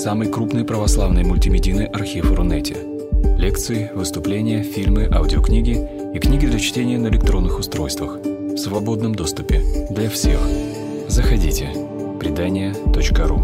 [0.00, 2.74] самый крупный православный мультимедийный архив Рунете.
[3.36, 10.08] Лекции, выступления, фильмы, аудиокниги и книги для чтения на электронных устройствах в свободном доступе для
[10.08, 10.40] всех.
[11.06, 11.68] Заходите.
[12.18, 13.40] Предания.ру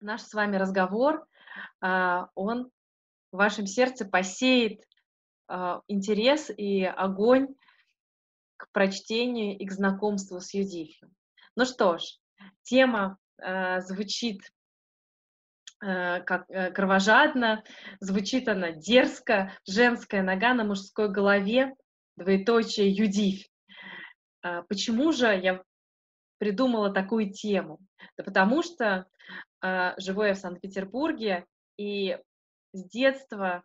[0.00, 1.26] Наш с вами разговор,
[1.82, 2.70] а, он
[3.32, 4.80] в вашем сердце посеет
[5.88, 7.54] интерес и огонь
[8.56, 11.10] к прочтению и к знакомству с Юдифью.
[11.56, 12.04] Ну что ж,
[12.62, 14.40] тема э, звучит
[15.82, 17.62] э, как э, кровожадно,
[18.00, 21.74] звучит она дерзко, женская нога на мужской голове,
[22.16, 23.48] двоеточие Юдифь.
[24.42, 25.62] Э, почему же я
[26.38, 27.80] придумала такую тему?
[28.16, 29.06] Да потому что
[29.62, 32.18] э, живу я в Санкт-Петербурге, и
[32.72, 33.64] с детства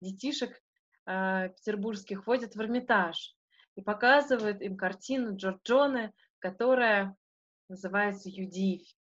[0.00, 0.60] детишек
[1.06, 3.34] э, петербургских водят в Эрмитаж
[3.74, 7.16] и показывают им картину Джорджоне, которая
[7.68, 8.96] называется «Юдивь».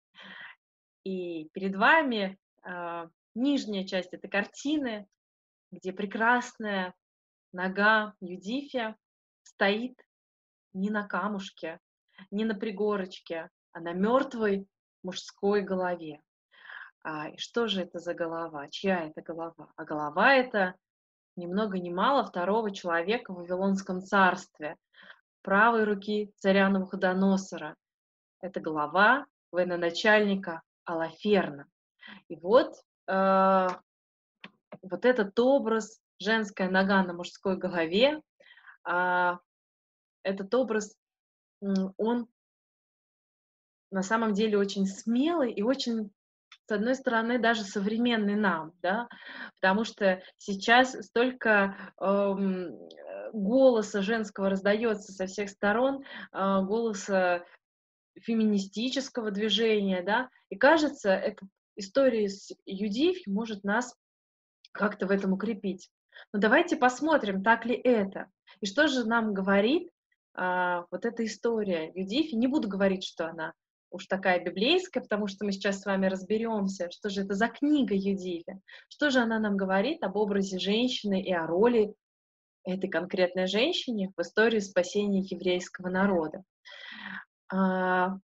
[1.04, 5.06] И перед вами э, нижняя часть этой картины,
[5.70, 6.94] где прекрасная
[7.52, 8.96] нога Юдифия
[9.42, 9.98] стоит
[10.72, 11.80] не на камушке,
[12.30, 14.66] не на пригорочке, а на мертвой
[15.02, 16.20] мужской голове.
[17.02, 18.68] А, и что же это за голова?
[18.68, 19.72] Чья это голова?
[19.76, 20.74] А голова это
[21.40, 24.76] ни много ни мало второго человека в Вавилонском царстве,
[25.42, 27.76] правой руки царя Навуходоносора.
[28.40, 31.66] Это голова военачальника Алаферна.
[32.28, 32.74] И вот,
[33.08, 33.68] э,
[34.82, 38.20] вот этот образ, женская нога на мужской голове,
[38.86, 39.36] э,
[40.22, 40.94] этот образ,
[41.60, 42.28] он
[43.90, 46.12] на самом деле очень смелый и очень
[46.70, 49.08] с одной стороны, даже современный нам, да,
[49.60, 52.78] потому что сейчас столько эм,
[53.32, 57.44] голоса женского раздается со всех сторон, э, голоса
[58.20, 63.92] феминистического движения, да, и кажется, эта история с Юдифь может нас
[64.70, 65.90] как-то в этом укрепить.
[66.32, 68.28] Но давайте посмотрим, так ли это.
[68.60, 69.90] И что же нам говорит
[70.34, 72.36] а, вот эта история Юдифи.
[72.36, 73.54] Не буду говорить, что она
[73.90, 77.94] уж такая библейская, потому что мы сейчас с вами разберемся, что же это за книга
[77.94, 81.94] Юдиве, что же она нам говорит об образе женщины и о роли
[82.64, 86.44] этой конкретной женщине в истории спасения еврейского народа.
[87.52, 88.18] А,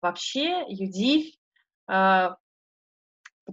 [0.00, 1.34] вообще, Юдивь
[1.86, 2.36] а,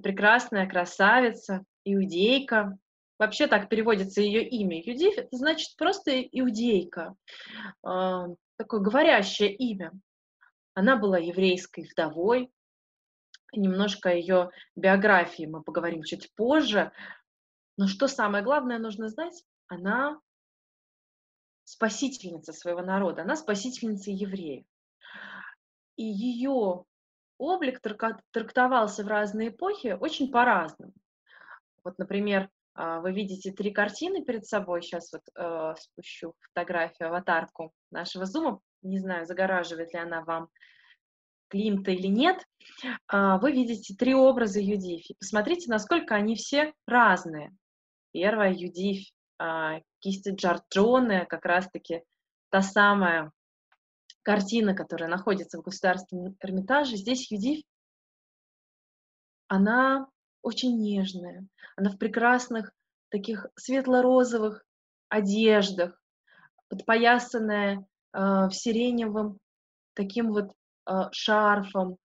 [0.02, 2.78] прекрасная красавица, иудейка.
[3.20, 4.82] Вообще так переводится ее имя.
[4.82, 7.16] Юдивь это значит просто иудейка,
[7.84, 8.28] а,
[8.58, 9.92] такое говорящее имя.
[10.81, 12.52] Она была еврейской вдовой.
[13.53, 16.92] Немножко о ее биографии мы поговорим чуть позже.
[17.78, 20.20] Но что самое главное нужно знать, она
[21.66, 24.66] спасительница своего народа, она спасительница евреев.
[25.97, 26.86] И ее
[27.38, 27.80] облик
[28.31, 30.94] трактовался в разные эпохи очень по-разному.
[31.84, 34.82] Вот, например, вы видите три картины перед собой.
[34.82, 40.50] Сейчас вот э, спущу фотографию, аватарку нашего зума не знаю, загораживает ли она вам
[41.50, 42.46] Климта или нет,
[43.08, 45.16] а, вы видите три образа Юдифи.
[45.20, 47.52] Посмотрите, насколько они все разные.
[48.14, 52.03] Первая Юдифь, а, кисти Джорджоне, как раз-таки
[52.52, 53.32] та самая
[54.24, 56.96] картина, которая находится в Государственном Эрмитаже.
[56.96, 57.66] Здесь Юдифь,
[59.50, 60.08] она
[60.41, 62.72] очень нежная, она в прекрасных
[63.09, 64.63] таких светло-розовых
[65.09, 66.02] одеждах,
[66.69, 69.38] подпоясанная а, в сиреневом
[69.94, 70.53] таким вот
[70.85, 71.97] а, шарфом.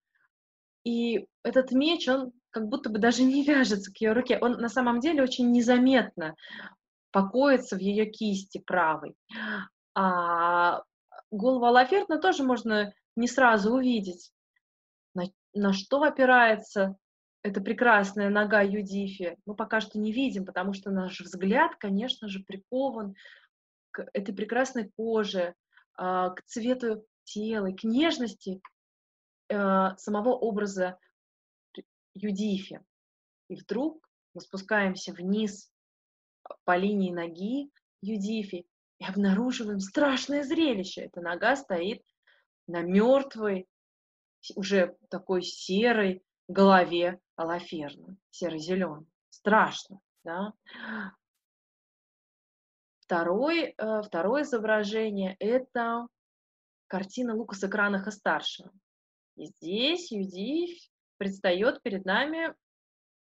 [0.83, 4.37] И этот меч, он как будто бы даже не вяжется к ее руке.
[4.39, 6.35] Он на самом деле очень незаметно
[7.11, 9.15] покоится в ее кисти правой.
[9.95, 10.83] А
[11.31, 14.31] голову Алафертна тоже можно не сразу увидеть.
[15.15, 15.23] На,
[15.53, 16.95] на что опирается
[17.47, 22.43] эта прекрасная нога Юдифи, мы пока что не видим, потому что наш взгляд, конечно же,
[22.43, 23.15] прикован
[23.91, 25.55] к этой прекрасной коже,
[25.95, 28.61] а, к цвету тела, к нежности
[29.49, 30.99] а, самого образа
[32.13, 32.81] Юдифи.
[33.47, 35.71] И вдруг мы спускаемся вниз
[36.65, 37.71] по линии ноги
[38.01, 38.67] Юдифи
[38.99, 41.03] и обнаруживаем страшное зрелище.
[41.03, 42.03] Эта нога стоит
[42.67, 43.67] на мертвой,
[44.55, 49.05] уже такой серой голове Алаферна, серо-зеленой.
[49.29, 50.53] Страшно, да?
[52.99, 56.07] Второй, э, второе изображение– это
[56.87, 58.71] картина Лукаса Кранаха старшего.
[59.35, 62.53] И здесь Юдивь предстает перед нами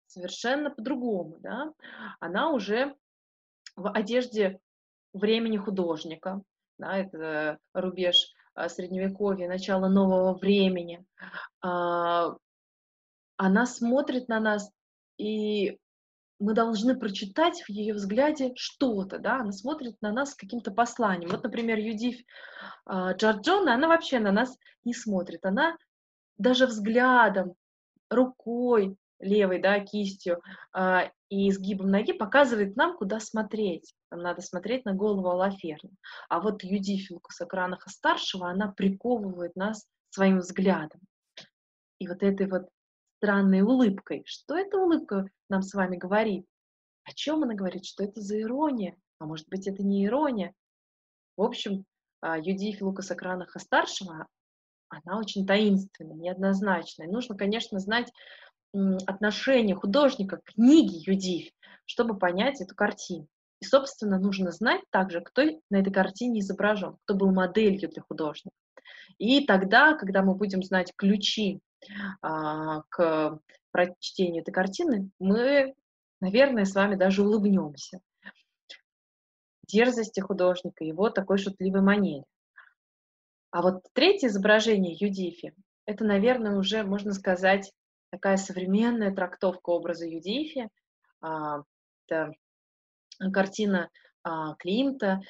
[0.07, 1.37] совершенно по-другому.
[1.39, 1.73] Да?
[2.19, 2.95] Она уже
[3.75, 4.59] в одежде
[5.13, 6.41] времени художника,
[6.77, 11.05] да, это рубеж а, средневековья, начало нового времени.
[13.41, 14.71] А, она смотрит на нас,
[15.17, 15.79] и
[16.39, 21.31] мы должны прочитать в ее взгляде что-то, да, она смотрит на нас с каким-то посланием.
[21.31, 25.75] Вот, например, Юдив э, Джорджона, она вообще на нас не смотрит, она
[26.37, 27.55] даже взглядом,
[28.11, 30.41] рукой левой, да, кистью
[30.75, 33.95] э, и изгибом ноги показывает нам, куда смотреть.
[34.11, 35.89] Нам надо смотреть на голову Алаферна.
[36.29, 41.01] А вот Юдив Лукаса Кранаха старшего, она приковывает нас своим взглядом.
[41.97, 42.67] И вот этой вот
[43.21, 44.23] странной улыбкой.
[44.25, 46.47] Что эта улыбка нам с вами говорит?
[47.03, 47.85] О чем она говорит?
[47.85, 48.95] Что это за ирония?
[49.19, 50.53] А может быть, это не ирония?
[51.37, 51.85] В общем,
[52.21, 54.25] а, Юдиф Лукаса Кранаха старшего,
[54.89, 57.07] она очень таинственная, неоднозначная.
[57.07, 58.11] Нужно, конечно, знать
[59.05, 61.51] отношение художника к книге Юдиф,
[61.85, 63.27] чтобы понять эту картину.
[63.59, 68.55] И, собственно, нужно знать также, кто на этой картине изображен, кто был моделью для художника.
[69.19, 71.61] И тогда, когда мы будем знать ключи
[72.21, 73.39] к
[73.71, 75.73] прочтению этой картины, мы,
[76.19, 78.01] наверное, с вами даже улыбнемся
[79.71, 82.25] дерзости художника, его такой шутливой манере.
[83.51, 85.53] А вот третье изображение Юдифи,
[85.85, 87.71] это, наверное, уже, можно сказать,
[88.11, 90.69] такая современная трактовка образа Юдифи.
[91.21, 91.63] А,
[92.07, 92.33] это
[93.33, 93.89] картина
[94.23, 95.21] а, Климта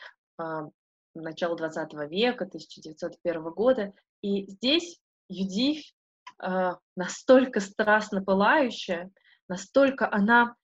[1.13, 3.94] начала 20 века, 1901 года.
[4.21, 5.00] И здесь
[5.30, 5.94] Юдифь
[6.41, 9.11] э, настолько страстно пылающая,
[9.47, 10.55] настолько она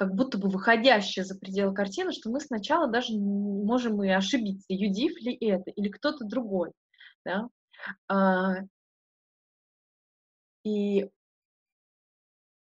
[0.00, 5.20] как будто бы выходящая за пределы картины, что мы сначала даже можем и ошибиться, Юдив
[5.20, 6.72] ли это, или кто-то другой.
[7.22, 7.48] Да?
[8.08, 8.62] А,
[10.64, 11.06] и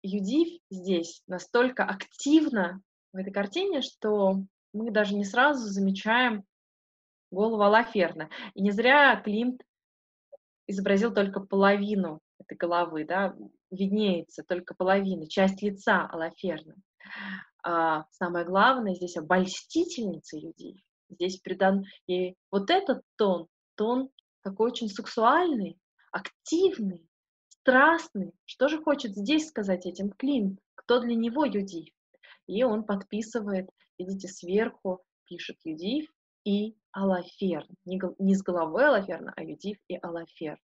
[0.03, 2.81] Юдив здесь настолько активно
[3.13, 4.43] в этой картине, что
[4.73, 6.45] мы даже не сразу замечаем
[7.31, 8.31] голову Алаферна.
[8.55, 9.63] И не зря Климт
[10.67, 13.35] изобразил только половину этой головы, да,
[13.71, 16.75] виднеется только половина, часть лица Алаферна.
[17.63, 20.83] А самое главное здесь обольстительница людей.
[21.11, 24.11] Здесь придан ей вот этот тон, тон
[24.43, 25.79] такой очень сексуальный,
[26.13, 27.07] активный,
[27.49, 28.33] страстный.
[28.45, 30.61] Что же хочет здесь сказать этим Климт?
[30.75, 31.93] Кто для него Юдив?
[32.47, 33.69] И он подписывает,
[33.99, 36.11] видите, сверху пишет Юдив
[36.45, 37.69] и Алаферн.
[37.85, 40.59] Не, не с головой Алаферна, а Юдив и Алаферн.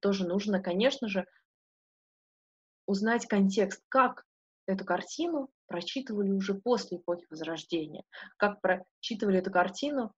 [0.00, 1.26] Тоже нужно, конечно же,
[2.86, 4.24] узнать контекст, как
[4.66, 8.02] эту картину прочитывали уже после эпохи Возрождения,
[8.36, 10.12] как прочитывали эту картину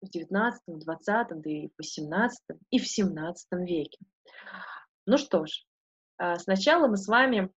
[0.00, 3.98] в XIX, XX, да и в XVIII, и в XVII веке.
[5.06, 5.64] Ну что ж,
[6.16, 7.50] а, сначала мы с вами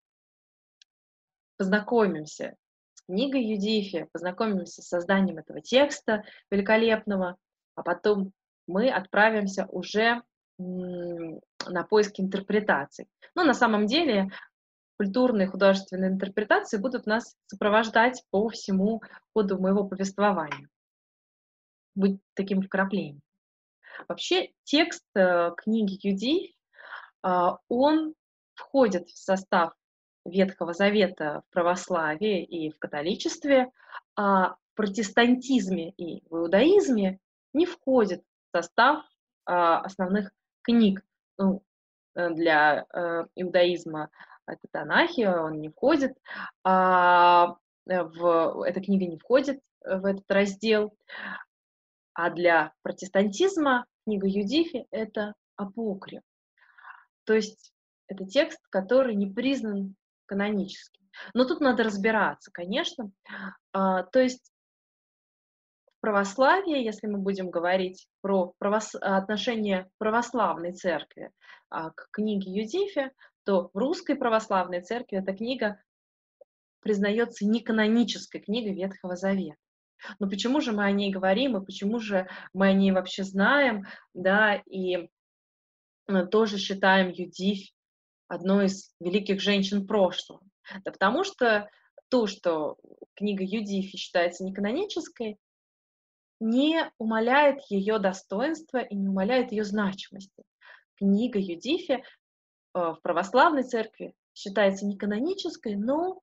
[1.56, 2.56] познакомимся
[2.94, 7.36] с книгой Юдифи, познакомимся с созданием этого текста великолепного,
[7.74, 8.32] а потом
[8.66, 10.22] мы отправимся уже
[10.58, 13.06] на поиски интерпретаций.
[13.34, 14.30] Но на самом деле
[14.98, 19.00] культурные художественные интерпретации будут нас сопровождать по всему
[19.32, 20.68] ходу моего повествования.
[21.94, 23.22] Быть таким вкраплением.
[24.08, 26.54] Вообще текст э, книги Юди,
[27.24, 27.28] э,
[27.68, 28.14] он
[28.54, 29.72] входит в состав
[30.24, 33.70] Ветхого Завета в православии и в католичестве,
[34.14, 37.18] а в протестантизме и в иудаизме
[37.52, 40.30] не входит в состав э, основных
[40.62, 41.02] книг.
[41.38, 41.62] Ну,
[42.14, 42.86] для
[43.36, 44.10] иудаизма
[44.48, 46.16] это Танахи, он не входит,
[46.64, 47.56] а
[47.88, 50.96] э, в, эта книга не входит в этот раздел.
[52.14, 56.22] А для протестантизма книга Юдифи– это апокриф.
[57.24, 57.72] То есть
[58.08, 59.94] это текст, который не признан
[60.26, 61.08] каноническим.
[61.34, 63.10] Но тут надо разбираться, конечно.
[63.72, 64.52] А, то есть
[66.08, 68.94] в православии, если мы будем говорить про правос...
[68.94, 71.30] отношение православной церкви
[71.68, 73.12] а, к книге Юдифи,
[73.44, 75.78] то в русской православной церкви эта книга
[76.80, 79.58] признается неканонической книгой Ветхого Завета.
[80.18, 83.84] Но почему же мы о ней говорим, и почему же мы о ней вообще знаем,
[84.14, 85.10] да, и
[86.06, 87.74] э, тоже считаем Юдифь
[88.28, 90.40] одной из великих женщин прошлого?
[90.86, 91.68] Да потому что
[92.08, 92.78] то, что
[93.14, 95.36] книга Юдифи считается неканонической,
[96.40, 100.42] не умаляет ее достоинства и не умаляет ее значимости.
[100.96, 102.02] Книга Юдифи
[102.74, 106.20] Э, в православной церкви считается не канонической, но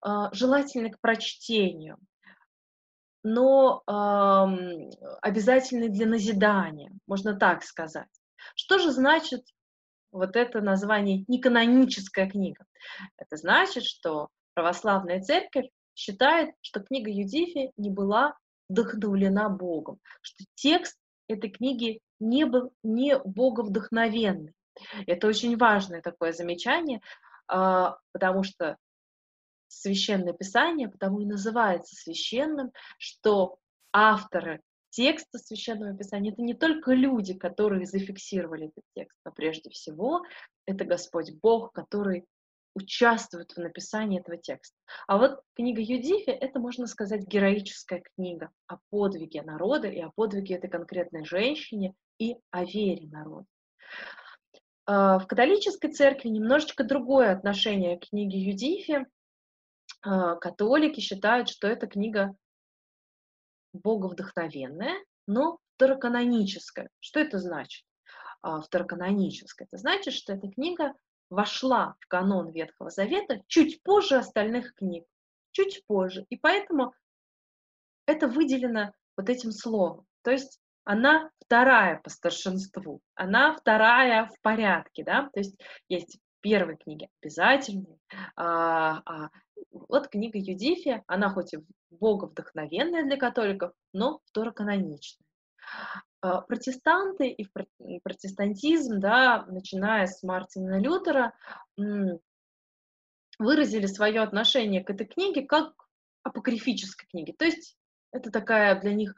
[0.00, 1.98] а, желательной к прочтению,
[3.24, 3.82] но
[5.20, 8.06] обязательной для назидания, можно так сказать.
[8.54, 9.44] Что же значит
[10.12, 12.66] вот это название неканоническая книга?
[13.16, 18.36] Это значит, что православная церковь считает, что книга Юдифи не была
[18.68, 20.96] вдохновлена Богом, что текст
[21.28, 24.54] этой книги не был не боговдохновенный.
[25.06, 27.00] Это очень важное такое замечание,
[27.48, 28.76] а, потому что
[29.68, 33.58] священное писание потому и называется священным, что
[33.92, 40.22] авторы текста священного писания это не только люди, которые зафиксировали этот текст, но прежде всего
[40.64, 42.24] это Господь Бог, который
[42.76, 44.76] участвует в написании этого текста.
[45.06, 50.56] А вот книга Юдифи— это, можно сказать, героическая книга о подвиге народа и о подвиге
[50.56, 53.46] этой конкретной женщине и о вере народа.
[54.84, 59.06] А, в католической церкви немножечко другое отношение к книге Юдифи.
[60.02, 62.36] А, католики считают, что эта книга
[63.72, 66.90] боговдохновенная, но второканоническая.
[67.00, 67.86] Что это значит?
[68.42, 69.66] А, второканоническая.
[69.70, 70.92] Это значит, что эта книга
[71.30, 75.04] вошла в канон Ветхого Завета чуть позже остальных книг,
[75.52, 76.26] чуть позже.
[76.28, 76.94] И поэтому
[78.06, 80.06] это выделено вот этим словом.
[80.22, 85.56] То есть она вторая по старшинству, она вторая в порядке, да, то есть
[85.88, 87.98] есть первые книги обязательные,
[88.36, 89.30] а, а,
[89.70, 91.58] вот книга Юдифия, она хоть и
[91.90, 95.26] боговдохновенная для католиков, но второканоничная.
[96.26, 97.46] А, протестанты и
[98.00, 101.32] протестантизм, да, начиная с Мартина Лютера,
[103.38, 105.72] выразили свое отношение к этой книге как
[106.22, 107.34] апокрифической книге.
[107.38, 107.76] То есть
[108.10, 109.14] это такая для них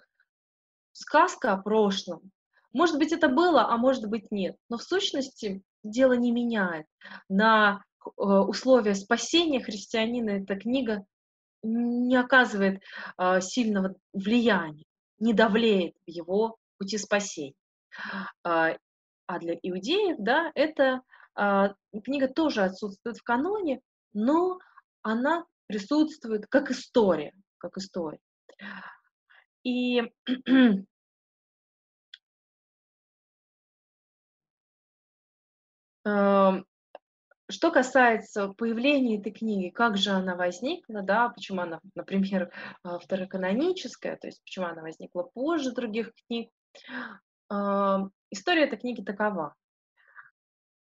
[0.92, 2.30] сказка о прошлом.
[2.72, 4.56] Может быть, это было, а может быть, нет.
[4.68, 6.86] Но в сущности дело не меняет.
[7.28, 11.06] На э, условия спасения христианина эта книга
[11.62, 12.82] не оказывает
[13.16, 14.84] э, сильного влияния,
[15.20, 17.54] не давлеет в его пути спасения.
[18.44, 18.76] А,
[19.26, 21.02] а для иудеев, да, эта
[21.34, 23.80] а, книга тоже отсутствует в каноне,
[24.12, 24.58] но
[25.02, 28.20] она присутствует как история, как история.
[29.64, 30.02] И
[37.50, 44.26] Что касается появления этой книги, как же она возникла, да, почему она, например, второканоническая, то
[44.26, 46.50] есть почему она возникла позже других книг,
[48.30, 49.54] История этой книги такова.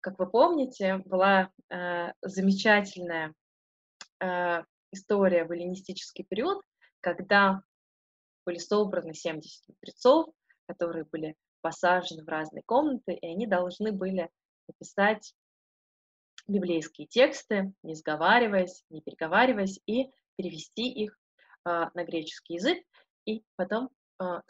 [0.00, 3.34] Как вы помните, была э, замечательная
[4.20, 6.62] э, история в эллинистический период,
[7.00, 7.62] когда
[8.46, 10.34] были собраны 70 мудрецов,
[10.66, 14.30] которые были посажены в разные комнаты, и они должны были
[14.68, 15.34] написать
[16.48, 21.18] библейские тексты, не сговариваясь, не переговариваясь, и перевести их
[21.66, 22.84] э, на греческий язык,
[23.26, 24.40] и потом э,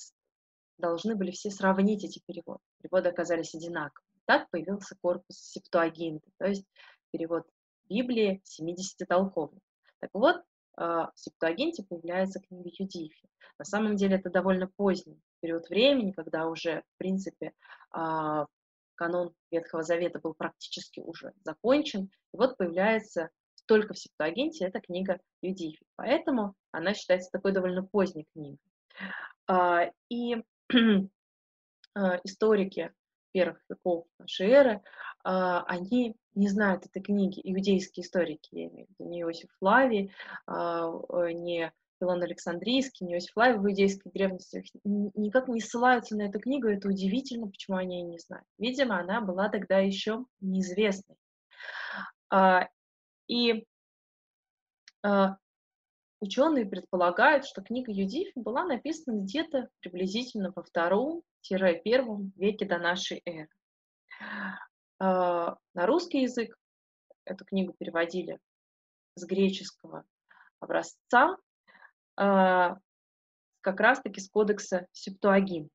[0.80, 2.60] должны были все сравнить эти переводы.
[2.82, 4.06] Переводы оказались одинаковыми.
[4.24, 6.64] Так появился корпус Септуагинты, то есть
[7.10, 7.46] перевод
[7.88, 9.60] Библии 70-толковный.
[10.00, 10.42] Так вот,
[10.76, 13.28] а, в Септуагинте появляется книга Юдифи.
[13.58, 17.52] На самом деле это довольно поздний период времени, когда уже, в принципе,
[17.90, 18.46] а,
[18.94, 22.10] канон Ветхого Завета был практически уже закончен.
[22.32, 23.30] И вот появляется
[23.66, 25.84] только в Септуагинте эта книга Юдифи.
[25.96, 28.58] Поэтому она считается такой довольно поздней книгой.
[29.46, 30.42] А, и
[32.24, 32.92] историки
[33.32, 34.82] первых веков нашей эры,
[35.24, 40.12] а, они не знают этой книги, иудейские историки, я имею в виду, не Иосиф Флавий,
[40.46, 40.90] а,
[41.32, 46.68] не Филон Александрийский, не Иосиф Флавий в иудейской древности никак не ссылаются на эту книгу,
[46.68, 48.46] это удивительно, почему они ее не знают.
[48.58, 51.16] Видимо, она была тогда еще неизвестной.
[53.28, 53.66] И
[56.20, 63.48] Ученые предполагают, что книга Юдифи была написана где-то приблизительно во втором-первом веке до нашей эры.
[64.98, 66.54] А, на русский язык
[67.24, 68.38] эту книгу переводили
[69.14, 70.04] с греческого
[70.60, 71.38] образца,
[72.16, 72.76] а,
[73.62, 75.70] как раз-таки с кодекса Септуагин.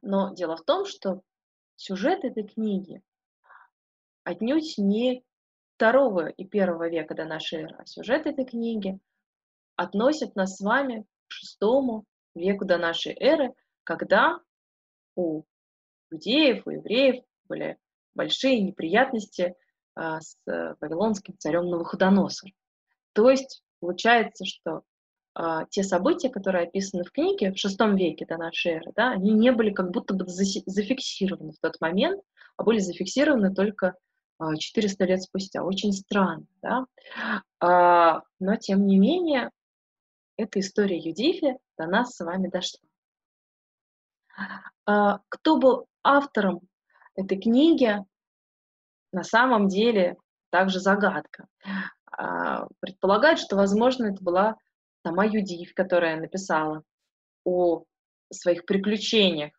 [0.00, 1.20] Но дело в том, что
[1.76, 3.02] сюжет этой книги
[4.24, 5.22] отнюдь не
[5.76, 7.76] второго и первого века до нашей эры.
[7.78, 8.98] А сюжет этой книги
[9.76, 12.04] относит нас с вами к шестому
[12.34, 13.52] веку до нашей эры,
[13.84, 14.40] когда
[15.14, 15.42] у
[16.10, 17.76] иудеев, у евреев были
[18.14, 19.54] большие неприятности
[19.94, 22.54] а, с вавилонским царем Навуходоносором.
[23.12, 24.82] То есть получается, что
[25.34, 29.32] а, те события, которые описаны в книге в шестом веке до нашей эры, да, они
[29.32, 32.22] не были как будто бы зафиксированы в тот момент,
[32.56, 33.94] а были зафиксированы только
[34.38, 35.62] 400 а, лет спустя.
[35.62, 36.86] Очень странно, да?
[37.60, 39.50] А, но, тем не менее,
[40.36, 42.80] эта история Юдифи до нас с вами дошла.
[44.84, 46.60] А, кто был автором
[47.14, 47.96] этой книги,
[49.12, 50.16] на самом деле
[50.50, 51.46] также загадка.
[52.80, 54.56] предполагают, что, возможно, это была
[55.02, 56.82] сама Юдив, которая написала
[57.44, 57.84] о
[58.30, 59.52] своих приключениях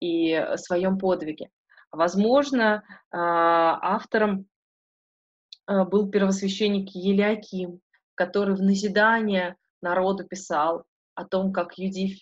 [0.00, 1.50] и своем подвиге.
[1.90, 4.46] Возможно, а, автором
[5.66, 7.80] а, был первосвященник Елиаким,
[8.14, 12.18] который в назидание народу писал о том, как Юдив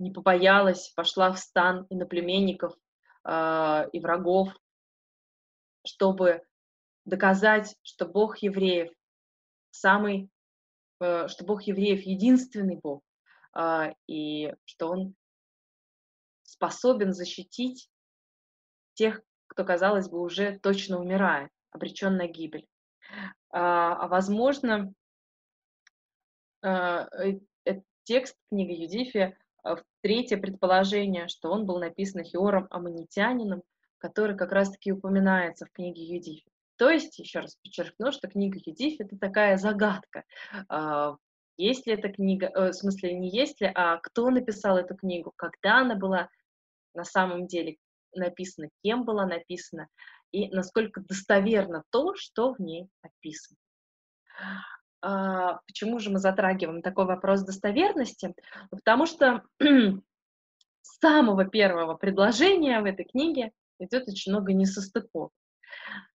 [0.00, 2.74] не побоялась, пошла в стан иноплеменников
[3.24, 4.48] э, и врагов,
[5.86, 6.42] чтобы
[7.04, 8.90] доказать, что Бог евреев
[9.70, 10.30] самый,
[11.00, 13.02] э, что Бог евреев единственный Бог,
[13.54, 15.14] э, и что Он
[16.42, 17.90] способен защитить
[19.00, 22.68] тех, кто, казалось бы, уже точно умирает, обречен на гибель.
[23.50, 24.92] А, а возможно,
[26.62, 27.06] э,
[28.04, 29.38] текст книги Юдифия
[30.02, 33.62] третье предположение, что он был написан Хиором Аманитянином,
[33.96, 36.50] который как раз-таки упоминается в книге Юдифи.
[36.76, 40.24] То есть, еще раз подчеркну, что книга Юдифи– это такая загадка.
[40.68, 41.16] А,
[41.56, 45.32] есть ли эта книга, э, в смысле, не есть ли, а кто написал эту книгу,
[45.36, 46.28] когда она была
[46.94, 47.78] на самом деле
[48.14, 49.88] написана, кем была написана,
[50.32, 53.58] и насколько достоверно то, что в ней описано.
[55.02, 58.34] А, почему же мы затрагиваем такой вопрос достоверности?
[58.70, 65.30] Потому что с самого первого предложения в этой книге идет очень много несостыков.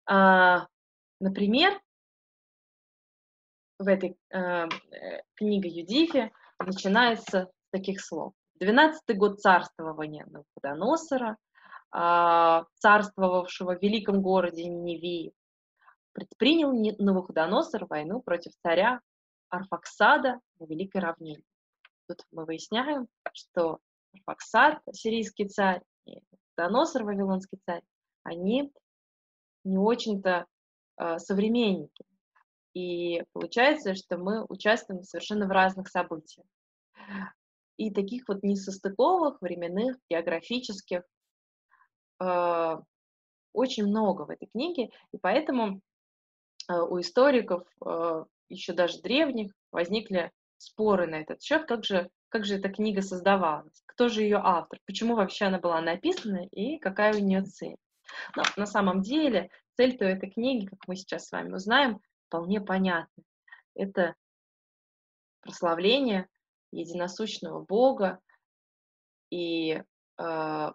[0.05, 0.67] А,
[1.19, 1.79] например,
[3.79, 8.33] в этой а, э, книге Юдифи начинается с таких слов.
[8.55, 11.37] Двенадцатый год царствования Навуходоносора,
[11.93, 15.33] царствовавшего в великом городе Ниневии,
[16.13, 18.99] предпринял Навуходоносор войну против царя
[19.49, 21.43] Арфаксада на Великой равнине.
[22.07, 23.79] Тут мы выясняем, что
[24.13, 26.19] Арфаксад, сирийский царь, и
[26.57, 27.83] Навуходоносор, вавилонский царь,
[28.23, 28.71] они
[29.63, 30.45] не очень-то
[30.97, 32.05] э, современники.
[32.73, 36.47] И получается, что мы участвуем совершенно в разных событиях.
[37.77, 41.03] И таких вот несостыковых, временных, географических
[43.53, 45.81] очень много в этой книге, и поэтому
[46.69, 52.45] Э, у историков, э, еще даже древних, возникли споры на этот счет, как же, как
[52.45, 57.15] же эта книга создавалась, кто же ее автор, почему вообще она была написана и какая
[57.15, 57.75] у нее цель.
[58.35, 63.23] Но на самом деле цель-то этой книги, как мы сейчас с вами узнаем, вполне понятна.
[63.75, 64.15] Это
[65.41, 66.27] прославление
[66.71, 68.19] единосущного Бога
[69.29, 69.83] и
[70.17, 70.71] э,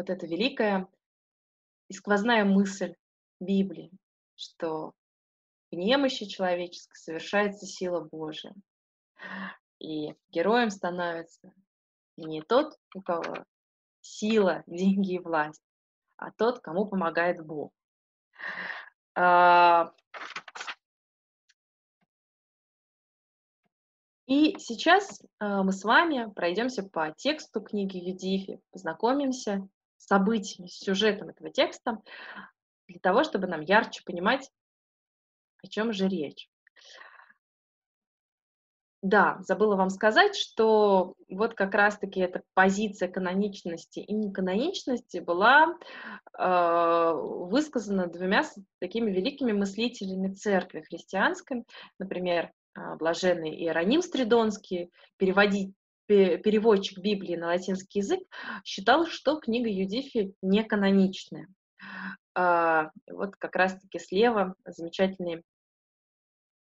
[0.00, 0.88] вот эта великая
[1.88, 2.94] и сквозная мысль
[3.38, 3.92] Библии,
[4.34, 4.94] что
[5.70, 8.54] в немощи человеческой совершается сила Божия.
[9.78, 11.52] И героем становится
[12.16, 13.44] не тот, у кого
[14.00, 15.62] сила, деньги и власть,
[16.16, 17.70] а тот, кому помогает Бог.
[19.14, 19.92] А,
[24.26, 29.68] и сейчас а, мы с вами пройдемся по тексту книги Юдифи, познакомимся
[30.10, 32.02] событиями, с сюжетом этого текста,
[32.88, 34.50] для того, чтобы нам ярче понимать,
[35.62, 36.50] о чем же речь.
[39.02, 45.78] Да, забыла вам сказать, что вот как раз-таки эта позиция каноничности и неканоничности была
[46.38, 48.42] э, высказана двумя
[48.78, 51.64] такими великими мыслителями церкви христианской,
[51.98, 55.72] например, э, блаженный Иероним Стридонский, переводить,
[56.10, 58.20] переводчик Библии на латинский язык,
[58.64, 61.46] считал, что книга Юдифи не каноничная.
[62.34, 65.42] А, вот как раз-таки слева замечательные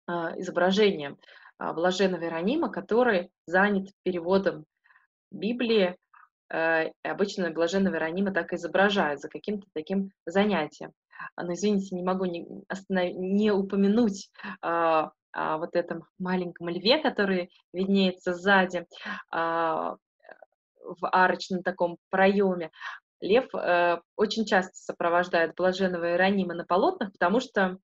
[0.06, 1.16] а, изображения
[1.58, 4.64] а, блаженного Иеронима, который занят переводом
[5.30, 5.96] Библии.
[7.02, 10.92] Обычно блаженного Иеронима так изображают за каким-то таким занятием.
[11.36, 13.12] Но, извините, не могу не, останов...
[13.16, 14.30] не упомянуть
[15.34, 18.86] вот этом маленьком льве, который виднеется сзади
[19.30, 19.96] а,
[20.82, 22.70] в арочном таком проеме.
[23.20, 27.78] Лев э, очень часто сопровождает блаженного Иеронима на полотнах, потому что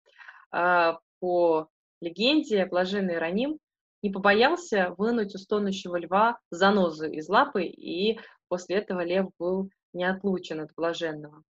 [0.52, 1.68] э, по
[2.00, 3.59] легенде блаженный Иероним
[4.02, 10.04] не побоялся вынуть у стонущего льва занозу из лапы, и после этого лев был не
[10.04, 11.42] отлучен от блаженного.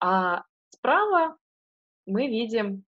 [0.00, 1.36] А справа
[2.04, 2.84] мы видим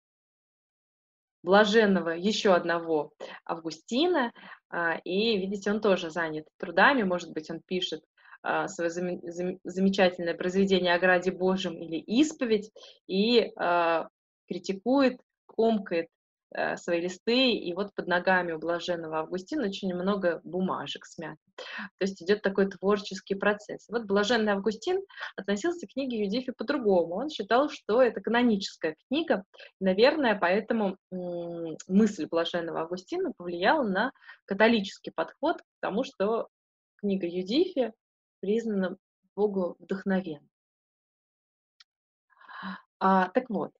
[1.42, 3.12] блаженного еще одного
[3.44, 4.32] Августина,
[4.68, 8.02] а, и видите, он тоже занят трудами, может быть, он пишет
[8.42, 12.70] а, свое замечательное произведение о граде Божьем или исповедь
[13.06, 14.08] и а,
[14.48, 16.08] критикует, комкает
[16.76, 21.36] свои листы, и вот под ногами у блаженного Августина очень много бумажек смят.
[21.56, 23.88] То есть идет такой творческий процесс.
[23.88, 25.00] Вот блаженный Августин
[25.36, 27.16] относился к книге Юдифи по-другому.
[27.16, 29.44] Он считал, что это каноническая книга.
[29.78, 34.12] Наверное, поэтому мысль блаженного Августина повлияла на
[34.46, 36.48] католический подход к тому, что
[36.96, 37.92] книга Юдифи
[38.40, 38.96] признана
[39.36, 40.48] Богу вдохновенной.
[42.98, 43.72] А, так вот,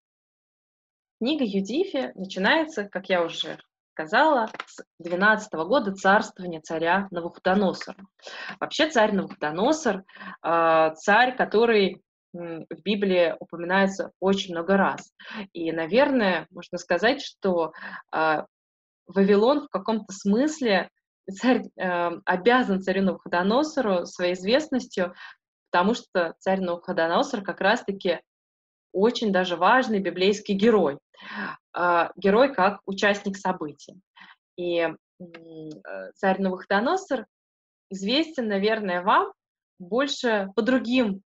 [1.21, 3.59] книга Юдифи начинается, как я уже
[3.93, 7.99] сказала, с 12 года царствования царя Навуходоносора.
[8.59, 10.03] Вообще царь Навуходоносор,
[10.43, 12.03] э, царь, который
[12.33, 15.13] в Библии упоминается очень много раз.
[15.53, 17.73] И, наверное, можно сказать, что
[18.15, 18.45] э,
[19.07, 20.89] Вавилон в каком-то смысле
[21.31, 25.13] царь э, обязан царю Навуходоносору своей известностью,
[25.71, 28.21] потому что царь Навуходоносор как раз-таки
[28.93, 30.99] очень даже важный библейский герой.
[31.73, 34.01] А, герой как участник событий.
[34.57, 34.93] И э,
[36.15, 37.27] царь Навуходоносор
[37.91, 39.33] известен, наверное, вам
[39.79, 41.23] больше по другим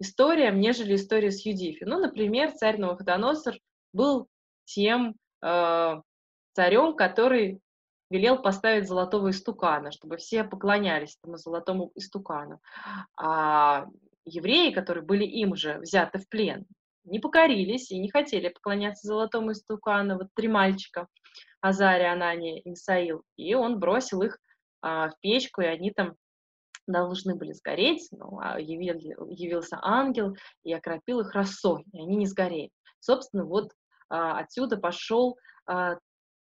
[0.00, 1.84] историям, нежели история с Юдифи.
[1.84, 3.56] Ну, например, царь Навуходоносор
[3.92, 4.28] был
[4.64, 5.94] тем э,
[6.54, 7.60] царем, который
[8.10, 12.60] велел поставить золотого истукана, чтобы все поклонялись этому золотому истукану.
[13.16, 13.86] А
[14.24, 16.66] евреи, которые были им же взяты в плен,
[17.06, 20.16] не покорились и не хотели поклоняться золотому истукану.
[20.16, 21.06] Вот три мальчика,
[21.60, 23.22] Азария, Анания и Мисаил.
[23.36, 24.38] И он бросил их
[24.82, 26.14] а, в печку, и они там
[26.86, 32.26] должны были сгореть, но а, явил, явился ангел и окропил их росой, и они не
[32.26, 32.70] сгорели.
[33.00, 33.72] Собственно, вот
[34.08, 35.96] а, отсюда пошел а,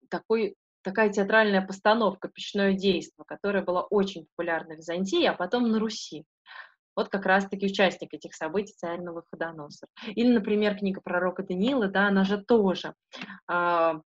[0.09, 5.79] такой такая театральная постановка «Печное действо», которая была очень популярна в Византии, а потом на
[5.79, 6.23] Руси.
[6.99, 9.88] Вот как раз-таки участник этих событий царь Новоходоносор.
[10.05, 12.93] Или, например, книга пророка Даниила, да, она же тоже
[13.47, 14.01] а,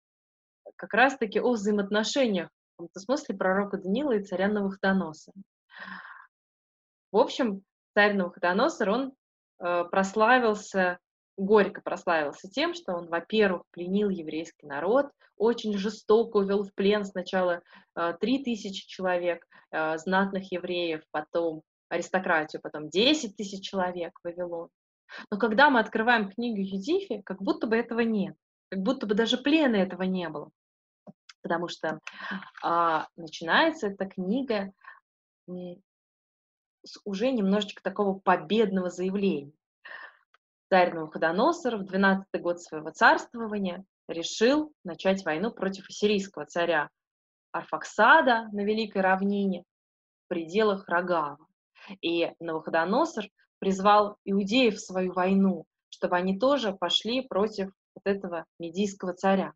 [0.77, 5.35] как раз-таки о взаимоотношениях в каком-то смысле пророка Даниила и царя Новоходоносора.
[7.11, 7.63] В общем,
[7.95, 9.15] царь Новоходоносор, он
[9.59, 10.99] э, прославился,
[11.39, 15.07] горько прославился тем, что он, во-первых, пленил еврейский народ,
[15.39, 17.63] очень жестоко увел в плен сначала
[17.97, 24.71] э, 3000 человек, э, знатных евреев, потом аристократию, потом 10 тысяч человек Вавилон.
[25.31, 28.35] Но когда мы открываем книгу Юдифи, как будто бы этого нет,
[28.71, 30.51] как будто бы даже плена этого не было.
[31.43, 32.01] Потому что
[32.63, 34.73] а, начинается эта книга
[35.47, 39.53] с уже немножечко такого победного заявления.
[40.71, 46.89] Царь Навуходоносор в 12 год своего царствования решил начать войну против ассирийского царя
[47.51, 49.65] Арфаксада на Великой равнине
[50.25, 51.39] в пределах Рогава.
[52.01, 53.27] И Навуходоносор
[53.59, 59.53] призвал иудеев в свою войну, чтобы они тоже пошли против вот этого медийского царя.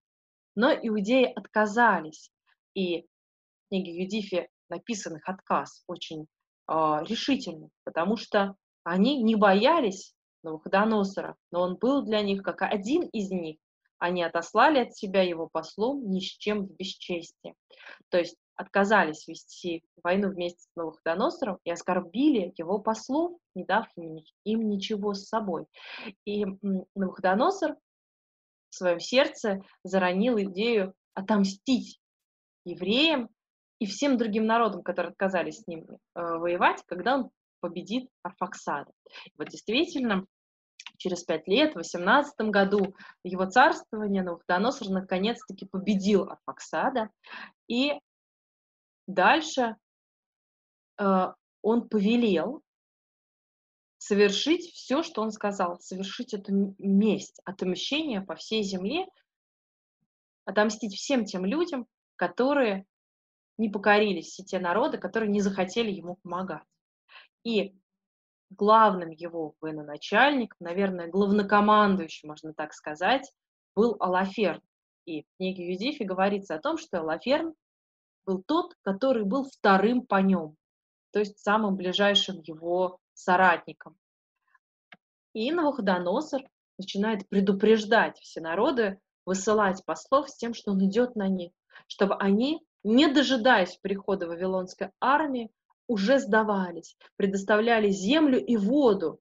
[0.55, 2.31] Но иудеи отказались,
[2.75, 10.15] и в книге Юдифи написан их отказ очень э, решительный, потому что они не боялись
[10.43, 13.59] Навуходоносора, но он был для них как один из них.
[13.99, 17.55] Они отослали от себя его послом ни с чем в бесчестие.
[18.11, 24.69] То есть отказались вести войну вместе с Новоходоносором и оскорбили его послов, не дав им,
[24.69, 25.67] ничего с собой.
[26.25, 26.45] И
[26.95, 27.77] Новоходоносор
[28.71, 32.01] в своем сердце заронил идею отомстить
[32.65, 33.31] евреям
[33.79, 38.91] и всем другим народам, которые отказались с ним э, воевать, когда он победит Арфаксада.
[39.37, 40.27] Вот действительно,
[40.99, 47.11] через пять лет, в 18 году его царствования Навуходоносор наконец-таки победил Арфаксада,
[47.69, 47.95] и
[49.07, 49.77] Дальше
[50.99, 51.27] э,
[51.63, 52.63] он повелел
[53.99, 59.07] совершить все, что он сказал, совершить эту месть, отмщение по всей земле,
[60.45, 62.87] отомстить всем тем людям, которые
[63.59, 66.63] не покорились, все те народы, которые не захотели ему помогать.
[67.43, 67.75] И
[68.51, 73.33] главным его военачальником, наверное, главнокомандующим, можно так сказать,
[73.75, 74.63] был Алаферн.
[75.05, 77.55] И в книге Юдифи говорится о том, что Алаферн
[78.27, 80.57] был тот, который был вторым по нем,
[81.13, 83.97] то есть самым ближайшим его соратником.
[85.33, 86.43] И Навуходоносор
[86.79, 91.53] начинает предупреждать все народы, высылать послов с тем, что он идет на них,
[91.87, 95.51] чтобы они, не дожидаясь прихода Вавилонской армии,
[95.89, 99.21] уже сдавались, предоставляли землю и воду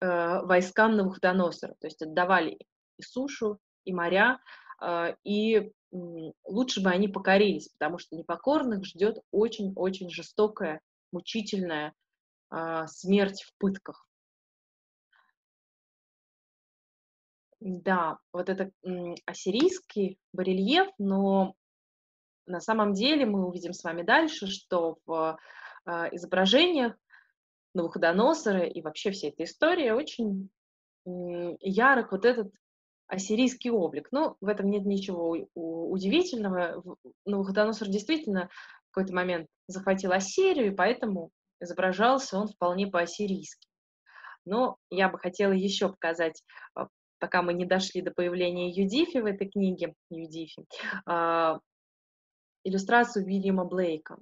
[0.00, 2.58] э, войскам Навуходоносора, то есть отдавали
[2.98, 4.40] и сушу, и моря,
[4.82, 10.80] э, и лучше бы они покорились, потому что непокорных ждет очень-очень жестокая,
[11.12, 11.94] мучительная
[12.50, 14.06] а, смерть в пытках.
[17.60, 18.70] Да, вот это
[19.26, 21.54] ассирийский барельеф, но
[22.46, 25.38] на самом деле мы увидим с вами дальше, что в
[25.84, 26.94] а, изображениях
[27.74, 30.50] Навуходоносора и вообще всей этой истории очень
[31.04, 32.52] ярок вот этот
[33.08, 34.08] ассирийский облик.
[34.12, 36.82] Но в этом нет ничего удивительного.
[37.24, 38.48] Навуходоносор действительно
[38.90, 43.66] в какой-то момент захватил Ассирию, и поэтому изображался он вполне по-ассирийски.
[44.44, 46.42] Но я бы хотела еще показать,
[46.74, 50.64] а, пока мы не дошли до появления Юдифи в этой книге, Юдифи,
[51.04, 51.58] а,
[52.64, 54.18] иллюстрацию Уильяма Блейка.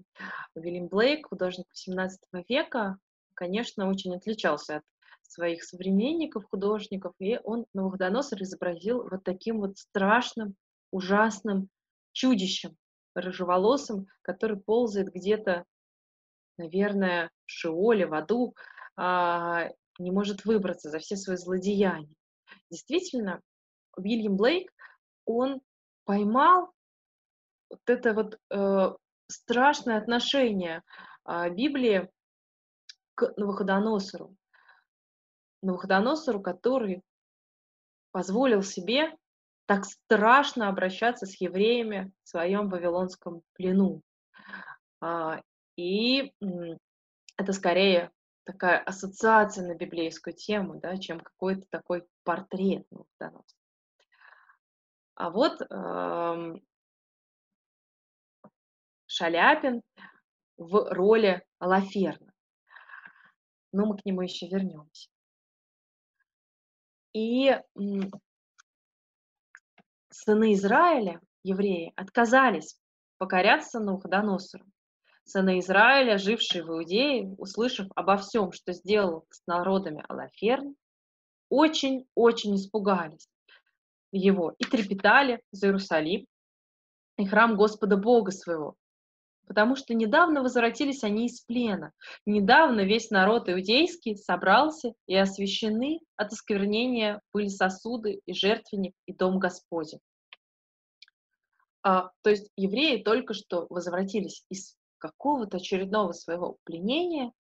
[0.55, 2.99] Уильям Блейк, художник XVII века,
[3.35, 4.83] конечно, очень отличался от
[5.31, 10.57] своих современников, художников, и он Навуходоносор изобразил вот таким вот страшным,
[10.91, 11.69] ужасным
[12.13, 12.77] чудищем,
[13.15, 15.65] рыжеволосым, который ползает где-то,
[16.59, 18.55] наверное, в Шиоле, в аду,
[18.97, 22.15] а, не может выбраться за все свои злодеяния.
[22.71, 23.41] Действительно,
[23.97, 24.73] Уильям Блейк,
[25.25, 25.61] он
[26.05, 26.71] поймал
[27.71, 28.95] вот это вот э,
[29.29, 30.83] страшное отношение
[31.27, 32.09] э, Библии
[33.15, 34.37] к Навуходоносору.
[35.67, 37.03] Навуходоносору, который
[38.13, 39.15] позволил себе
[39.67, 44.01] так страшно обращаться с евреями в своем вавилонском плену.
[45.01, 45.43] А,
[45.77, 46.33] и
[47.37, 48.11] это скорее
[48.45, 53.61] такая ассоциация на библейскую тему, да, чем какой-то такой портрет Навуходоносора.
[55.17, 56.63] А вот эм,
[59.07, 59.83] Шаляпин
[60.57, 62.33] в роли Алаферна.
[63.73, 65.09] Но мы к нему еще вернемся.
[67.19, 67.59] И
[70.11, 72.79] сыны Израиля, евреи, отказались
[73.17, 74.67] покоряться Навуходоносору.
[75.25, 80.77] Сыны Израиля, жившие в Иудее, услышав обо всем, что сделал с народами Алаферн,
[81.49, 83.31] очень-очень испугались
[84.13, 86.27] его и трепетали за Иерусалим
[87.17, 88.75] и храм Господа Бога своего,
[89.47, 91.93] потому что недавно возвратились они из плена.
[92.27, 99.39] Недавно весь народ иудейский собрался, и освящены от осквернения были сосуды и жертвенник, и дом
[99.39, 100.01] Господень.
[101.83, 107.33] А, то есть евреи только что возвратились из какого-то очередного своего пленения,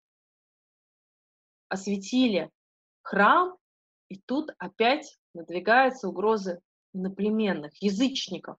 [1.68, 2.50] осветили
[3.02, 3.56] храм,
[4.08, 6.60] и тут опять надвигаются угрозы
[6.92, 8.56] иноплеменных, язычников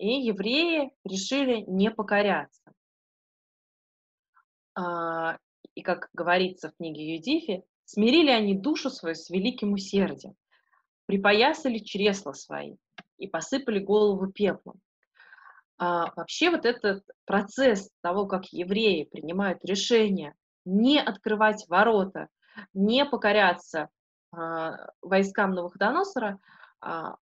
[0.00, 2.72] и евреи решили не покоряться.
[4.74, 5.36] А,
[5.74, 10.36] и, как говорится в книге Юдифи, смирили они душу свою с великим усердием,
[11.04, 12.76] припоясали чресла свои
[13.18, 14.80] и посыпали голову пеплом.
[15.76, 20.34] А, вообще вот этот процесс того, как евреи принимают решение
[20.64, 22.28] не открывать ворота,
[22.72, 23.90] не покоряться
[24.32, 26.40] а, войскам Новоходоносора,
[26.80, 27.16] а,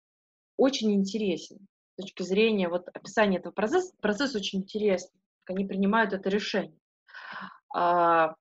[0.57, 6.29] очень интересен точки зрения вот описания этого процесса, процесс очень интересный, как они принимают это
[6.29, 6.77] решение.
[7.73, 8.35] А,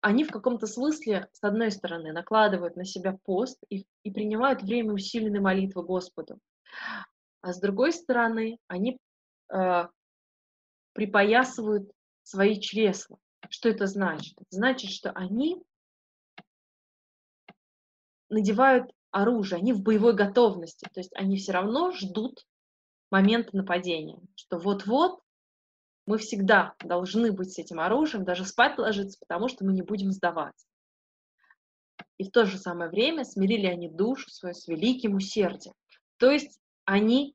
[0.00, 4.92] они в каком-то смысле, с одной стороны, накладывают на себя пост и, и принимают время
[4.92, 6.38] усиленной молитвы Господу,
[7.40, 8.98] а с другой стороны, они
[9.52, 9.88] э,
[10.92, 11.90] припоясывают
[12.22, 13.18] свои чресла.
[13.50, 14.34] Что это значит?
[14.38, 15.62] Это значит, что они
[18.30, 22.44] надевают оружие, они в боевой готовности, то есть они все равно ждут
[23.10, 25.20] момента нападения, что вот-вот
[26.06, 30.10] мы всегда должны быть с этим оружием, даже спать ложиться, потому что мы не будем
[30.10, 30.66] сдаваться.
[32.18, 35.74] И в то же самое время смирили они душу свою с великим усердием.
[36.18, 37.34] То есть они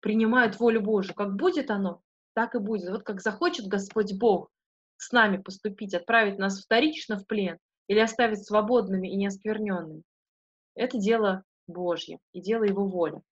[0.00, 1.14] принимают волю Божию.
[1.14, 2.02] Как будет оно,
[2.34, 2.90] так и будет.
[2.90, 4.50] Вот как захочет Господь Бог
[4.98, 10.02] с нами поступить, отправить нас вторично в плен или оставить свободными и неоскверненными,
[10.74, 13.22] это дело Божье и дело Его воли.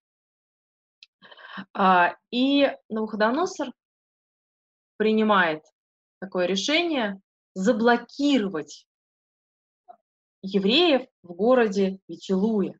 [1.74, 3.72] А, и Навуходоносор
[4.96, 5.64] принимает
[6.18, 7.20] такое решение
[7.54, 8.86] заблокировать
[10.42, 12.78] евреев в городе Витилуе.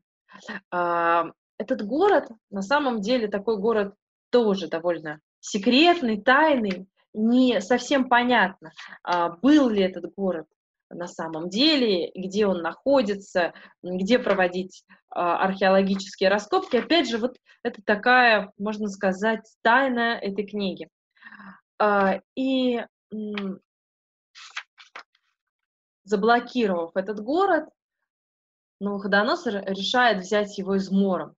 [0.71, 1.25] А,
[1.57, 3.95] этот город, на самом деле, такой город
[4.31, 8.71] тоже довольно секретный, тайный, не совсем понятно,
[9.03, 10.47] а, был ли этот город
[10.93, 16.77] на самом деле, где он находится, где проводить а, археологические раскопки.
[16.77, 20.89] Опять же, вот это такая, можно сказать, тайна этой книги.
[21.79, 22.83] А, и
[26.03, 27.69] заблокировав этот город,
[28.79, 31.35] Навуходоносор решает взять его измором,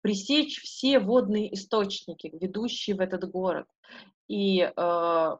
[0.00, 3.66] пресечь все водные источники, ведущие в этот город.
[4.26, 5.36] И э,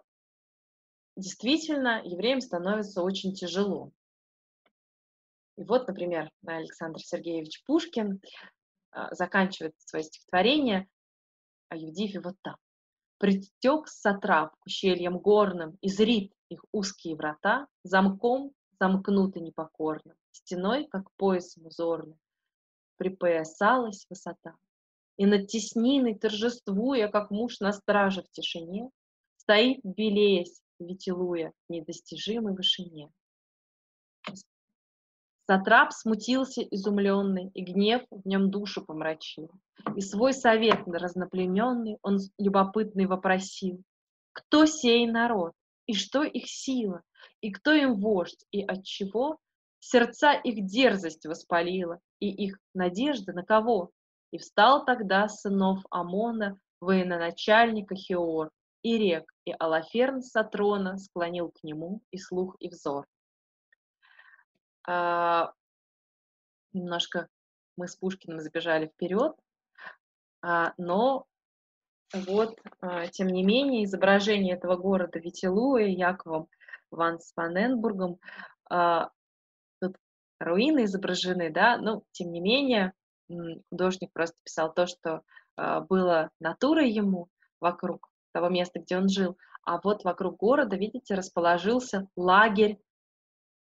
[1.18, 3.90] действительно евреям становится очень тяжело.
[5.57, 8.20] И вот, например, Александр Сергеевич Пушкин
[8.92, 10.88] а, заканчивает свое стихотворение
[11.68, 12.57] о Евдифе вот так.
[13.18, 21.11] «Притек сатрап к ущельям горным, и зрит их узкие врата, замком замкнуты непокорно, стеной, как
[21.16, 22.16] поясом узорным,
[22.96, 24.54] припоясалась высота.
[25.16, 28.90] И над тесниной, торжествуя, как муж на страже в тишине,
[29.37, 33.10] стоит, белеясь, ветилуя недостижимой вышине.
[35.46, 39.50] Сатрап смутился изумленный, и гнев в нем душу помрачил.
[39.96, 43.82] И свой совет разноплеменный он любопытный вопросил.
[44.32, 45.54] Кто сей народ,
[45.86, 47.02] и что их сила,
[47.40, 49.38] и кто им вождь, и от чего
[49.80, 53.90] сердца их дерзость воспалила, и их надежда на кого?
[54.30, 58.50] И встал тогда сынов Амона военачальника Хеор,
[58.88, 63.07] и рек, и Алаферн Сатрона склонил к нему и слух, и взор.
[64.87, 65.53] А,
[66.72, 67.29] немножко
[67.77, 69.37] мы с Пушкиным забежали вперед,
[70.40, 71.27] а, но
[72.14, 76.48] вот, а, тем не менее, изображение этого города Витилуя Яковом
[76.90, 78.18] Ван Сваненбургом,
[78.70, 79.11] а,
[79.83, 79.96] тут
[80.40, 82.94] руины изображены, да, но тем не менее
[83.68, 85.20] художник просто писал то, что
[85.57, 87.29] а, было натурой ему
[87.61, 92.79] вокруг того места, где он жил, а вот вокруг города, видите, расположился лагерь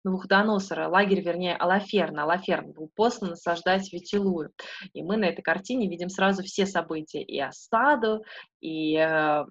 [0.03, 2.23] Навуходоносора, лагерь, вернее, Алаферна.
[2.23, 4.51] Алаферн был послан насаждать Витилую.
[4.93, 8.23] И мы на этой картине видим сразу все события, и осаду,
[8.59, 9.45] и э,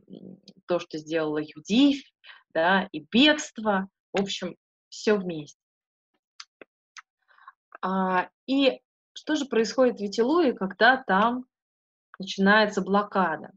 [0.66, 2.05] то, что сделала Юдив,
[2.50, 4.55] да, и бегство, в общем,
[4.88, 5.59] все вместе.
[7.83, 8.81] А, и
[9.12, 11.46] что же происходит в Витилуе, когда там
[12.20, 13.50] начинается блокада?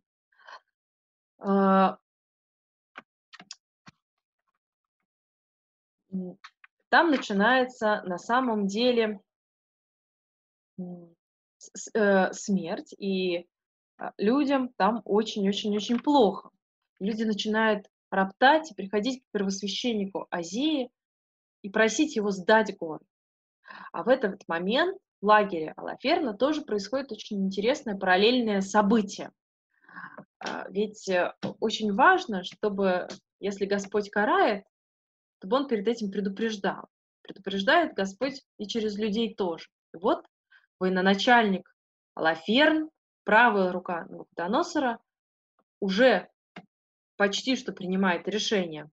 [1.39, 1.97] А,
[6.89, 9.19] там начинается на самом деле
[11.93, 13.45] э, смерть, и
[13.97, 16.49] а, людям там очень-очень-очень плохо.
[16.99, 20.89] Люди начинают роптать и приходить к первосвященнику Азии
[21.61, 23.03] и просить его сдать город.
[23.91, 29.31] А в этот момент в лагере Алаферна тоже происходит очень интересное параллельное событие.
[30.39, 33.07] А, ведь э, очень важно, чтобы,
[33.39, 34.65] если Господь карает,
[35.39, 36.87] чтобы он перед этим предупреждал.
[37.21, 39.67] Предупреждает Господь и через людей тоже.
[39.93, 40.25] И вот
[40.79, 41.75] военачальник
[42.13, 42.89] Алаферн,
[43.23, 44.99] правая рука Навуходоносора,
[45.79, 46.29] уже
[47.17, 48.89] почти что принимает решение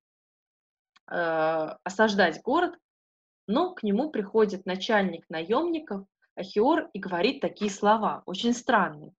[1.10, 2.74] э, осаждать город,
[3.46, 9.12] но к нему приходит начальник наемников Ахиор и говорит такие слова, очень странные.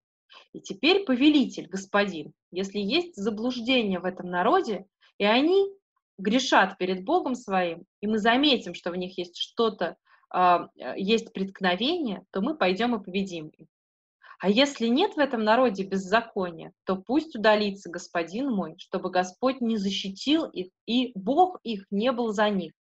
[0.52, 4.86] И теперь повелитель, господин, если есть заблуждение в этом народе,
[5.18, 5.70] и они
[6.18, 9.96] грешат перед Богом своим, и мы заметим, что в них есть что-то,
[10.30, 13.66] а, э, есть преткновение, то мы пойдем и победим их.
[14.38, 19.78] А если нет в этом народе беззакония, то пусть удалится господин мой, чтобы Господь не
[19.78, 22.72] защитил их, и Бог их не был за них.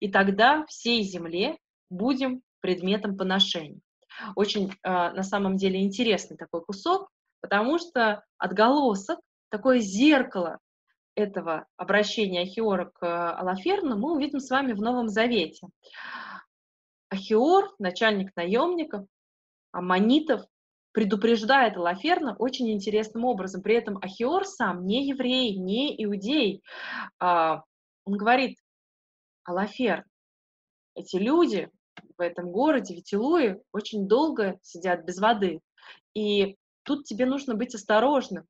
[0.00, 1.56] И тогда всей земле
[1.88, 3.80] будем предметом поношения.
[4.36, 10.58] Очень а, на самом деле интересный такой кусок, потому что отголосок, такое зеркало
[11.14, 15.68] этого обращения Ахиора к Алаферну мы увидим с вами в Новом Завете.
[17.08, 19.06] Ахиор, начальник наемников,
[19.70, 20.42] аммонитов,
[20.92, 23.62] предупреждает Алаферна очень интересным образом.
[23.62, 26.62] При этом Ахиор сам не еврей, не иудей.
[27.18, 27.62] А,
[28.04, 28.58] он говорит,
[29.44, 30.04] Алафер,
[30.94, 31.70] эти люди
[32.16, 35.60] в этом городе, Витилуе, очень долго сидят без воды.
[36.14, 38.46] И тут тебе нужно быть осторожным,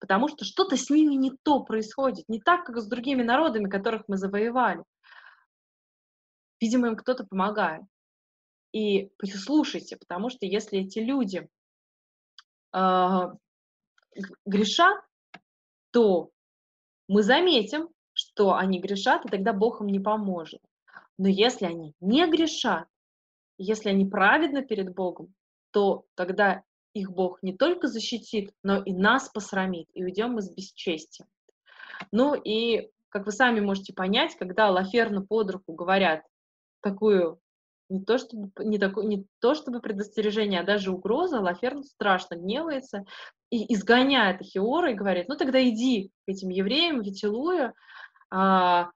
[0.00, 4.04] потому что что-то с ними не то происходит, не так, как с другими народами, которых
[4.08, 4.82] мы завоевали.
[6.60, 7.82] Видимо, им кто-то помогает.
[8.72, 11.46] И прислушайте, потому что если эти люди
[12.74, 13.20] э,
[14.46, 15.04] грешат,
[15.90, 16.30] то
[17.08, 20.60] мы заметим, что они грешат, и тогда Бог им не поможет.
[21.18, 22.88] Но если они не грешат,
[23.58, 25.34] если они праведны перед Богом,
[25.72, 26.62] то тогда
[26.94, 31.28] их Бог не только защитит, но и нас посрамит, и уйдем мы с бесчестием.
[32.10, 36.22] Ну и, как вы сами можете понять, когда Лаферну под руку говорят
[36.80, 37.40] такую
[37.92, 43.04] не то чтобы, не, такое, не то чтобы предостережение, а даже угроза, Лаферн страшно гневается
[43.50, 47.74] и изгоняет Ахиора и говорит, ну тогда иди к этим евреям, Витилуя,
[48.30, 48.90] а,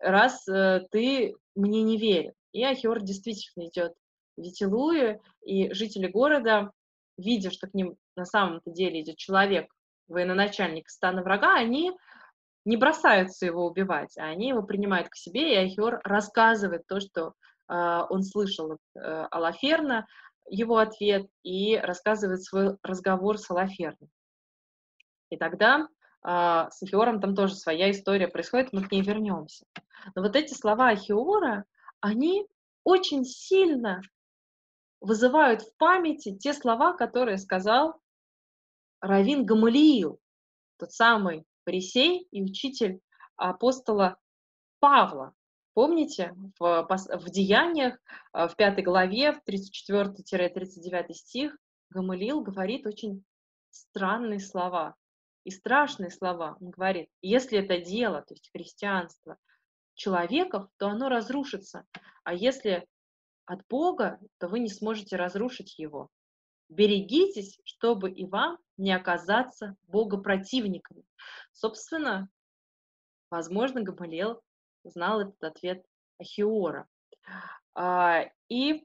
[0.00, 2.34] раз а, ты мне не веришь.
[2.52, 3.94] И Ахиор действительно идет
[4.36, 6.72] в Витилуя, и жители города,
[7.16, 9.70] видя, что к ним на самом-то деле идет человек,
[10.08, 11.92] военачальник стана врага, они
[12.64, 17.34] не бросаются его убивать, а они его принимают к себе, и Ахиор рассказывает то, что
[17.68, 20.06] а, он слышал от э, Алаферна
[20.48, 24.10] его ответ и рассказывает свой разговор с Алаферном.
[25.30, 25.88] И тогда
[26.22, 29.64] а, с Ахиором там тоже своя история происходит, мы к ней вернемся.
[30.14, 31.64] Но вот эти слова Ахиора,
[32.06, 32.46] они
[32.84, 34.00] очень сильно
[35.00, 38.00] вызывают в памяти те слова, которые сказал
[39.00, 40.20] Равин Гамалиил,
[40.78, 43.00] тот самый Парисей и учитель
[43.34, 44.18] апостола
[44.78, 45.34] Павла.
[45.74, 47.98] Помните, в, в Деяниях,
[48.32, 51.58] а, в пятой главе, в 34-39 стих,
[51.90, 53.24] Гамалиил говорит очень
[53.70, 54.94] странные слова
[55.42, 56.56] и страшные слова.
[56.60, 59.38] Он говорит, если это дело, то есть христианство,
[59.96, 61.84] человеков, то оно разрушится.
[62.22, 62.86] А если
[63.46, 66.08] от Бога, то вы не сможете разрушить его.
[66.68, 71.04] Берегитесь, чтобы и вам не оказаться богопротивниками.
[71.52, 72.28] Собственно,
[73.30, 74.42] возможно, Гамалел
[74.84, 75.84] знал этот ответ
[76.18, 76.86] Ахиора.
[77.74, 78.84] А, и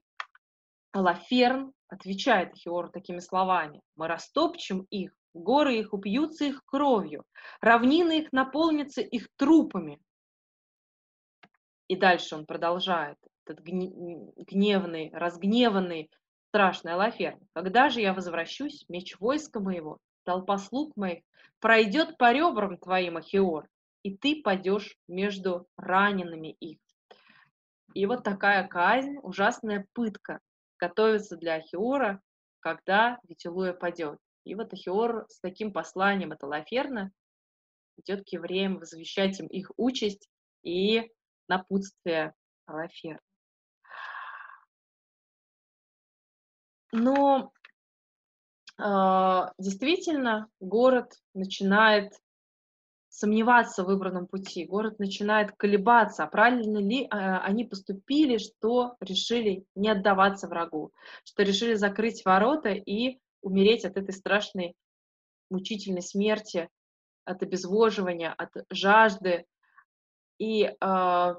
[0.94, 3.82] Лаферн отвечает Ахиору такими словами.
[3.96, 7.26] «Мы растопчем их, горы их упьются их кровью,
[7.62, 10.00] равнины их наполнятся их трупами».
[11.92, 16.10] И дальше он продолжает, этот гневный, разгневанный,
[16.48, 17.46] страшный Алаферн.
[17.52, 21.22] «Когда же я возвращусь, меч войска моего, толпа слуг моих,
[21.60, 23.68] пройдет по ребрам твоим, Ахиор,
[24.04, 26.80] и ты падешь между ранеными их.
[27.94, 30.40] И вот такая казнь, ужасная пытка,
[30.80, 32.22] готовится для Ахиора,
[32.62, 34.18] когда Витилуя падет.
[34.46, 37.12] И вот Ахиор с таким посланием от Алаферна
[37.98, 40.30] идет к евреям возвещать им их участь
[40.64, 41.12] и
[41.52, 42.34] напутствие
[42.66, 43.20] Алаферна.
[46.94, 47.52] Но
[48.78, 52.14] э, действительно город начинает
[53.10, 59.66] сомневаться в выбранном пути, город начинает колебаться, а правильно ли а, они поступили, что решили
[59.76, 60.94] не отдаваться врагу,
[61.26, 64.76] что решили закрыть ворота и умереть от этой страшной
[65.50, 66.70] мучительной смерти,
[67.26, 69.46] от обезвоживания, от жажды.
[70.42, 71.36] И э,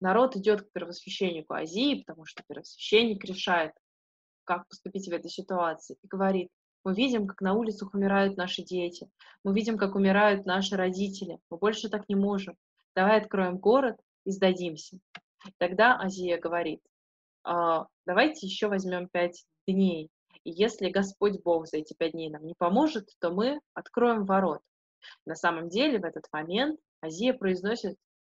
[0.00, 3.72] народ идет к первосвященнику Азии, потому что первосвященник решает,
[4.44, 6.48] как поступить в этой ситуации, и говорит,
[6.84, 9.10] мы видим, как на улицах умирают наши дети.
[9.42, 11.40] Мы видим, как умирают наши родители.
[11.50, 12.54] Мы больше так не можем.
[12.94, 15.00] Давай откроем город и сдадимся.
[15.58, 16.80] Тогда Азия говорит,
[17.42, 20.08] «А, давайте еще возьмем пять дней.
[20.44, 24.60] И если Господь Бог за эти пять дней нам не поможет, то мы откроем ворот.
[25.24, 27.96] На самом деле в этот момент Азия произносит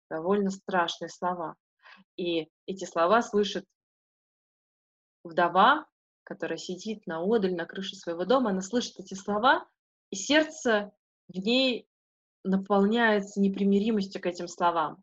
[0.10, 1.56] довольно страшные слова.
[2.16, 3.66] И эти слова слышит
[5.24, 5.88] вдова
[6.28, 9.66] которая сидит на одаль на крыше своего дома, она слышит эти слова,
[10.10, 10.92] и сердце
[11.30, 11.88] в ней
[12.44, 15.02] наполняется непримиримостью к этим словам.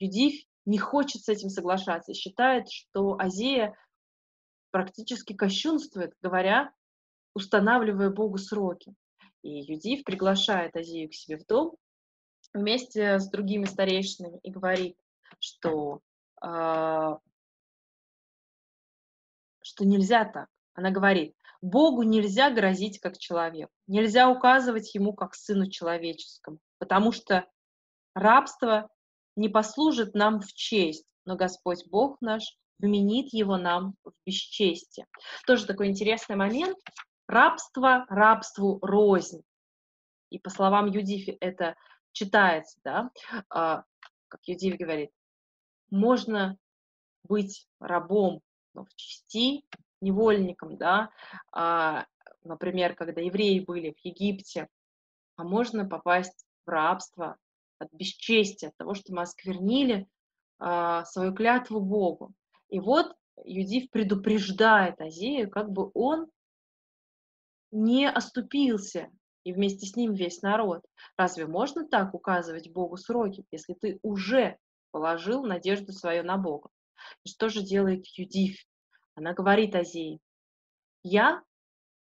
[0.00, 3.76] Юдив не хочет с этим соглашаться, считает, что Азея
[4.72, 6.72] практически кощунствует, говоря,
[7.32, 8.92] устанавливая Богу сроки.
[9.42, 11.76] И Юдив приглашает Азию к себе в дом
[12.54, 14.96] вместе с другими старейшинами и говорит,
[15.38, 16.00] что
[16.42, 17.16] э,
[19.66, 20.48] что нельзя так.
[20.74, 27.46] Она говорит, Богу нельзя грозить как человек, нельзя указывать ему как сыну человеческому, потому что
[28.14, 28.88] рабство
[29.34, 35.06] не послужит нам в честь, но Господь Бог наш вменит его нам в бесчестие.
[35.46, 36.76] Тоже такой интересный момент.
[37.26, 39.42] Рабство рабству рознь.
[40.30, 41.74] И по словам Юдифи это
[42.16, 43.10] читается, да,
[43.50, 43.84] а,
[44.28, 45.10] как Юдиф говорит,
[45.90, 46.56] можно
[47.24, 48.40] быть рабом
[48.72, 49.64] ну, в части
[50.00, 51.10] невольником, да,
[51.52, 52.06] а,
[52.42, 54.68] например, когда евреи были в Египте,
[55.36, 57.36] а можно попасть в рабство
[57.78, 60.08] от бесчестия, от того, что мы осквернили
[60.58, 62.32] а, свою клятву Богу.
[62.70, 63.14] И вот
[63.44, 66.30] Юдив предупреждает Азею, как бы он
[67.70, 69.10] не оступился,
[69.46, 70.84] и вместе с ним весь народ.
[71.16, 74.58] Разве можно так указывать Богу сроки, если ты уже
[74.90, 76.68] положил надежду свою на Бога?
[77.22, 78.58] И что же делает Юдиф?
[79.14, 80.18] Она говорит Азии,
[81.04, 81.44] я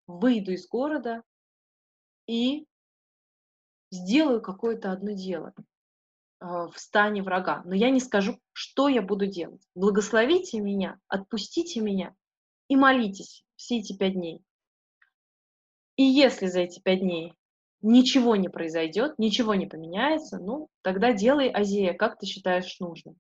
[0.07, 1.23] выйду из города
[2.27, 2.67] и
[3.91, 5.53] сделаю какое-то одно дело
[6.41, 9.69] а, в стане врага, но я не скажу, что я буду делать.
[9.75, 12.15] Благословите меня, отпустите меня
[12.69, 14.43] и молитесь все эти пять дней.
[15.97, 17.35] И если за эти пять дней
[17.81, 23.17] ничего не произойдет, ничего не поменяется, ну, тогда делай, Азия, как ты считаешь нужным.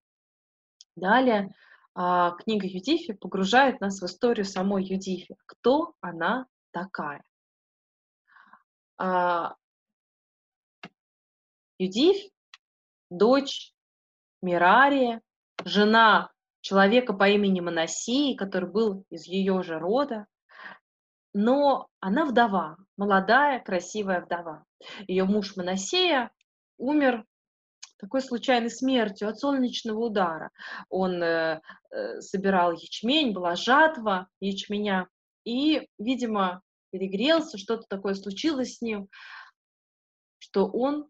[0.97, 1.55] Далее
[1.95, 5.37] а, книга Юдифи погружает нас в историю самой Юдифи.
[5.47, 7.22] Кто она такая?
[8.97, 9.55] А,
[11.79, 12.16] Юдиф–
[13.11, 13.72] дочь
[14.43, 15.20] Мирария,
[15.64, 20.27] жена человека по имени Моносии, который был из ее же рода,
[21.35, 24.64] но она вдова, молодая, красивая вдова.
[25.09, 26.30] Ее муж Моносея
[26.78, 27.24] умер
[27.99, 30.51] такой случайной смертью от солнечного удара.
[30.89, 31.61] Он э,
[31.91, 35.09] э, собирал ячмень, была жатва ячменя,
[35.45, 39.09] и, видимо, перегрелся, что-то такое случилось с ним,
[40.39, 41.09] что он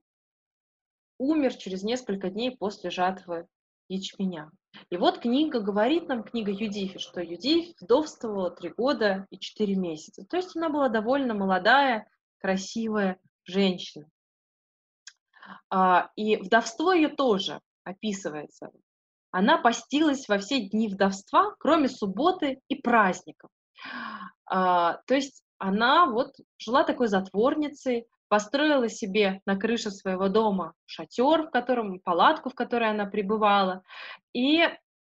[1.19, 3.47] умер через несколько дней после жатвы
[3.89, 4.51] ячменя.
[4.91, 10.25] И вот книга говорит нам, книга Юдифи, что Юдифь вдовствовала три года и четыре месяца.
[10.25, 12.09] То есть она была довольно молодая,
[12.39, 14.09] красивая женщина.
[15.71, 18.71] А, и вдовство ее тоже описывается.
[19.31, 23.51] Она постилась во все дни вдовства, кроме субботы и праздников.
[24.47, 31.47] А, то есть она вот жила такой затворницей, построила себе на крыше своего дома шатер,
[31.47, 33.85] в котором, палатку, в которой она пребывала,
[34.33, 34.65] и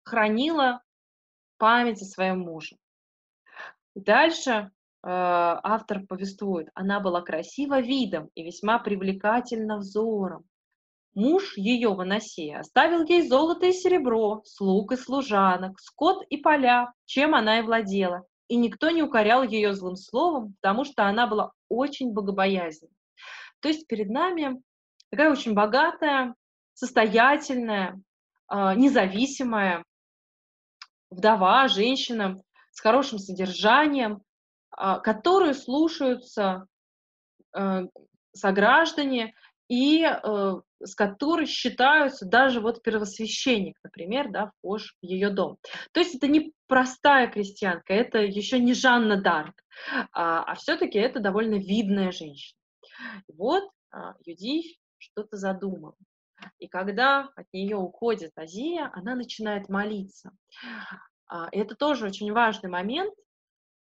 [0.03, 0.81] хранила
[1.57, 2.75] память о своем муже.
[3.95, 4.67] Дальше э,
[5.03, 10.43] автор повествует, она была красива видом и весьма привлекательна взором.
[11.13, 17.33] Муж ее, Моносея, оставил ей золото и серебро, слуг и служанок, скот и поля, чем
[17.33, 22.11] она и владела, и никто не укорял ее злым словом, потому что она была очень
[22.11, 22.94] богобоязненна.
[23.65, 24.61] То есть перед нами
[25.09, 26.35] такая очень богатая,
[26.75, 27.99] состоятельная,
[28.47, 29.83] а, независимая
[31.09, 32.39] вдова, женщина
[32.69, 34.21] с хорошим содержанием,
[34.69, 36.67] а, которую слушаются
[37.53, 37.85] а,
[38.33, 39.33] сограждане
[39.67, 45.57] и с которой считаются даже вот первосвященник, например, да, вхож в ее дом.
[45.91, 49.55] То есть это не простая крестьянка, это еще не Жанна Дарк,
[50.11, 52.59] а, а все-таки это довольно видная женщина.
[53.27, 55.95] Вот а, Юдифь что-то задумал.
[56.59, 60.31] И когда от нее уходит Азия, она начинает молиться.
[61.27, 63.13] А, и это тоже очень важный момент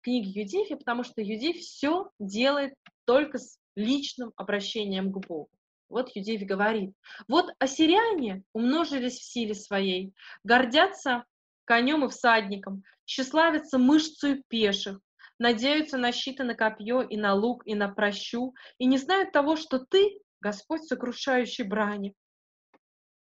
[0.02, 5.50] книги Юдифи, потому что Юдифь все делает только с личным обращением к Богу.
[5.88, 6.94] Вот Юдифь говорит,
[7.26, 11.24] вот ассиряне умножились в силе своей, гордятся
[11.64, 15.00] конем и всадником, тщеславятся мышцей пеших,
[15.40, 19.32] надеются на щит и на копье, и на лук, и на прощу, и не знают
[19.32, 22.14] того, что ты, Господь, сокрушающий брани.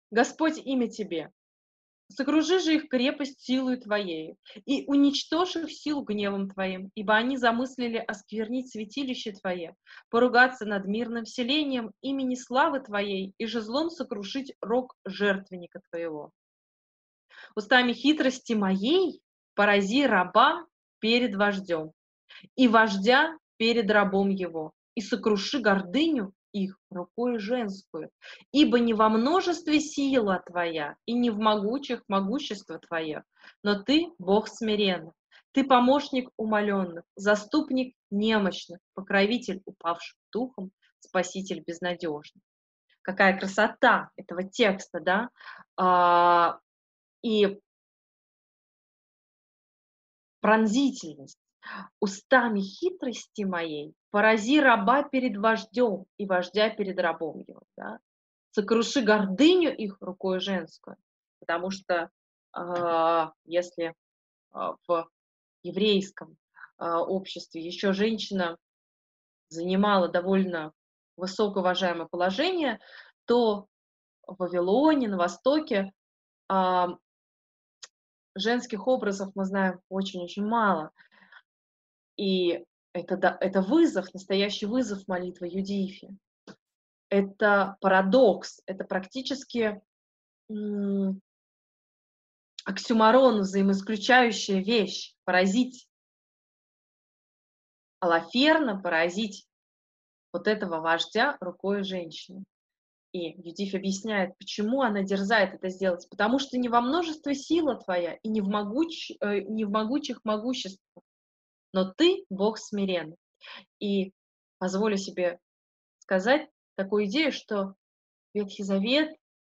[0.10, 1.32] Господь, имя тебе.
[2.10, 4.36] Сокружи же их крепость силой твоей,
[4.66, 9.76] и уничтожь их силу гневом твоим, ибо они замыслили осквернить святилище твое,
[10.10, 16.32] поругаться над мирным селением имени славы твоей, и же злом сокрушить рог жертвенника твоего.
[17.56, 19.22] Устами хитрости моей
[19.56, 20.66] порази раба
[21.02, 21.92] перед вождем,
[22.56, 28.10] и вождя перед рабом его, и сокруши гордыню их рукой женскую,
[28.52, 33.24] ибо не во множестве сила твоя, и не в могучих могущество твое,
[33.64, 35.14] но ты Бог смиренных,
[35.54, 42.44] ты помощник умоленных, заступник немощных, покровитель упавших духом, спаситель безнадежных.
[43.02, 45.30] Какая красота этого текста, да?
[45.76, 46.60] А,
[47.24, 47.60] и
[50.42, 51.40] пронзительность.
[52.00, 57.62] Устами хитрости моей порази раба перед вождем и вождя перед рабом его.
[57.78, 58.00] Да?
[58.52, 60.98] Сокруши гордыню их рукой женскую,
[61.40, 62.10] потому что
[62.58, 63.94] э, если э,
[64.88, 65.10] в
[65.64, 66.36] еврейском
[66.78, 68.58] э, обществе еще женщина
[69.50, 70.74] занимала довольно
[71.16, 72.80] высокоуважаемое положение,
[73.26, 73.68] то
[74.26, 75.94] в Вавилоне, на Востоке
[76.50, 76.86] э,
[78.36, 80.92] женских образов мы знаем очень-очень мало.
[82.18, 86.16] И это, да, это вызов, настоящий вызов молитвы Юдифи.
[87.10, 89.82] Это парадокс, это практически
[90.50, 91.22] м-
[93.42, 95.88] взаимоисключающая вещь, поразить
[98.00, 99.46] Алаферна, поразить
[100.34, 102.44] вот этого вождя рукой женщины.
[103.12, 106.08] И Юдиф объясняет, почему она дерзает это сделать.
[106.10, 110.24] Потому что не во множестве сила твоя и не в, могуч, э, не в могучих
[110.24, 111.04] могуществах,
[111.74, 113.18] но ты Бог смиренный.
[113.80, 114.14] И
[114.60, 115.40] позволю себе
[116.00, 117.76] сказать такую идею, что
[118.34, 119.14] Ветхий Завет,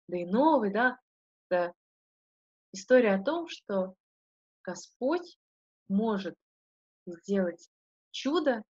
[0.09, 0.99] да и Новый, да,
[1.49, 1.75] это
[2.73, 3.95] история о том, что
[4.65, 5.39] Господь
[5.89, 6.37] может
[7.07, 7.69] сделать
[8.13, 8.63] чудо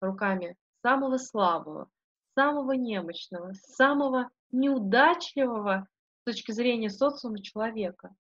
[0.00, 1.88] руками самого слабого,
[2.40, 5.86] самого немощного, самого неудачливого
[6.22, 8.14] с точки зрения социума человека.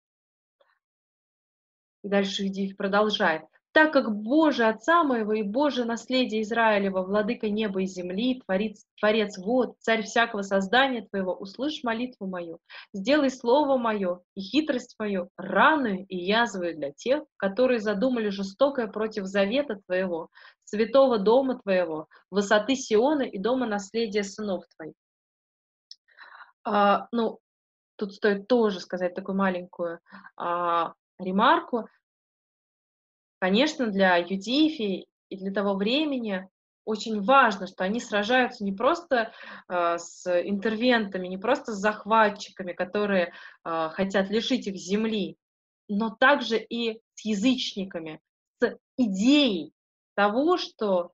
[2.03, 3.45] И дальше Идиев продолжает.
[3.79, 9.37] Так как Боже Отца моего и Боже наследие Израилева, владыка неба и земли, творец, творец
[9.37, 12.59] вод, царь всякого создания твоего, услышь молитву мою,
[12.93, 19.27] сделай слово мое и хитрость мою раную и язвую для тех, которые задумали жестокое против
[19.27, 20.27] завета твоего,
[20.65, 24.95] святого дома твоего, высоты Сиона и дома наследия сынов твоих.
[26.65, 27.39] А, ну,
[27.95, 29.99] тут стоит тоже сказать такую маленькую
[30.35, 31.87] а, ремарку.
[33.39, 36.49] Конечно, для Юдифи и для того времени
[36.85, 39.31] очень важно, что они сражаются не просто
[39.67, 43.31] э, с интервентами, не просто с захватчиками, которые
[43.63, 45.37] э, хотят лишить их земли,
[45.87, 48.19] но также и с язычниками,
[48.59, 49.73] с идеей
[50.15, 51.11] того, что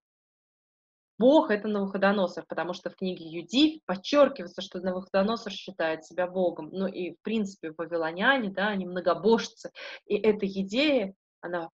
[1.17, 6.69] Бог— это Навуходоносор, потому что в книге Юдив подчеркивается, что Навуходоносор считает себя Богом.
[6.71, 9.71] Ну и, в принципе, вавилоняне, да, они многобожцы.
[10.07, 11.69] И эта идея, она,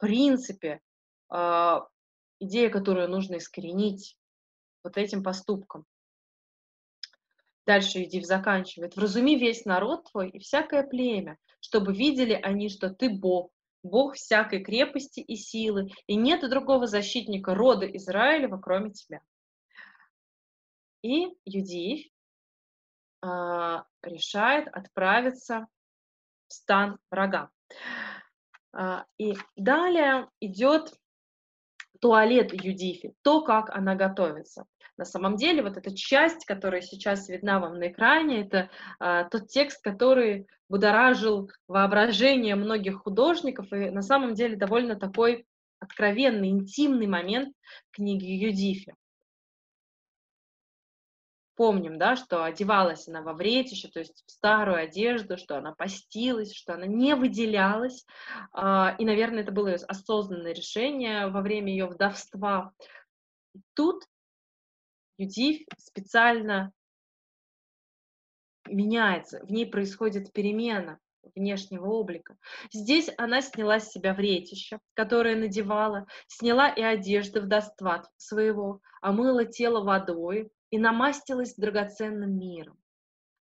[0.00, 0.80] принципе,
[1.32, 1.80] э,
[2.40, 4.16] идея, которую нужно искоренить
[4.82, 5.84] вот этим поступком.
[7.66, 8.96] Дальше Юдив заканчивает.
[8.96, 14.62] «Вразуми весь народ твой и всякое племя, чтобы видели они, что ты Бог, Бог всякой
[14.62, 19.20] крепости и силы, и нет другого защитника рода Израилева, кроме тебя.
[21.02, 22.06] И Юдиев
[23.22, 25.66] э, решает отправиться
[26.48, 27.50] в стан врага.
[28.76, 30.92] Э, и далее идет
[32.00, 34.66] туалет Юдифи, то, как она готовится.
[34.96, 39.48] На самом деле, вот эта часть, которая сейчас видна вам на экране, это а, тот
[39.48, 45.46] текст, который будоражил воображение многих художников, и на самом деле довольно такой
[45.78, 47.54] откровенный, интимный момент
[47.92, 48.94] книги Юдифи
[51.60, 56.54] помним, да, что одевалась она во вретище, то есть в старую одежду, что она постилась,
[56.54, 58.06] что она не выделялась.
[58.54, 62.72] А, и, наверное, это было ее осознанное решение во время ее вдовства.
[63.74, 64.04] Тут
[65.18, 66.72] Юдив специально
[68.66, 70.98] меняется, в ней происходит перемена
[71.34, 72.38] внешнего облика.
[72.72, 79.84] Здесь она сняла с себя вретище, которое надевала, сняла и одежды вдовства своего, омыла тело
[79.84, 82.78] водой, и намастилась драгоценным миром.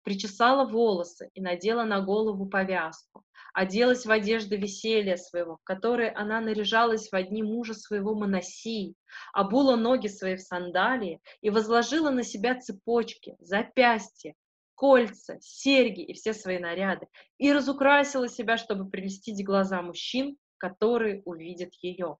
[0.03, 6.41] Причесала волосы и надела на голову повязку, оделась в одежды веселья своего, в которые она
[6.41, 8.95] наряжалась в одни мужа своего Моносии,
[9.33, 14.35] обула ноги свои в сандалии и возложила на себя цепочки, запястья,
[14.75, 17.07] кольца, серьги и все свои наряды,
[17.37, 22.17] и разукрасила себя, чтобы привлестить глаза мужчин, которые увидят ее.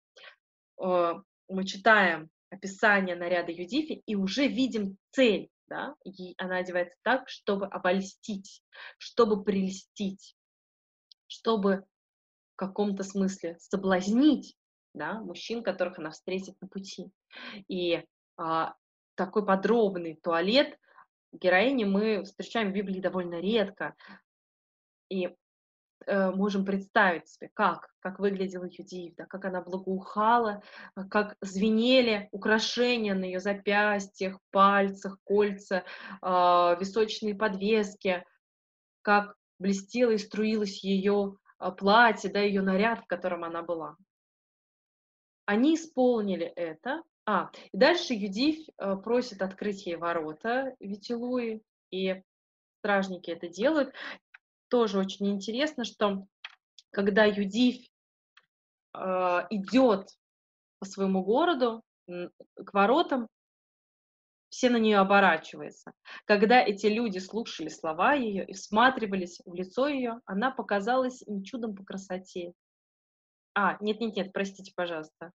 [0.79, 1.13] Э,
[1.47, 5.49] мы читаем описание наряда Юдифи и уже видим цель.
[5.67, 5.95] Да?
[6.03, 8.61] И она одевается так, чтобы обольстить,
[8.97, 10.35] чтобы прелестить,
[11.27, 11.85] чтобы
[12.53, 14.55] в каком-то смысле соблазнить
[14.93, 17.09] да, мужчин, которых она встретит на пути.
[17.69, 18.03] И
[18.37, 18.75] а,
[19.15, 20.77] такой подробный туалет
[21.31, 23.95] героини мы встречаем в Библии довольно редко.
[25.09, 25.33] И
[26.07, 30.61] можем представить себе, как, как выглядела Юдивда, как она благоухала,
[30.95, 35.83] э, как звенели украшения на ее запястьях, пальцах, кольца,
[36.21, 38.25] а, височные подвески,
[39.01, 43.95] как блестело и струилось ее а, платье, да, ее наряд, в котором она была.
[45.45, 47.03] Они исполнили это.
[47.25, 52.23] А, и дальше Юдив э, просит открыть ей ворота Витилуи, и
[52.79, 53.93] стражники это делают
[54.71, 56.25] тоже очень интересно, что
[56.91, 57.85] когда Юдив
[58.93, 58.99] э,
[59.49, 60.07] идет
[60.79, 63.27] по своему городу, к воротам,
[64.49, 65.93] все на нее оборачиваются.
[66.25, 71.75] Когда эти люди слушали слова ее и всматривались в лицо ее, она показалась им чудом
[71.75, 72.53] по красоте.
[73.53, 75.31] А, нет-нет-нет, простите, пожалуйста.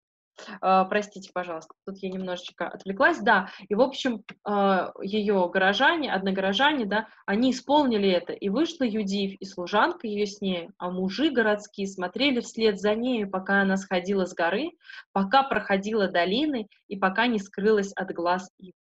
[0.61, 6.87] А, простите, пожалуйста, тут я немножечко отвлеклась, да, и, в общем, а, ее горожане, одногорожане,
[6.87, 11.87] да, они исполнили это, и вышла Юдив, и служанка ее с ней, а мужи городские
[11.87, 14.71] смотрели вслед за нею, пока она сходила с горы,
[15.13, 18.75] пока проходила долины, и пока не скрылась от глаз их.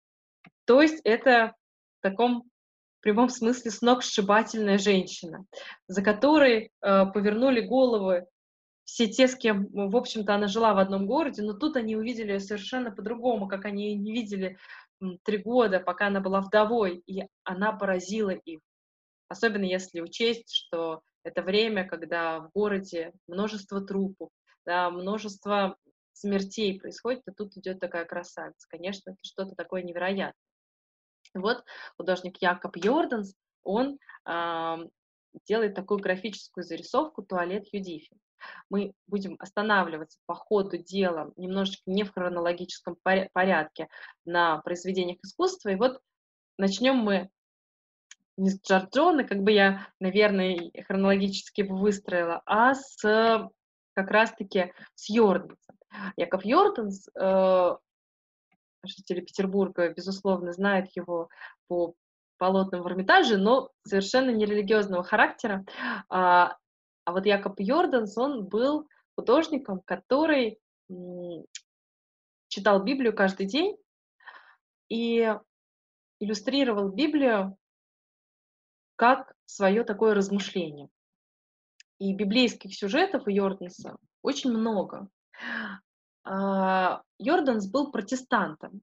[0.65, 1.55] То есть это
[1.99, 2.45] в таком
[3.01, 5.45] прямом смысле сногсшибательная женщина,
[5.89, 8.27] за которой э, повернули головы
[8.85, 12.33] все те, с кем, в общем-то, она жила в одном городе, но тут они увидели
[12.33, 14.59] ее совершенно по-другому, как они ее не видели
[15.25, 18.61] три года, пока она была вдовой, и она поразила их.
[19.29, 24.31] Особенно если учесть, что это время, когда в городе множество трупов,
[24.67, 25.77] да, множество
[26.13, 28.67] смертей происходит, и тут идет такая красавица.
[28.69, 30.35] Конечно, это что-то такое невероятное.
[31.35, 31.65] Вот
[31.97, 34.77] художник Якоб Йорданс, он э,
[35.47, 38.17] делает такую графическую зарисовку «Туалет Юдифи».
[38.71, 42.97] Мы будем останавливаться по ходу дела, немножечко не в хронологическом
[43.33, 43.89] порядке
[44.25, 45.71] на произведениях искусства.
[45.71, 46.01] И вот
[46.59, 47.31] начнем мы
[48.37, 53.51] не с Джорджона, как бы я, наверное, хронологически выстроила, а с
[53.95, 55.77] как раз-таки с Йордансом.
[56.17, 57.77] Яков Йорданс, э,
[58.85, 61.29] жители Петербурга, безусловно, знают его
[61.69, 61.95] по
[62.39, 65.65] полотнам в Эрмитаже, но совершенно нерелигиозного характера.
[66.09, 66.57] А,
[67.05, 70.59] а вот Якоб Йорданс, он был художником, который
[72.49, 73.77] читал Библию каждый день
[74.89, 75.35] и
[76.21, 77.57] иллюстрировал Библию
[78.97, 80.89] как свое такое размышление.
[81.99, 85.09] И библейских сюжетов у Йорданса очень много.
[86.25, 88.83] А, Йорданс был протестантом.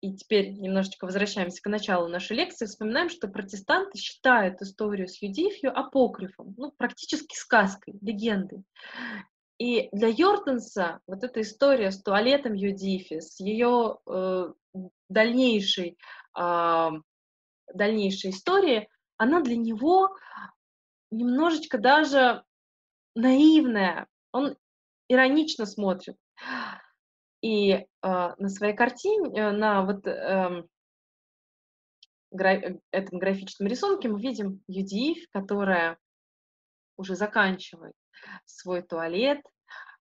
[0.00, 2.66] И теперь немножечко возвращаемся к началу нашей лекции.
[2.66, 8.62] Вспоминаем, что протестанты считают историю с Юдифью апокрифом, ну, практически сказкой, легендой.
[9.58, 14.52] И для Йорданса вот эта история с туалетом Юдифи, с ее э,
[15.08, 15.98] дальнейшей,
[16.38, 16.90] э,
[17.74, 20.16] дальнейшей историей, она для него
[21.10, 22.44] немножечко даже
[23.16, 24.06] наивная.
[24.30, 24.56] Он
[25.08, 26.16] иронично смотрит.
[27.40, 30.64] И э, на своей картине, э, на вот э,
[32.30, 35.98] гра- этом графическом рисунке мы видим Юдив, которая
[36.96, 37.94] уже заканчивает
[38.44, 39.42] свой туалет, э,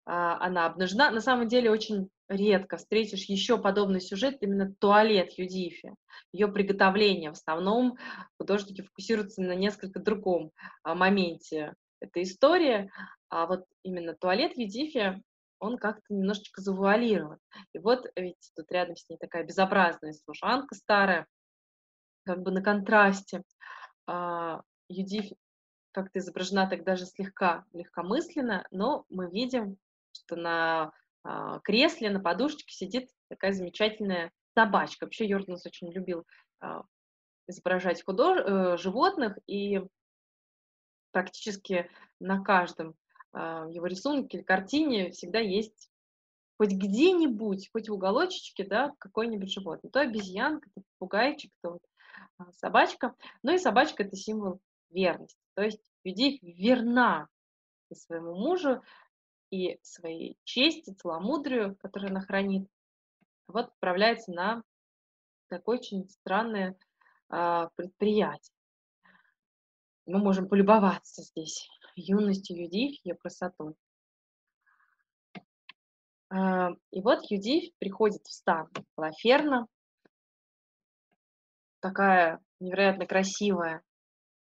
[0.07, 1.11] она обнажена.
[1.11, 5.95] На самом деле очень редко встретишь еще подобный сюжет, именно туалет Юдифи,
[6.33, 7.31] ее приготовление.
[7.31, 7.97] В основном
[8.39, 10.51] художники фокусируются на несколько другом
[10.83, 12.91] а, моменте этой истории,
[13.29, 15.23] а вот именно туалет Юдифи
[15.59, 17.39] он как-то немножечко завуалирован.
[17.73, 21.27] И вот ведь тут рядом с ней такая безобразная служанка старая,
[22.25, 23.43] как бы на контрасте.
[24.07, 25.33] А, Юдифь
[25.93, 29.79] как-то изображена так даже слегка легкомысленно, но мы видим,
[30.13, 30.93] что на
[31.25, 35.05] а, кресле, на подушечке сидит такая замечательная собачка.
[35.05, 36.25] Вообще Йорданс очень любил
[36.61, 36.83] а,
[37.49, 38.39] изображать худож...
[38.39, 39.81] Э, животных, и
[41.13, 41.91] практически
[42.21, 42.95] на каждом
[43.37, 45.91] а, его рисунке, картине всегда есть
[46.57, 49.91] хоть где-нибудь, хоть в уголочечке, да, какой-нибудь животное.
[49.91, 51.83] То обезьянка, то попугайчик, то вот
[52.39, 53.15] а, собачка.
[53.43, 55.39] Ну и собачка– это символ верности.
[55.53, 57.29] То есть Юдив верна
[57.91, 58.83] и своему мужу,
[59.51, 62.67] и своей чести, целомудрию, которую она хранит.
[63.49, 64.63] Вот отправляется на
[65.49, 66.75] такое очень странное
[67.29, 68.55] а, предприятие.
[70.07, 73.75] Мы можем полюбоваться здесь юностью Юдив, ее красотой.
[76.29, 79.67] А, и вот Юдив приходит в стан Лаферна,
[81.81, 83.83] такая невероятно красивая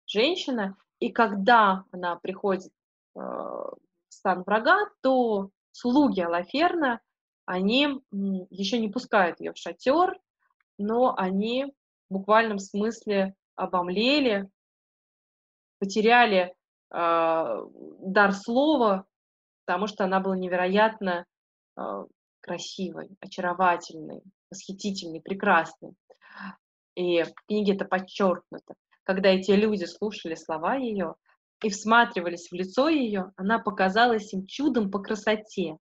[0.05, 2.71] женщина, и когда она приходит
[3.15, 3.77] а, в
[4.09, 7.01] стан врага, то слуги Алаферна,
[7.45, 8.01] они
[8.49, 10.19] еще не пускают ее в шатер,
[10.77, 11.73] но они
[12.09, 14.49] в буквальном смысле обомлели,
[15.79, 16.53] потеряли э,
[16.91, 19.05] дар слова,
[19.65, 21.25] потому что она была невероятно
[21.77, 22.05] э,
[22.41, 25.93] красивой, очаровательной, восхитительной, прекрасной.
[26.95, 28.75] И в книге это подчеркнуто.
[29.03, 31.15] Когда эти люди слушали слова ее
[31.63, 35.77] и всматривались в лицо ее, она показалась им чудом по красоте.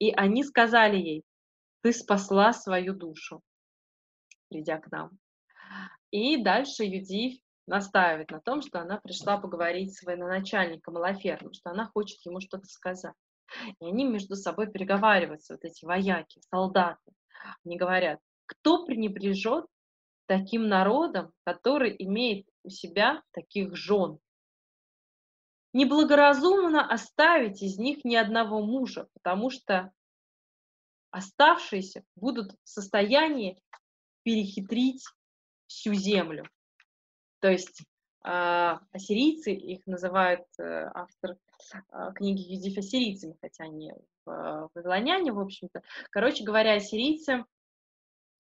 [0.00, 1.22] И они сказали ей,
[1.82, 3.40] ты спасла свою душу,
[4.48, 5.10] придя к нам.
[6.10, 11.86] И дальше Юдив настаивает на том, что она пришла поговорить с военачальником Лаферном, что она
[11.86, 13.14] хочет ему что-то сказать.
[13.80, 17.12] И они между собой переговариваются, вот эти вояки, солдаты.
[17.64, 19.66] Они говорят, кто пренебрежет
[20.26, 24.18] таким народом, который имеет у себя таких жен?
[25.72, 29.92] Неблагоразумно оставить из них ни одного мужа, потому что
[31.10, 33.62] оставшиеся будут в состоянии
[34.22, 35.04] перехитрить
[35.66, 36.44] всю землю.
[37.40, 37.82] То есть
[38.22, 41.36] а, ассирийцы, их называют э, автор
[41.90, 43.92] а, книги Юдиф ассирийцами, хотя они
[44.24, 45.82] в, вавилоняне, в общем-то.
[46.10, 47.44] Короче говоря, ассирийцы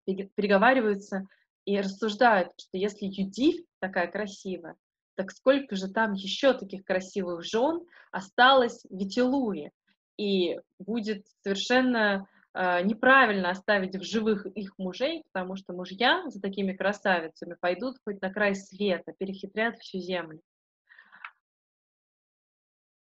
[0.05, 1.26] переговариваются
[1.64, 4.76] и рассуждают, что если Юдиф такая красивая,
[5.14, 7.80] так сколько же там еще таких красивых жен
[8.11, 9.70] осталось в Витилуе,
[10.16, 17.57] и будет совершенно неправильно оставить в живых их мужей, потому что мужья за такими красавицами
[17.61, 20.40] пойдут хоть на край света, перехитрят всю землю.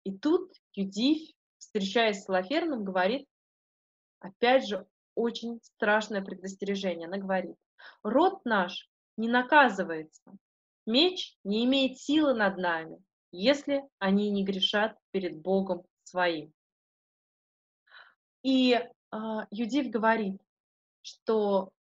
[0.04, 3.28] И тут Юдифь, встречаясь с Лаферном, говорит,
[4.20, 7.08] опять же, очень страшное предостережение.
[7.08, 7.56] Она говорит,
[8.04, 10.38] род наш не наказывается,
[10.86, 16.54] меч не имеет силы над нами, если они не грешат перед Богом своим.
[18.44, 18.90] И э,
[19.52, 20.42] Юдив говорит,
[21.02, 21.72] что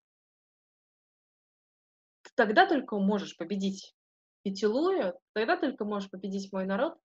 [2.22, 3.94] ты тогда только можешь победить
[4.42, 6.96] Петилую, тогда только можешь победить мой народ,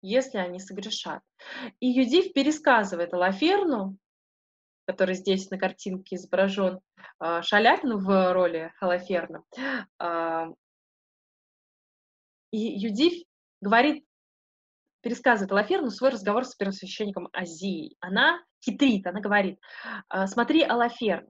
[0.00, 1.22] если они согрешат.
[1.80, 3.98] И Юдив пересказывает Алаферну,
[4.86, 6.80] который здесь на картинке изображен,
[7.20, 9.44] э, Шаляпин в роли Алаферна.
[9.98, 10.46] Э,
[12.52, 13.24] и Юдив
[13.60, 14.06] говорит
[15.06, 17.96] пересказывает Алаферну свой разговор с первосвященником Азией.
[18.00, 19.60] Она хитрит, она говорит,
[20.08, 21.28] «А, смотри, Алаферн,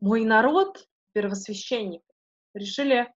[0.00, 2.02] мой народ, первосвященник,
[2.54, 3.08] решили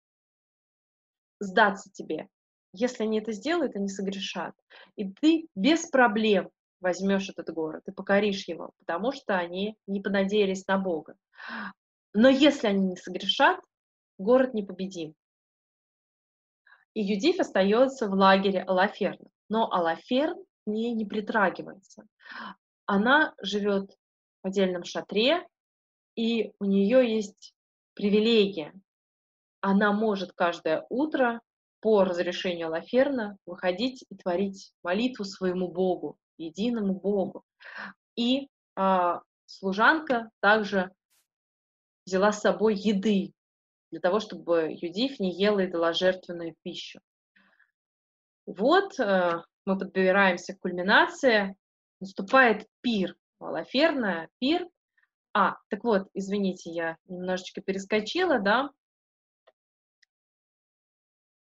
[1.40, 2.28] сдаться тебе.
[2.72, 4.54] Если они это сделают, они согрешат.
[4.96, 10.68] И ты без проблем возьмешь этот город и покоришь его, потому что они не понадеялись
[10.68, 11.16] на Бога.
[12.14, 13.60] Но если они не согрешат,
[14.20, 15.16] город непобедим
[16.94, 19.30] и Юдиф остается в лагере Алаферна.
[19.50, 22.04] Но Алаферн к ней не притрагивается.
[22.86, 23.92] Она живет
[24.44, 25.46] в отдельном шатре,
[26.16, 27.54] и у нее есть
[27.94, 28.74] привилегия.
[29.62, 31.42] Она может каждое утро
[31.82, 37.44] по разрешению Алаферна выходить и творить молитву своему Богу, единому Богу.
[38.16, 40.92] И а, служанка также
[42.06, 43.34] взяла с собой еды
[43.92, 47.00] для того, чтобы Юдиф не ела идоложертвенную пищу.
[48.46, 51.56] Вот э, мы подбираемся к кульминации.
[52.00, 54.68] Наступает пир, Алаферная, пир.
[55.34, 58.70] А, так вот, извините, я немножечко перескочила, да.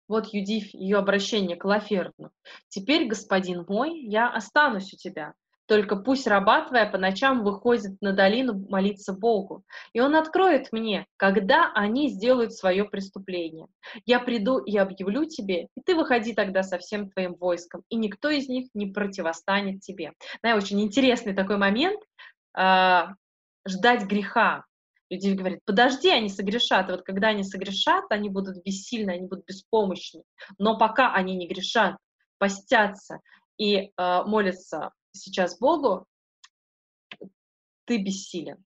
[0.08, 2.32] Вот Юдиф, ее обращение к Лаферну.
[2.68, 5.34] «Теперь, господин мой, я останусь у тебя,
[5.68, 11.72] только пусть раба по ночам выходит на долину молиться Богу, и Он откроет мне, когда
[11.74, 13.68] они сделают свое преступление.
[14.06, 18.30] Я приду и объявлю тебе, и ты выходи тогда со всем твоим войском, и никто
[18.30, 20.14] из них не противостанет тебе.
[20.44, 22.02] Да, очень интересный такой момент
[22.58, 23.04] э,
[23.68, 24.66] ждать греха.
[25.10, 26.90] Люди говорят, подожди, они согрешат.
[26.90, 30.24] И вот когда они согрешат, они будут бессильны, они будут беспомощны.
[30.58, 31.98] Но пока они не грешат,
[32.38, 33.20] постятся
[33.58, 36.06] и э, молятся сейчас Богу,
[37.86, 38.64] ты бессилен.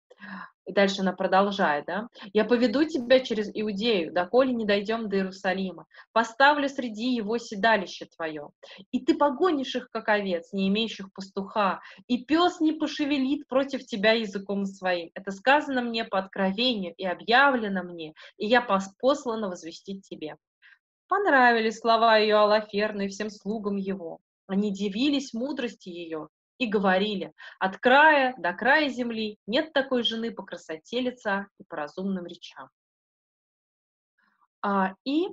[0.66, 2.08] И дальше она продолжает, да.
[2.34, 5.86] «Я поведу тебя через Иудею, доколе не дойдем до Иерусалима.
[6.12, 8.50] Поставлю среди его седалище твое.
[8.92, 14.14] И ты погонишь их, как овец, не имеющих пастуха, и пес не пошевелит против тебя
[14.14, 15.12] языком своим.
[15.14, 20.36] Это сказано мне по откровению и объявлено мне, и я послана возвестить тебе».
[21.08, 24.20] Понравились слова ее Алаферны и всем слугам его.
[24.48, 30.44] Они дивились мудрости ее и говорили, от края до края земли нет такой жены по
[30.44, 32.70] красоте лица и по разумным речам.
[34.62, 35.28] А, и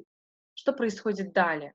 [0.55, 1.75] что происходит далее?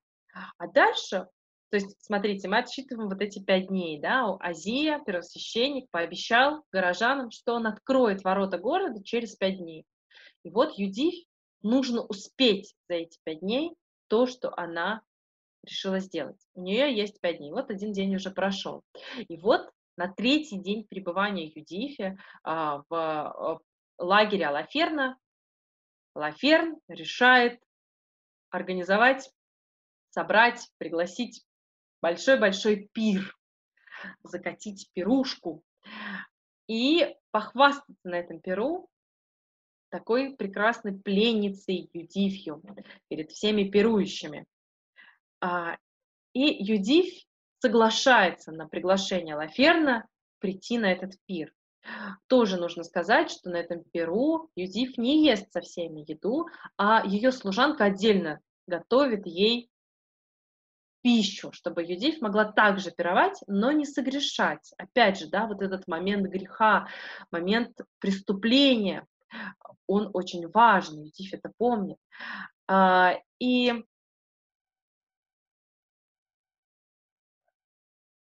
[0.58, 1.28] А дальше,
[1.70, 7.56] то есть, смотрите, мы отсчитываем вот эти пять дней, да, Азия, первосвященник, пообещал горожанам, что
[7.56, 9.86] он откроет ворота города через пять дней.
[10.44, 11.26] И вот Юдив
[11.64, 13.74] нужно успеть за эти пять дней
[14.08, 15.02] то, что она
[15.64, 16.40] решила сделать.
[16.54, 17.52] У нее есть пять дней.
[17.52, 18.84] Вот один день уже прошел.
[19.28, 23.60] И вот на третий день пребывания Юдифи а, в а,
[23.98, 25.18] лагере Алаферна
[26.18, 27.62] Лаферн решает
[28.50, 29.30] организовать,
[30.10, 31.46] собрать, пригласить
[32.02, 33.38] большой-большой пир,
[34.24, 35.64] закатить пирушку
[36.68, 38.90] и похвастаться на этом пиру
[39.90, 42.64] такой прекрасной пленницей Юдифью
[43.10, 44.46] перед всеми пирующими.
[45.40, 45.78] А,
[46.34, 47.08] и Юдиф
[47.60, 50.08] соглашается на приглашение Лаферна
[50.40, 51.54] прийти на этот пир.
[52.28, 57.32] Тоже нужно сказать, что на этом пиру Юдиф не ест со всеми еду, а ее
[57.32, 59.70] служанка отдельно готовит ей
[61.02, 64.74] пищу, чтобы Юдиф могла также пировать, но не согрешать.
[64.78, 66.88] Опять же, да, вот этот момент греха,
[67.32, 69.08] момент преступления,
[69.88, 71.98] он очень важный, Юдиф это помнит.
[72.68, 73.86] А, и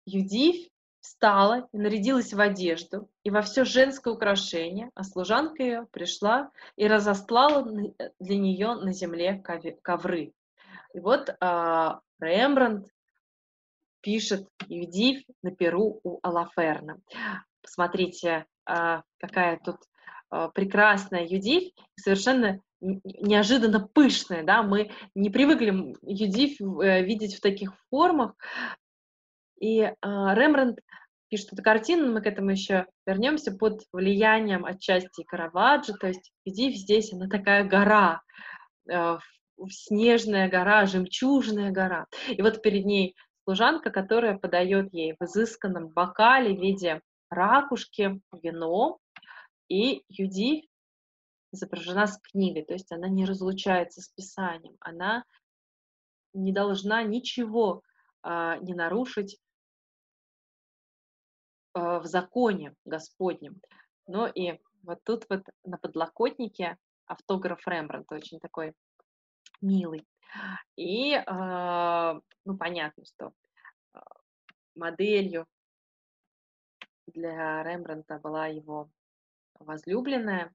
[0.05, 0.69] Юдивь
[1.01, 6.87] встала и нарядилась в одежду и во все женское украшение, а служанка ее пришла и
[6.87, 7.63] разостлала
[8.19, 9.41] для нее на земле
[9.83, 10.33] ковры.
[10.93, 12.87] И вот а, Рембрандт
[14.01, 16.99] пишет Юдивь на перу у Алаферна.
[17.61, 19.77] Посмотрите, а, какая тут
[20.29, 27.73] а, прекрасная Юдивь, совершенно неожиданно пышная, да, мы не привыкли Юдивь э, видеть в таких
[27.89, 28.35] формах,
[29.59, 30.79] и э, Рембрандт
[31.29, 36.79] пишет эту картину, мы к этому еще вернемся, под влиянием отчасти Караваджо, то есть видишь,
[36.79, 38.21] здесь она такая гора,
[38.89, 39.17] э,
[39.69, 42.05] снежная гора, жемчужная гора.
[42.29, 48.99] И вот перед ней служанка, которая подает ей в изысканном бокале в виде ракушки вино,
[49.67, 50.65] и Юдивь
[51.51, 55.23] изображена с книгой, то есть она не разлучается с Писанием, она
[56.33, 57.81] не должна ничего
[58.21, 59.39] а, не нарушить
[61.76, 63.61] в законе Господнем.
[64.07, 68.73] Но и вот тут вот на подлокотнике автограф Рембрандта очень такой
[69.61, 70.07] милый.
[70.76, 73.34] И, а, ну, понятно, что
[73.93, 74.01] а,
[74.76, 75.47] моделью
[77.07, 78.89] для Рембрандта была его
[79.59, 80.53] возлюбленная.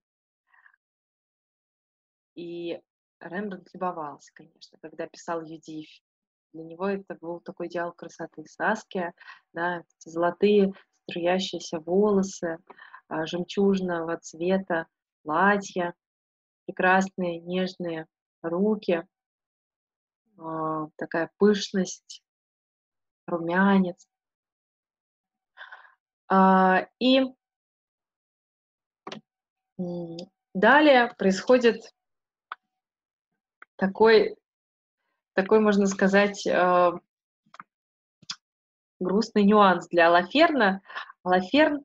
[2.35, 2.81] И
[3.21, 6.03] Рембрандт любовался, конечно, когда писал Юдивь.
[6.53, 8.45] Для него это был такой идеал красоты.
[8.47, 9.15] Саския,
[9.53, 10.73] да, золотые
[11.11, 12.59] струящиеся волосы,
[13.09, 14.87] а, жемчужного цвета
[15.23, 15.95] платья,
[16.67, 18.07] прекрасные нежные
[18.43, 19.07] руки,
[20.39, 22.23] а, такая пышность,
[23.27, 24.07] румянец.
[26.29, 27.25] А, и
[30.55, 31.83] далее происходит
[33.77, 34.37] такой,
[35.35, 36.47] такой можно сказать,
[39.01, 40.83] грустный нюанс для Алаферна.
[41.23, 41.85] Алаферн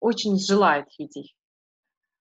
[0.00, 1.34] очень желает Юдифь.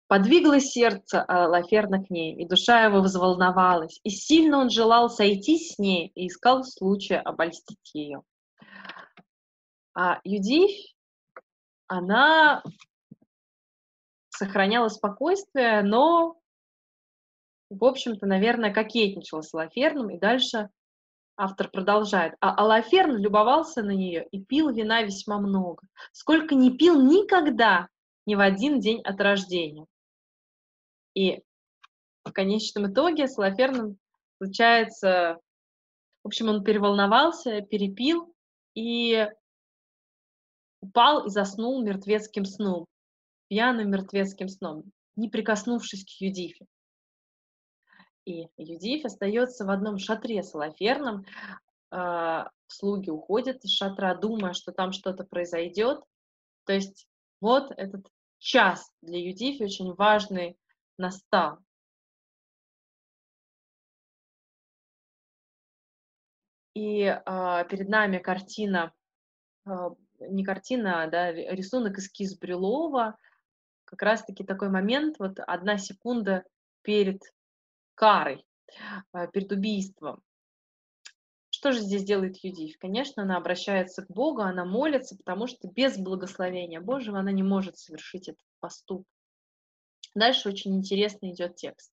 [0.08, 5.78] Подвиглось сердце Алаферна к ней, и душа его взволновалась, и сильно он желал сойти с
[5.78, 8.22] ней и искал случая обольстить ее.
[9.94, 10.94] А Юдифь,
[11.86, 12.62] она
[14.28, 16.38] сохраняла спокойствие, но,
[17.70, 20.68] в общем-то, наверное, кокетничала с Алаферном, и дальше
[21.37, 22.35] Автор продолжает.
[22.41, 25.83] А Алаферн любовался на нее и пил вина весьма много.
[26.12, 27.89] Сколько не пил никогда,
[28.26, 29.87] ни в один день от рождения.
[31.14, 31.43] И
[32.24, 33.99] в конечном итоге с Алаферном
[34.39, 35.39] случается...
[36.22, 38.33] В общем, он переволновался, перепил
[38.74, 39.28] и
[40.80, 42.87] упал и заснул мертвецким сном,
[43.49, 44.85] пьяным мертвецким сном,
[45.16, 46.66] не прикоснувшись к Юдифе.
[48.24, 51.24] И Юдиф остается в одном шатре с Алаферном.
[51.90, 56.02] Э, слуги уходят из шатра, думая, что там что-то произойдет.
[56.64, 57.08] То есть
[57.40, 58.06] вот этот
[58.38, 60.56] час для Юдифи очень важный
[60.98, 61.58] настал.
[66.74, 68.92] И э, перед нами картина,
[69.66, 69.70] э,
[70.20, 73.18] не картина, а да, рисунок эскиз Брюлова.
[73.84, 76.44] Как раз-таки такой момент, вот одна секунда
[76.82, 77.20] перед
[78.03, 78.44] карой,
[79.14, 80.24] э, перед убийством.
[81.50, 82.76] Что же здесь делает Юдив?
[82.78, 87.78] Конечно, она обращается к Богу, она молится, потому что без благословения Божьего она не может
[87.78, 89.07] совершить этот поступок.
[90.16, 91.92] Дальше очень интересно идет текст.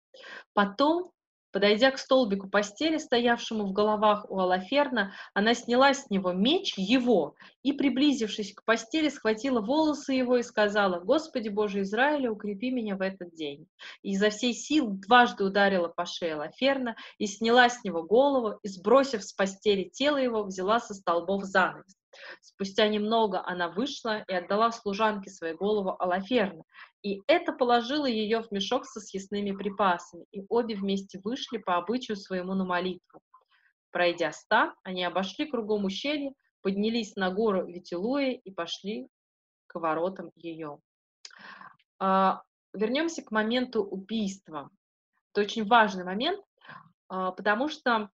[0.54, 1.12] Потом
[1.51, 7.36] Подойдя к столбику постели, стоявшему в головах у Алаферна, она сняла с него меч его
[7.62, 13.01] и, приблизившись к постели, схватила волосы его и сказала, «Господи Боже Израиля, укрепи меня в
[13.01, 13.66] этот день».
[14.03, 18.68] И изо всей сил дважды ударила по шее Алаферна и сняла с него голову, и,
[18.68, 21.96] сбросив с постели тело его, взяла со столбов занавес.
[22.40, 26.64] Спустя немного она вышла и отдала служанке свою голову Алаферна,
[27.02, 32.16] и это положило ее в мешок со съестными припасами, и обе вместе вышли по обычаю
[32.16, 33.20] своему на молитву.
[33.90, 39.08] Пройдя ста, они обошли кругом ущелье, поднялись на гору Витилуи и пошли
[39.66, 40.78] к воротам ее.
[41.98, 42.42] А,
[42.72, 44.70] вернемся к моменту убийства.
[45.32, 46.44] Это очень важный момент,
[47.08, 48.10] а, потому что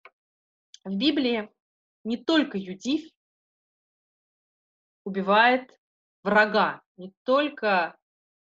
[0.85, 1.51] в Библии
[2.05, 3.11] не только Юдив
[5.05, 5.79] убивает
[6.23, 7.97] врага, не только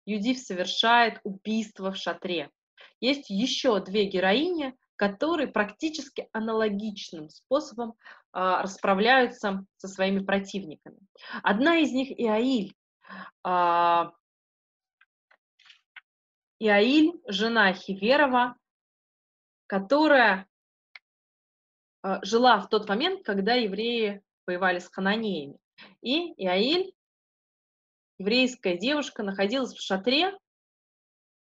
[0.06, 2.52] Юдив совершает убийство в шатре.
[3.00, 7.96] Есть еще две героини, которые практически аналогичным способом
[8.32, 11.00] а, расправляются со своими противниками.
[11.42, 12.76] Одна из них Иаиль.
[13.44, 14.12] А,
[16.60, 18.56] Иаиль, жена Хиверова,
[19.66, 20.48] которая
[22.04, 25.58] а, жила в тот момент, когда евреи воевали с хананеями.
[26.02, 26.94] И Иаиль
[28.18, 30.32] еврейская девушка находилась в шатре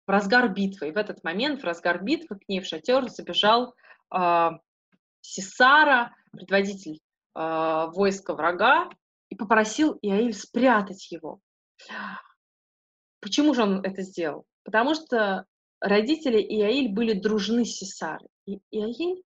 [0.06, 0.90] в разгар битвы.
[0.90, 3.76] И в этот момент, в разгар битвы, к ней в шатер забежал
[4.14, 4.50] э,
[5.22, 7.00] Сесара, предводитель
[7.36, 7.40] э,
[7.94, 8.90] войска врага,
[9.30, 11.40] и попросил Иаиль спрятать его.
[13.22, 14.46] Почему же он это сделал?
[14.64, 15.46] Потому что
[15.80, 18.28] родители Иаиль были дружны с Сесарой.
[18.46, 19.24] И Иаиль,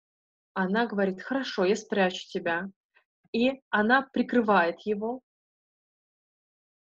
[0.54, 2.68] она говорит, хорошо, я спрячу тебя.
[3.32, 5.20] И она прикрывает его,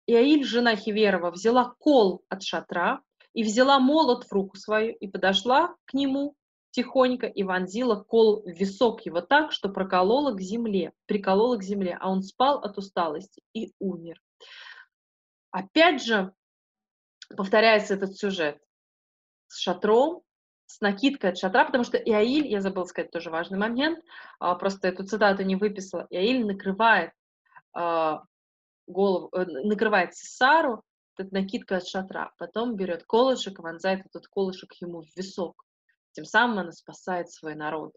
[0.07, 3.01] Иаиль, жена Хиверова, взяла кол от шатра
[3.33, 6.35] и взяла молот в руку свою и подошла к нему
[6.71, 11.95] тихонько и вонзила кол в висок его так, что проколола к земле, приколола к земле,
[11.99, 14.19] а он спал от усталости и умер.
[15.51, 16.33] Опять же,
[17.35, 18.59] повторяется этот сюжет
[19.47, 20.23] с шатром,
[20.69, 24.05] с накидкой от шатра, потому что Иаиль, я забыла сказать тоже важный момент,
[24.39, 27.11] а, просто эту цитату не выписала, Иаиль накрывает
[27.73, 28.21] а,
[28.85, 30.83] голову, э, накрывает Сару,
[31.17, 35.65] эта накидка от шатра, потом берет колышек и вонзает этот колышек ему в висок.
[36.11, 37.93] Тем самым она спасает свой народ.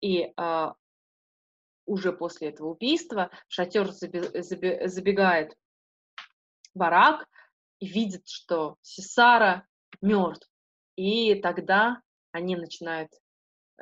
[0.00, 0.74] И а,
[1.86, 5.56] уже после этого убийства в шатер забегает
[6.74, 7.28] барак
[7.78, 9.64] и видит, что Сесара
[10.02, 10.50] мертв.
[10.96, 12.00] И тогда
[12.36, 13.10] они начинают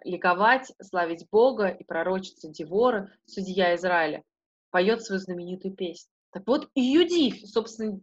[0.02, 4.22] ликовать, славить Бога, и пророчица Девора, судья Израиля,
[4.70, 6.10] поет свою знаменитую песню.
[6.30, 8.00] Так вот, и Юдиф, собственно,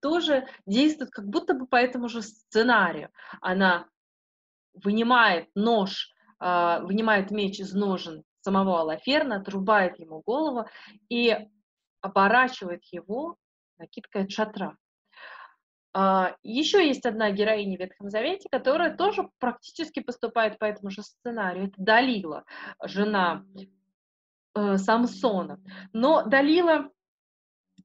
[0.00, 3.10] тоже действует как будто бы по этому же сценарию.
[3.40, 3.88] Она
[4.74, 10.66] вынимает нож, а, вынимает меч из ножен самого Алаферна, отрубает ему голову
[11.08, 11.36] и
[12.00, 13.36] оборачивает его
[13.78, 14.76] накидкой от шатра.
[15.96, 21.02] А, Еще есть одна героиня в Ветхом Завете, которая тоже практически поступает по этому же
[21.02, 21.68] сценарию.
[21.68, 22.44] Это Далила,
[22.82, 23.44] жена
[24.56, 25.60] э, Самсона.
[25.92, 26.90] Но Далила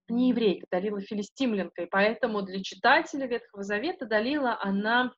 [0.08, 5.14] не еврейка, Далила филистимлянка, и поэтому для читателя Ветхого Завета Далила, она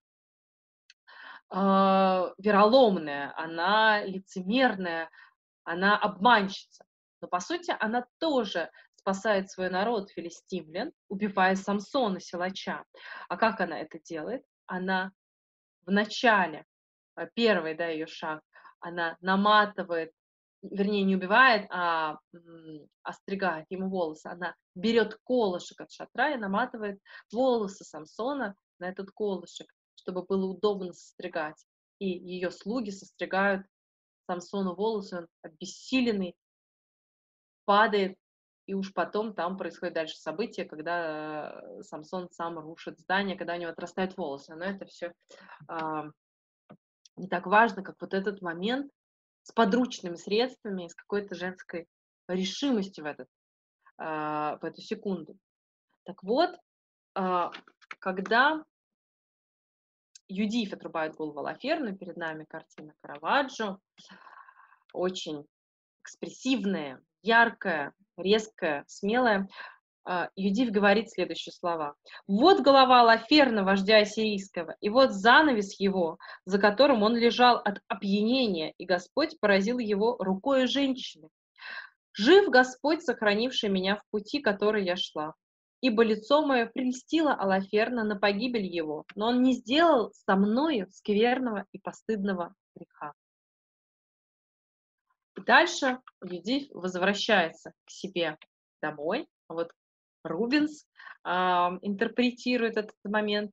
[1.49, 1.55] э,
[2.37, 5.09] вероломная, она лицемерная,
[5.63, 6.83] она обманщица.
[7.21, 8.69] Но, по сути, она тоже
[9.01, 12.85] спасает свой народ, филистимлян, убивая Самсона, силача.
[13.27, 14.43] А как она это делает?
[14.67, 15.11] Она
[15.85, 16.65] в начале,
[17.17, 18.41] э, первый, да, ее шаг,
[18.79, 20.11] она наматывает,
[20.61, 22.17] вернее, не убивает, а
[23.03, 24.27] остригает ему волосы.
[24.27, 26.99] Она берет колышек от шатра и наматывает
[27.31, 31.65] волосы Самсона на этот колышек, чтобы было удобно состригать.
[31.99, 33.65] И ее слуги состригают
[34.27, 36.35] Самсону волосы, он обессиленный,
[37.65, 38.17] падает
[38.71, 43.57] и уж потом там происходит дальше событие, когда э, Самсон сам рушит здание, когда у
[43.57, 44.55] него отрастают волосы.
[44.55, 45.13] Но это все
[45.67, 46.05] а,
[47.17, 48.89] не так важно, как вот этот момент
[49.43, 51.85] с подручными средствами, с какой-то женской
[52.29, 53.27] решимостью в, этот,
[53.97, 55.37] а, в эту секунду.
[56.05, 56.57] Так вот,
[57.13, 57.51] а,
[57.99, 58.63] когда
[60.29, 63.79] Юдиф отрубает голову Лаферну, перед нами картина Караваджо,
[64.93, 65.45] очень
[66.03, 69.47] экспрессивная, яркая, резкая, смелая,
[70.03, 71.95] а, Юдив говорит следующие слова.
[72.27, 78.73] «Вот голова Лаферна, вождя ассирийского, и вот занавес его, за которым он лежал от опьянения,
[78.77, 81.29] и Господь поразил его рукой женщины.
[82.13, 85.33] Жив Господь, сохранивший меня в пути, который я шла.
[85.81, 91.65] Ибо лицо мое прельстило Алаферна на погибель его, но он не сделал со мною скверного
[91.71, 93.13] и постыдного греха.
[95.45, 98.37] Дальше Юдив возвращается к себе
[98.81, 99.27] домой.
[99.47, 99.71] Вот
[100.23, 100.85] Рубинс
[101.25, 103.51] э, интерпретирует этот момент.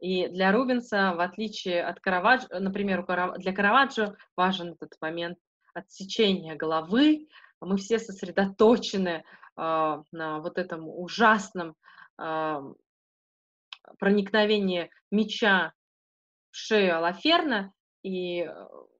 [0.00, 3.04] И для Рубинса, в отличие от Караваджо, например,
[3.38, 5.38] для Караваджо важен этот момент
[5.74, 7.28] отсечения головы.
[7.60, 9.22] Мы все сосредоточены э,
[9.56, 11.74] на вот этом ужасном
[12.18, 12.60] э,
[13.98, 15.72] проникновении меча
[16.50, 17.72] в шею Алаферна,
[18.02, 18.48] и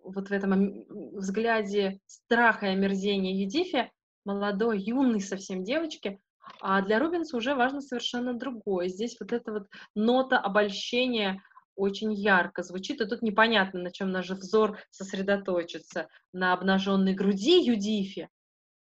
[0.02, 0.84] вот в этом
[1.16, 3.90] взгляде страха и омерзения Юдифи,
[4.24, 6.20] молодой, юной совсем девочки,
[6.60, 8.88] а для Рубинса уже важно совершенно другое.
[8.88, 11.42] Здесь вот эта вот нота обольщения
[11.76, 16.08] очень ярко звучит, и тут непонятно, на чем наш взор сосредоточится.
[16.32, 18.28] На обнаженной груди Юдифи,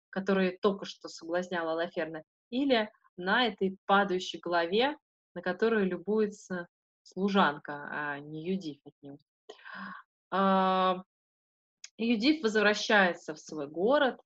[0.10, 4.96] которая только что соблазняла Лаферна, или на этой падающей голове,
[5.36, 6.68] на которую любуется
[7.04, 9.20] служанка, а не Юдиф отнюдь.
[9.76, 9.92] А,
[11.98, 14.22] Юдив возвращается в свой город,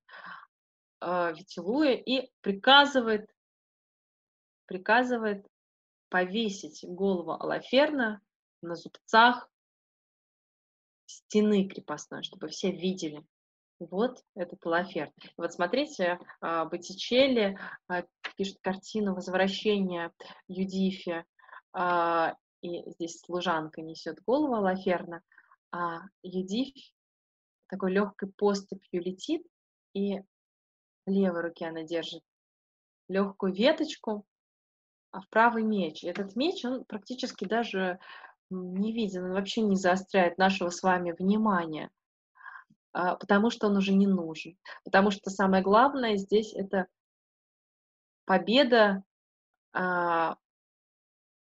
[0.99, 3.29] а, Витилуя, и приказывает,
[4.65, 5.47] приказывает
[6.09, 8.21] повесить голову Алаферна
[8.61, 9.49] на зубцах
[11.05, 13.25] стены крепостной, чтобы все видели.
[13.79, 15.11] Вот этот Алаферн.
[15.37, 17.57] вот смотрите, а, Боттичелли
[18.35, 20.11] пишет картину «Возвращение
[20.47, 21.25] Юдифи»,
[22.61, 25.23] и здесь служанка несет голову Алаферна,
[25.71, 26.93] а Юдифь
[27.67, 29.45] такой легкой поступью летит,
[29.93, 30.19] и
[31.05, 32.23] в левой руке она держит
[33.07, 34.25] легкую веточку,
[35.11, 36.03] а в правый меч.
[36.03, 37.99] Этот меч, он практически даже
[38.49, 41.89] не виден, он вообще не заостряет нашего с вами внимания,
[42.93, 44.57] а, потому что он уже не нужен.
[44.83, 46.87] Потому что самое главное здесь это
[48.25, 49.03] победа
[49.73, 50.37] а,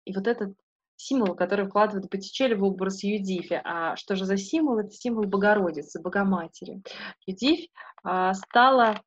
[0.05, 0.55] и вот этот
[0.97, 3.61] символы, которые вкладывают Боттичелли в образ Юдифи.
[3.63, 4.79] А что же за символ?
[4.79, 6.81] Это символ Богородицы, Богоматери.
[7.25, 7.69] Юдифь
[8.03, 9.01] а, стала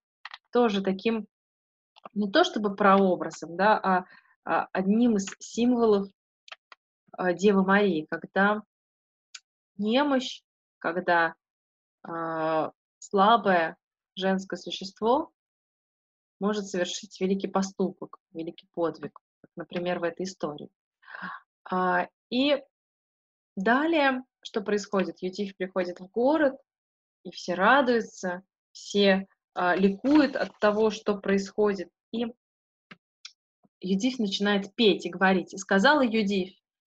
[0.52, 1.26] тоже таким,
[2.14, 4.04] не то чтобы прообразом, да, а,
[4.44, 6.08] а одним из символов
[7.12, 8.62] а, Девы Марии, когда
[9.76, 10.42] немощь,
[10.78, 11.34] когда
[12.02, 13.76] а, слабое
[14.14, 15.30] женское существо
[16.40, 19.18] может совершить великий поступок, великий подвиг,
[19.56, 20.70] например, в этой истории.
[21.70, 22.62] А, и
[23.56, 25.20] далее, что происходит?
[25.20, 26.54] Ютиф приходит в город,
[27.24, 28.42] и все радуются,
[28.72, 31.88] все а, ликуют от того, что происходит.
[32.12, 32.26] И
[33.80, 35.54] Юдиф начинает петь и говорить.
[35.54, 36.54] И сказала Юдиф,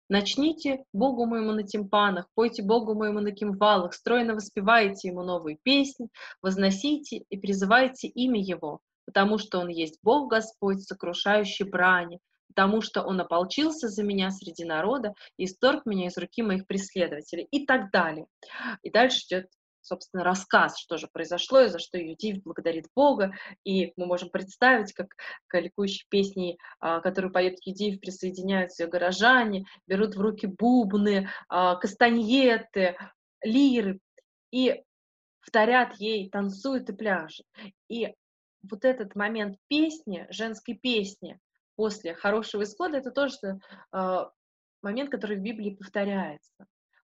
[0.09, 6.09] начните Богу моему на тимпанах, пойте Богу моему на кимвалах, стройно воспевайте ему новые песни,
[6.43, 12.21] возносите и призывайте имя его, потому что он есть Бог Господь, сокрушающий брани,
[12.55, 17.47] потому что он ополчился за меня среди народа и исторг меня из руки моих преследователей
[17.51, 18.27] и так далее.
[18.83, 19.47] И дальше идет
[19.83, 23.33] собственно, рассказ, что же произошло, и за что Юдив благодарит Бога,
[23.65, 25.09] и мы можем представить, как
[25.47, 31.77] к ликующей песни, а, которую поет Юдив, присоединяются ее горожане, берут в руки бубны, а,
[31.77, 32.97] кастаньеты,
[33.43, 34.01] лиры,
[34.53, 34.83] и
[35.41, 37.47] вторят ей, танцуют и пляжут.
[37.89, 38.15] И
[38.63, 41.39] вот этот момент песни, женской песни,
[41.81, 43.59] после хорошего исхода, это тоже
[43.94, 44.24] э,
[44.82, 46.52] момент, который в Библии повторяется.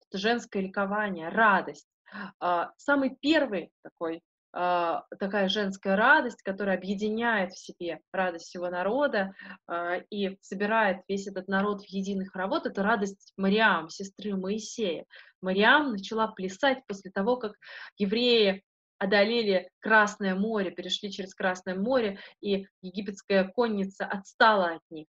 [0.09, 1.87] Это женское ликование, радость.
[2.43, 4.21] Э, самый первый такой
[4.55, 9.33] Uh, такая женская радость, которая объединяет в себе радость всего народа
[9.69, 15.05] uh, и собирает весь этот народ в единый хоровод, это радость Мариам, сестры Моисея.
[15.41, 17.53] Мариам начала плясать после того, как
[17.97, 18.63] евреи
[18.97, 25.07] одолели Красное море, перешли через Красное море, и египетская конница отстала от них.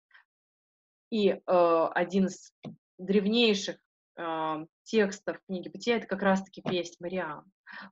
[1.11, 2.53] И э, один из
[2.99, 3.77] древнейших
[4.17, 7.45] э, текстов книги Бытия это как раз-таки песнь Мариам.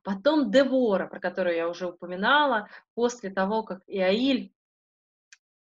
[0.03, 4.53] Потом Девора, про которую я уже упоминала, после того, как Иаиль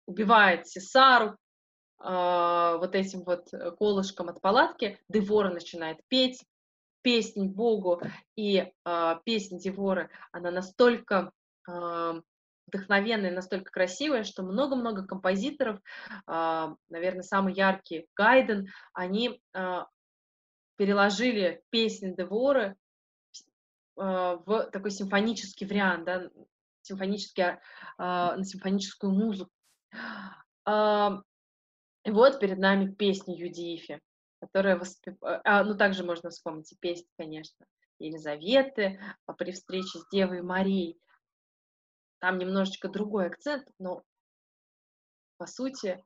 [0.06, 1.38] убивает Сесару,
[2.00, 6.44] э, вот этим вот колышком от палатки, Девора начинает петь,
[7.04, 8.02] песнь Богу
[8.36, 11.32] и э, песнь Деворы, она настолько
[11.70, 12.22] э,
[12.68, 15.80] вдохновенная, настолько красивая, что много-много композиторов,
[16.28, 19.80] э, наверное, самый яркий Гайден, они э,
[20.78, 22.76] переложили песнь Деворы
[23.98, 24.02] э,
[24.46, 26.30] в такой симфонический вариант, да,
[26.82, 27.58] симфонический, э,
[27.98, 29.52] на симфоническую музыку.
[30.66, 31.10] Э,
[32.06, 34.02] и вот перед нами песня Юдифи
[34.48, 35.16] которая воспев...
[35.22, 37.66] а, ну также можно вспомнить и песнь, конечно,
[38.00, 41.00] Елизаветы а, при встрече с Девой Марией.
[42.20, 44.04] Там немножечко другой акцент, но
[45.38, 46.04] по сути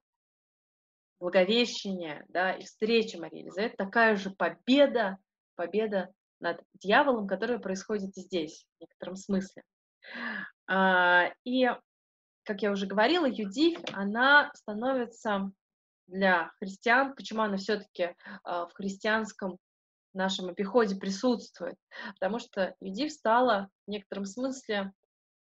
[1.19, 5.17] Благовещение, да, и встреча Марии Елизаветы такая же победа,
[5.55, 9.63] победа над дьяволом, которая происходит здесь, в некотором смысле.
[10.67, 11.71] А, и,
[12.43, 15.51] как я уже говорила, Юдифь, она становится
[16.07, 19.57] для христиан, почему она все-таки а, в христианском
[20.13, 21.75] нашем обиходе присутствует.
[22.13, 24.93] Потому что Юдив стала в некотором смысле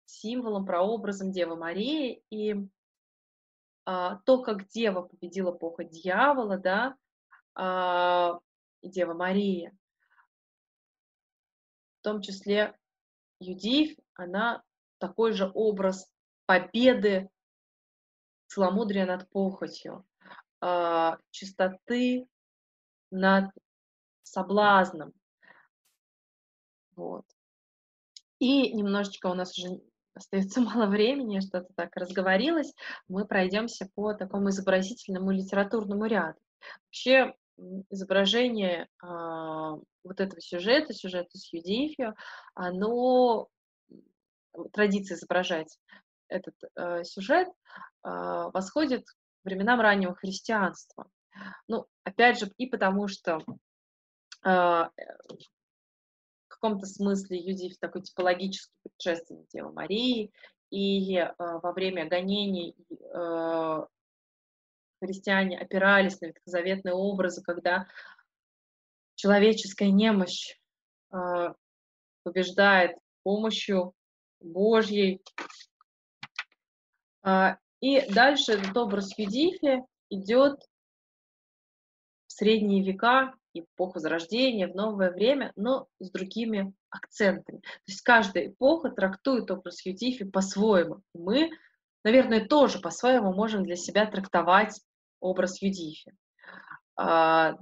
[0.07, 2.57] символом, прообразом Девы Марии, и
[3.85, 6.97] а, то, как Дева победила похоть дьявола, да,
[7.55, 8.39] а,
[8.82, 9.77] Дева Мария,
[12.01, 12.77] в том числе
[13.41, 14.62] Юдив, она
[14.99, 16.11] такой же образ
[16.47, 17.31] победы
[18.47, 20.07] целомудрия над похотью
[20.65, 22.27] э, чистоты
[23.11, 23.51] над
[24.23, 25.12] соблазном.
[26.97, 27.24] Вот.
[28.39, 29.81] И немножечко у нас уже
[30.15, 32.73] остается мало времени, что-то так разговорилось,
[33.09, 36.39] мы пройдемся по такому изобразительному литературному ряду.
[36.86, 37.35] Вообще
[37.91, 42.15] изображение э, вот этого сюжета, сюжета с Юдифио,
[42.55, 43.49] оно,
[44.73, 45.78] традиция изображать
[46.28, 47.53] этот э, сюжет э,
[48.53, 49.05] восходит
[49.45, 51.09] временам раннего христианства.
[51.69, 53.41] Ну, опять же, и потому что
[54.45, 54.91] э, в
[56.49, 60.33] каком-то смысле Юдив такой типологический предшественник Девы Марии,
[60.71, 63.87] и э, во время гонений э,
[65.01, 67.87] христиане опирались на ветхозаветные образы, когда
[69.15, 70.59] человеческая немощь
[71.12, 71.55] э,
[72.23, 73.95] побеждает помощью
[74.41, 75.23] Божьей.
[77.25, 80.59] Э, и дальше этот образ Юдифи идет
[82.27, 87.59] в средние века, эпоху Возрождения, в новое время, но с другими акцентами.
[87.59, 91.02] То есть каждая эпоха трактует образ Юдифи по-своему.
[91.12, 91.51] Мы,
[92.05, 94.81] наверное, тоже по-своему можем для себя трактовать
[95.20, 96.15] образ Юдифи.
[96.97, 97.59] а,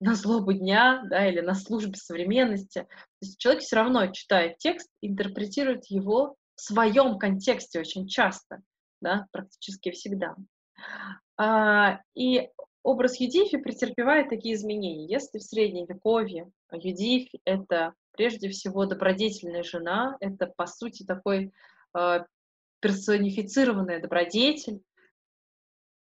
[0.00, 2.80] на злобу дня, да, или на службе современности.
[2.80, 2.88] То
[3.20, 8.62] есть человек все равно читает текст, интерпретирует его в своем контексте очень часто,
[9.00, 10.36] да, практически всегда.
[11.36, 12.50] А, и
[12.82, 15.06] образ Юдифи претерпевает такие изменения.
[15.06, 21.52] Если в Средневековье Юдифь— это прежде всего добродетельная жена, это, по сути, такой
[21.96, 22.24] э,
[22.80, 24.82] персонифицированная добродетель,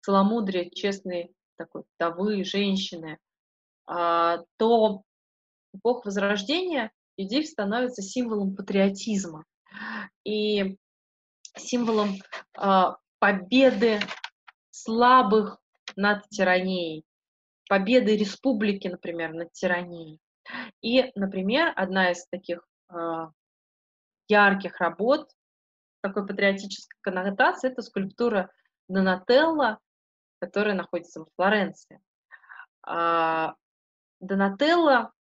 [0.02, 3.18] целомудрие, честные такой вдовы, женщины,
[3.86, 5.02] а, то
[5.74, 9.44] эпоха Возрождения Юдифь становится символом патриотизма
[10.24, 10.76] и
[11.56, 12.16] символом
[12.56, 14.00] а, победы
[14.70, 15.58] слабых
[15.96, 17.04] над тиранией,
[17.68, 20.20] победы республики, например, над тиранией.
[20.82, 23.26] И, например, одна из таких э,
[24.28, 25.28] ярких работ
[26.02, 28.50] такой патриотической коннотации– это скульптура
[28.88, 29.80] Донателло,
[30.38, 32.00] которая находится во Флоренции.
[32.86, 33.48] Э,
[34.20, 35.12] Донателло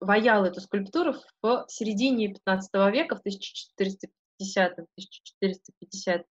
[0.00, 6.24] ваял эту скульптуру в середине 15 века, в 1450-1450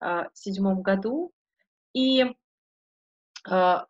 [0.00, 1.32] 1977 году.
[1.94, 2.24] И
[3.48, 3.86] а,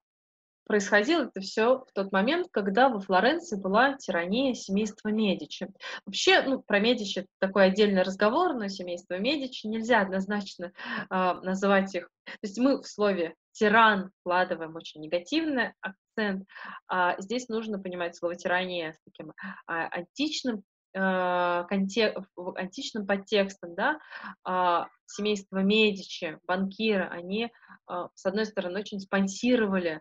[0.68, 5.68] происходило это все в тот момент, когда во Флоренции была тирания семейства Медичи.
[6.06, 10.72] Вообще, ну, про Медичи такой отдельный разговор, но семейство Медичи нельзя однозначно
[11.10, 12.08] э, называть их.
[12.24, 16.46] То есть мы в слове тиран вкладываем очень негативный акцент,
[16.86, 19.32] а здесь нужно понимать слово тирания с таким
[19.66, 20.62] а, античным
[20.94, 22.16] Э, контек,
[22.56, 23.98] античным подтекстом, да,
[24.42, 27.52] а, семейство Медичи, банкиры, они,
[27.86, 30.00] а, с одной стороны, очень спонсировали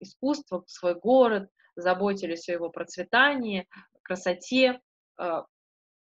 [0.00, 3.66] искусство, свой город, заботились о его процветании,
[4.02, 4.80] красоте,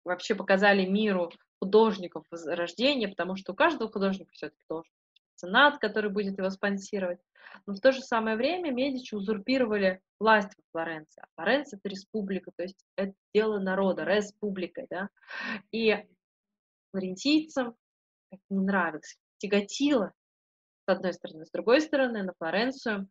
[0.05, 6.37] вообще показали миру художников возрождения, потому что у каждого художника все-таки должен быть который будет
[6.37, 7.19] его спонсировать.
[7.65, 11.21] Но в то же самое время Медичи узурпировали власть во Флоренции.
[11.21, 15.09] А Флоренция— это республика, то есть это дело народа, республика, да.
[15.71, 15.97] И
[16.91, 17.75] флорентийцам
[18.31, 20.13] это не нравилось, тяготило,
[20.87, 21.45] с одной стороны.
[21.45, 23.09] С другой стороны, на Флоренцию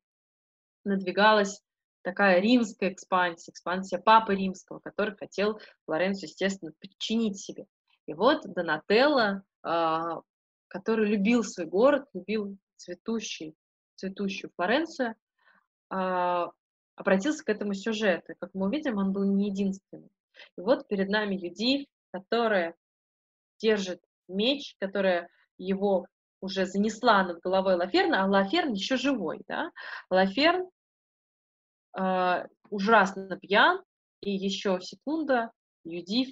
[0.88, 1.60] надвигалась
[2.02, 7.66] такая римская экспансия, экспансия Папы Римского, который хотел Флоренцию, естественно, подчинить себе.
[8.06, 10.20] И вот Донателло, а,
[10.68, 13.54] который любил свой город, любил цветущий
[13.96, 15.14] цветущую Флоренцию,
[15.90, 16.50] а,
[16.94, 18.34] обратился к этому сюжету.
[18.38, 20.10] как мы увидим, он был не единственным.
[20.56, 22.74] И вот перед нами Юдив, которая
[23.60, 25.28] держит меч, которая
[25.58, 26.06] его
[26.40, 29.42] уже занесла над головой Лаферна, а Лаферн еще живой.
[29.48, 29.70] Да?
[30.10, 30.68] Лаферн
[31.96, 33.82] э, ужасно пьян,
[34.20, 35.52] и еще секунда
[35.84, 36.28] Юдив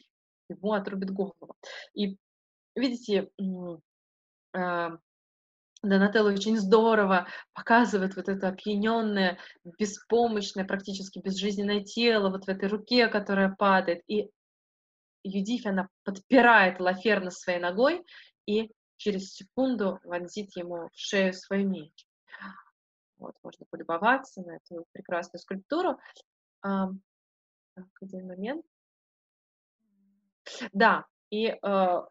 [0.48, 1.56] ему отрубит голову.
[1.94, 2.18] И
[2.74, 3.30] видите,
[4.54, 4.90] э,
[5.82, 9.38] Донателло очень здорово показывает вот это опьяненное,
[9.78, 14.02] беспомощное, практически безжизненное тело вот в этой руке, которая падает.
[14.08, 14.30] И
[15.22, 18.04] Юдифь, она подпирает Лаферна своей ногой
[18.46, 21.92] и через секунду вонзит ему в шею свой меч.
[23.18, 25.98] Вот, можно полюбоваться на эту прекрасную скульптуру.
[26.62, 26.88] А,
[27.74, 28.64] так, один момент.
[30.72, 32.02] Да, и э,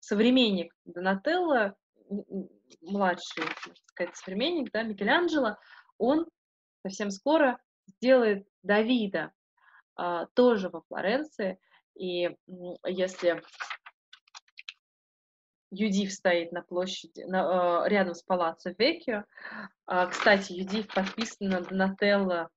[0.00, 1.76] современник Донателло
[2.80, 5.56] младший, можно сказать, современник, да, Микеланджело,
[5.98, 6.26] он
[6.82, 9.32] совсем скоро сделает Давида
[9.96, 11.58] а, тоже во Флоренции.
[11.94, 12.30] И
[12.84, 13.42] если
[15.70, 19.24] Юдив стоит на площади, на, э, рядом с палаццо Веккио.
[19.86, 22.50] А, кстати, Юдив подписана Донателло,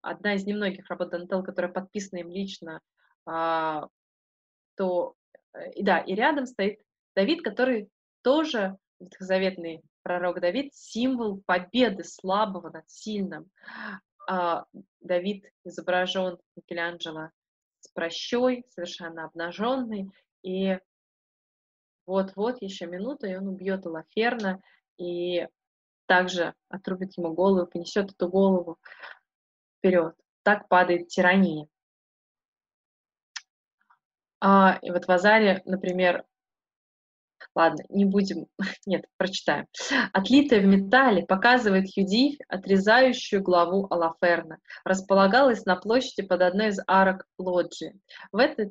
[0.00, 2.80] одна из немногих работ Донателло, которая подписана им лично,
[3.26, 3.88] а,
[4.76, 5.14] то,
[5.54, 6.80] э, и да, и рядом стоит
[7.14, 7.90] Давид, который
[8.22, 13.50] тоже ветхозаветный пророк Давид– символ победы слабого над сильным.
[14.26, 14.64] А,
[15.00, 17.30] Давид изображен Микеланджело
[17.80, 20.10] с прощой, совершенно обнаженный,
[20.42, 20.78] и
[22.08, 24.62] вот-вот еще минута, и он убьет Лаферна,
[24.96, 25.46] и
[26.06, 28.78] также отрубит ему голову, понесет эту голову
[29.78, 30.14] вперед.
[30.42, 31.68] Так падает тирания.
[34.40, 36.24] А, и вот в Азаре, например,
[37.54, 38.46] Ладно, не будем,
[38.86, 39.66] нет, прочитаем.
[40.12, 44.58] Отлитая в металле показывает Юдивь, отрезающую главу Алаферна.
[44.84, 47.98] Располагалась на площади под одной из арок лоджии.
[48.32, 48.70] В этой э,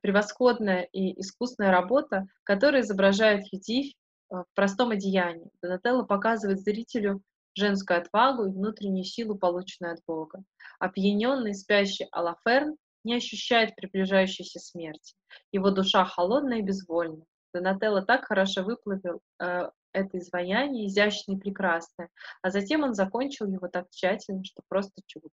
[0.00, 3.94] превосходная и искусная работа, которая изображает Юдивь
[4.30, 5.50] э, в простом одеянии.
[5.62, 7.22] Донателло показывает зрителю
[7.54, 10.42] женскую отвагу и внутреннюю силу, полученную от Бога.
[10.78, 15.14] Опьяненный спящий Алаферн не ощущает приближающейся смерти.
[15.52, 17.24] Его душа холодная и безвольна.
[17.54, 22.10] Донателло так хорошо выплавил э, это изваяние, изящное и прекрасное,
[22.42, 25.28] а затем он закончил его так тщательно, что просто чудо.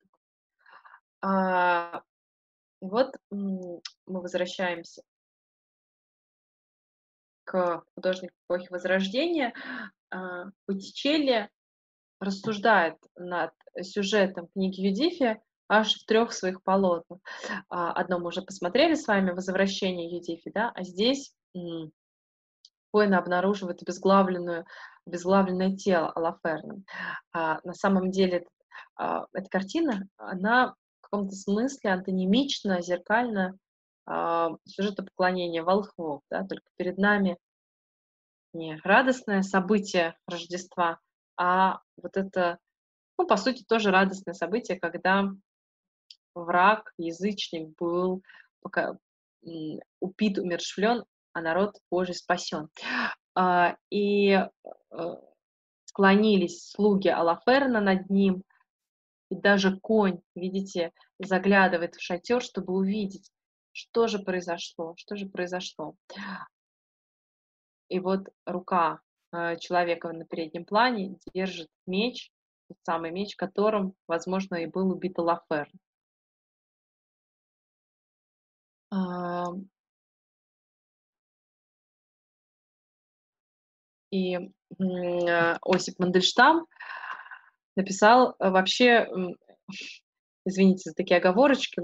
[1.21, 2.01] А,
[2.83, 5.03] вот мы возвращаемся
[7.45, 9.53] к художнику эпохи Возрождения.
[10.11, 11.49] А, Боттичелли
[12.19, 13.51] рассуждает над
[13.81, 17.19] сюжетом книги Юдифи аж в трех своих полотнах.
[17.69, 21.33] А, одно мы уже посмотрели с вами, «Возвращение Юдифи», да, а здесь
[22.91, 24.65] воины обнаруживают обезглавленную,
[25.05, 26.83] обезглавленное тело Алаферна.
[27.31, 28.45] А, на самом деле
[28.95, 30.75] а, эта картина, она
[31.13, 33.55] каком-то смысле антонимична, зеркальна
[34.07, 37.37] а, сюжету поклонения волхвов, да, только перед нами
[38.51, 40.99] не радостное событие Рождества,
[41.37, 42.57] а вот это,
[43.19, 45.29] ну, по сути, тоже радостное событие, когда
[46.33, 48.23] враг, язычник был
[48.61, 48.97] пока,
[49.99, 52.69] убит, умершвлен, а народ Божий спасен.
[53.35, 54.49] А, и э,
[55.85, 58.41] склонились слуги Алаферна над ним,
[59.33, 63.31] и даже конь, видите, заглядывает в шатер, чтобы увидеть,
[63.71, 65.95] что же произошло, что же произошло.
[67.89, 68.99] И вот рука
[69.31, 72.31] э, человека на переднем плане держит меч,
[72.67, 75.79] тот самый меч, которым, возможно, и был убит Алаферн.
[84.11, 86.67] И э, Осип Мандельштам
[87.75, 89.07] написал э, вообще,
[90.45, 91.81] извините за такие оговорочки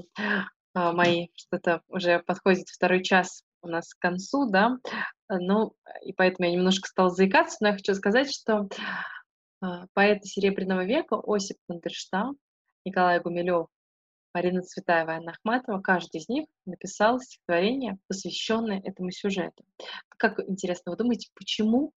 [0.73, 4.77] а, мои, что-то уже подходит второй час у нас к концу, да,
[5.29, 8.69] ну, и поэтому я немножко стала заикаться, но я хочу сказать, что
[9.61, 12.37] а, поэты Серебряного века Осип Мандельштам,
[12.85, 13.67] Николай Гумилев
[14.33, 19.65] Марина Цветаева и Анна Ахматова, каждый из них написал стихотворение, посвященное этому сюжету.
[20.17, 21.91] Как интересно, вы думаете, почему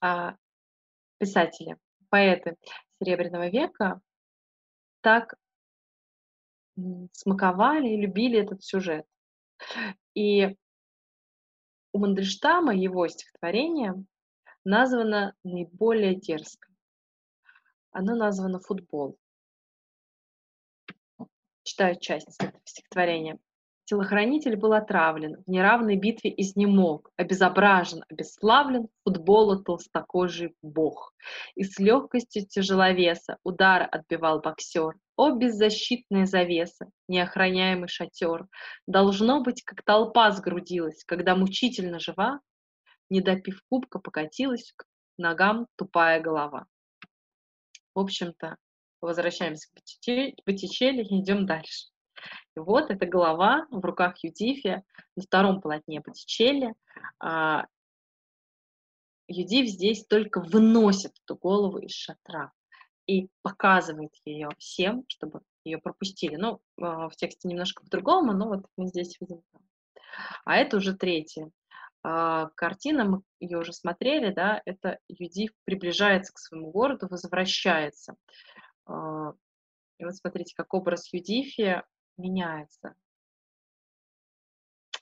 [0.00, 0.36] а,
[1.18, 1.76] писатели,
[2.10, 2.56] поэты
[3.00, 4.00] Серебряного века
[5.00, 5.34] так
[7.12, 9.06] смаковали и любили этот сюжет?
[10.14, 10.56] И
[11.92, 13.94] у Мандельштама его стихотворение
[14.64, 16.68] названо наиболее дерзко.
[17.90, 19.18] Оно названо «Футбол»
[21.68, 23.38] читаю часть этого стихотворения.
[23.88, 31.14] Телохранитель был отравлен, в неравной битве изнемог, обезображен, обесславлен футбола толстокожий бог.
[31.54, 34.98] И с легкостью тяжеловеса удар отбивал боксер.
[35.16, 38.46] О, беззащитная завеса, неохраняемый шатер!
[38.86, 42.40] Должно быть, как толпа сгрудилась, когда мучительно жива,
[43.08, 44.84] не допив кубка, покатилась к
[45.16, 46.66] ногам тупая голова.
[47.94, 48.56] В общем-то,
[49.00, 51.86] возвращаемся к Боттичелли и идем дальше.
[52.56, 54.82] И вот эта голова в руках Юдифи
[55.16, 56.74] на втором полотне Боттичелли.
[57.20, 57.66] А,
[59.28, 62.52] Юдиф здесь только выносит эту голову из шатра
[63.06, 66.36] и показывает ее всем, чтобы ее пропустили.
[66.36, 69.42] Ну, а, в тексте немножко по-другому, но вот мы здесь видим.
[70.44, 71.50] А это уже третья
[72.02, 78.14] а, картина, мы ее уже смотрели, да, это Юдив приближается к своему городу, возвращается.
[78.86, 79.32] А,
[79.98, 81.82] и вот смотрите, как образ Юдифи
[82.18, 82.94] меняется.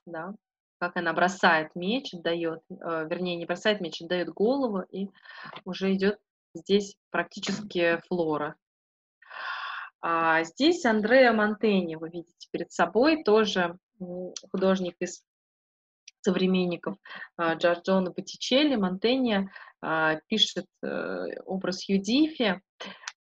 [0.05, 0.35] Да?
[0.79, 5.09] Как она бросает меч, отдает, э, вернее, не бросает меч, отдает голову, и
[5.65, 6.21] уже идет
[6.55, 8.57] здесь практически флора.
[10.01, 13.79] А здесь Андреа Монтени, вы видите перед собой, тоже
[14.53, 15.25] художник из
[16.21, 16.97] современников
[17.41, 18.77] Джорджона Боттичелли.
[18.77, 19.49] Монтенья
[20.27, 22.61] пишет э, образ Юдифи,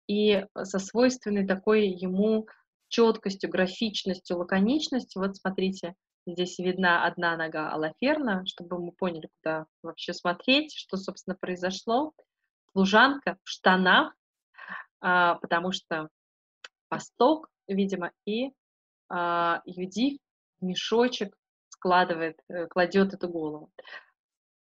[0.07, 2.47] и со свойственной такой ему
[2.93, 5.19] четкостью, графичностью, лаконичностью.
[5.19, 5.95] Вот смотрите,
[6.27, 12.13] здесь видна одна нога Алаферна, чтобы мы поняли, куда вообще смотреть, что, собственно, произошло.
[12.71, 14.13] Служанка в штанах,
[15.01, 16.09] а, потому что
[16.91, 18.51] восток, видимо, и
[19.09, 20.19] а, Юдив
[20.61, 21.35] мешочек
[21.69, 23.71] складывает, э, кладет эту голову.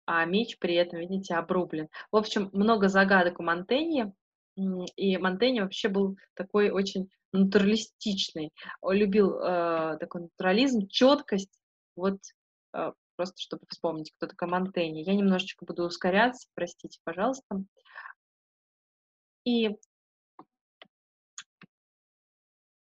[0.08, 1.90] А меч при этом, видите, обрублен.
[2.12, 4.12] В общем, много загадок у Монтеньи,
[4.56, 8.52] и Монтенья вообще был такой очень натуралистичный.
[8.82, 11.60] Он любил э, такой натурализм, четкость.
[11.96, 12.20] Вот
[12.74, 15.04] э, просто чтобы вспомнить, кто такой Монтенья.
[15.04, 17.64] Я немножечко буду ускоряться, простите, пожалуйста.
[19.44, 19.78] И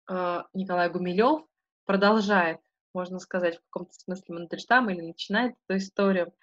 [0.09, 1.45] э, Николай Гумилев
[1.85, 2.59] продолжает,
[2.93, 6.33] можно сказать, в каком-то смысле Мандельштам или начинает эту историю.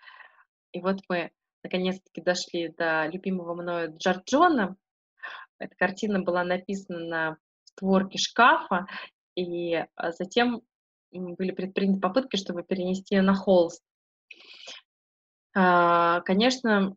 [0.73, 1.31] И вот мы
[1.62, 4.77] наконец-таки дошли до любимого мною Джорджона,
[5.59, 7.39] эта картина была написана
[7.75, 8.87] на створке шкафа,
[9.35, 10.63] и а, затем
[11.13, 13.83] были предприняты попытки, чтобы перенести на холст.
[15.55, 16.97] А, конечно,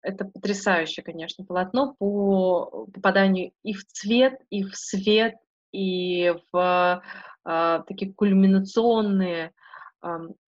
[0.00, 5.34] это потрясающее, конечно, полотно по попаданию и в цвет, и в свет,
[5.72, 7.02] и в
[7.44, 9.52] а, такие кульминационные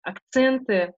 [0.02, 0.94] акценты.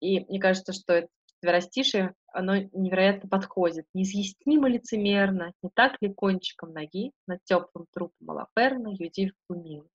[0.00, 3.86] И мне кажется, что это четверостишее, оно невероятно подходит.
[3.94, 9.90] Неизъяснимо лицемерно, не так ли кончиком ноги над теплым трупом Алаферна Юдив глумилась.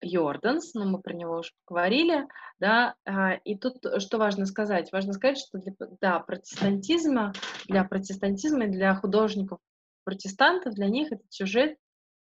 [0.00, 2.28] Йорданс, но мы про него уже поговорили,
[2.60, 4.92] да, а, и тут что важно сказать?
[4.92, 7.32] Важно сказать, что для, да, протестантизма,
[7.66, 9.58] для протестантизма и для художников
[10.04, 11.76] протестантов, для них этот сюжет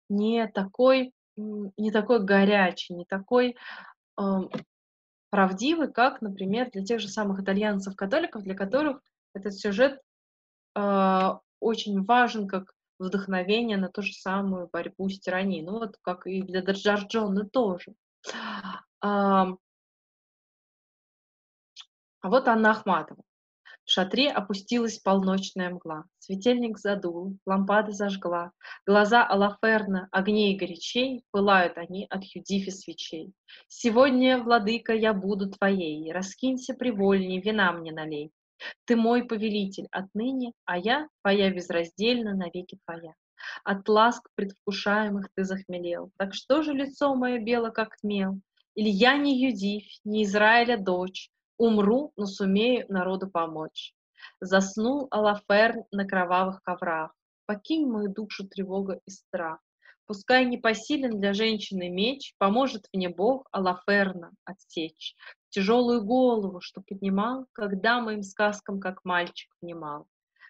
[0.09, 3.57] не такой, не такой горячий, не такой
[5.35, 9.01] правдивый, как, например, для тех же самых итальянцев-католиков, для которых
[9.35, 10.01] этот сюжет
[10.77, 15.65] э, очень важен как вдохновение на ту же самую борьбу с тиранией.
[15.65, 17.97] Ну вот как и для Джорджоны тоже.
[19.01, 19.57] А
[22.23, 23.25] вот Анна Ахматова.
[23.85, 26.05] В шатре опустилась полночная мгла.
[26.19, 28.53] Светильник задул, лампада зажгла.
[28.87, 33.35] Глаза Алаферна, огней горячей, Пылают они от Юдифи свечей.
[33.69, 38.33] Сегодня, владыка, я буду твоей, Раскинься привольней, вина мне налей.
[38.87, 43.13] Ты мой повелитель отныне, а я твоя безраздельно навеки твоя.
[43.65, 46.11] От ласк предвкушаемых ты захмелел.
[46.17, 48.41] Так что же лицо мое бело, как мел?
[48.75, 53.95] Или я не Юдивь, не Израиля дочь, Умру, но сумею народу помочь.
[54.41, 57.15] Заснул Алаферн на кровавых коврах.
[57.47, 59.61] Покинь мою душу тревога и страх.
[60.07, 65.15] Пускай не посилен для женщины меч, Поможет мне Бог Алаферна отсечь
[65.55, 70.09] тяжелую голову, что поднимал, когда моим сказкам, как мальчик, внимал.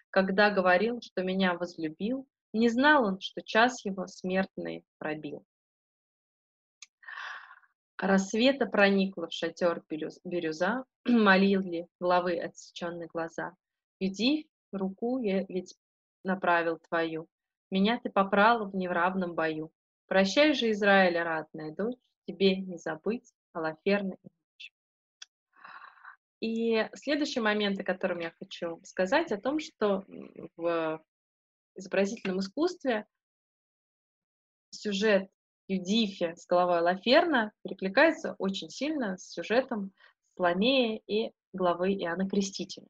[0.09, 5.45] Когда говорил, что меня возлюбил, не знал он, что час его смертный пробил.
[7.97, 13.55] Рассвета проникла в шатер бирюза, ли главы отсеченные глаза.
[13.99, 15.75] Иди, руку я ведь
[16.23, 17.27] направил твою,
[17.71, 19.71] меня ты попрал в неравном бою.
[20.07, 21.97] Прощай же, Израиля, ратная дочь,
[22.27, 24.29] тебе не забыть Алаферна и
[26.45, 30.03] и следующий момент, о котором я хочу сказать, о том, что
[30.55, 31.03] в
[31.75, 33.07] изобразительном искусстве
[34.69, 35.29] сюжет
[35.67, 39.91] Юдифи с головой Лаферна перекликается очень сильно с сюжетом
[40.35, 42.87] Соломея и главы Иоанна Крестителя.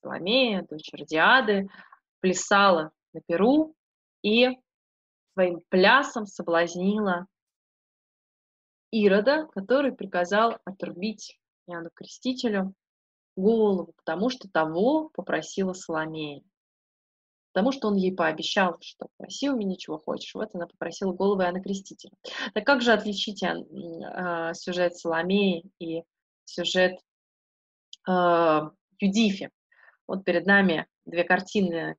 [0.00, 1.68] Соломея, дочь Родиады,
[2.20, 3.74] плясала на Перу
[4.22, 4.48] и
[5.34, 7.26] своим плясом соблазнила
[8.90, 12.72] Ирода, который приказал отрубить Иоанну Крестителю
[13.36, 16.42] голову, потому что того попросила Соломея.
[17.56, 20.34] Потому что он ей пообещал, что проси у меня чего хочешь.
[20.34, 22.12] Вот она попросила голову Иоанна Крестителя.
[22.52, 26.02] Так как же отличить э, сюжет Соломеи и
[26.44, 26.98] сюжет
[28.06, 28.60] э,
[29.00, 29.50] Юдифи?
[30.06, 31.96] Вот перед нами две картины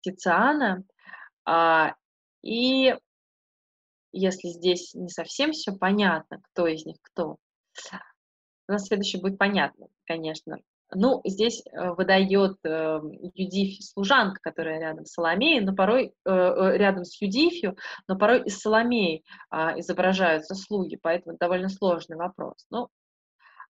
[0.00, 0.82] Тициана,
[1.46, 1.88] э,
[2.40, 2.96] и
[4.12, 7.36] если здесь не совсем все понятно, кто из них кто,
[8.66, 10.56] у нас следующее будет понятно, конечно.
[10.94, 13.00] Ну, здесь э, выдает э,
[13.34, 17.76] Юдифь служанка, которая рядом с Соломеей, но порой э, э, рядом с Юдифью,
[18.06, 19.20] но порой и с э,
[19.80, 22.66] изображаются слуги, поэтому довольно сложный вопрос.
[22.70, 22.88] Ну,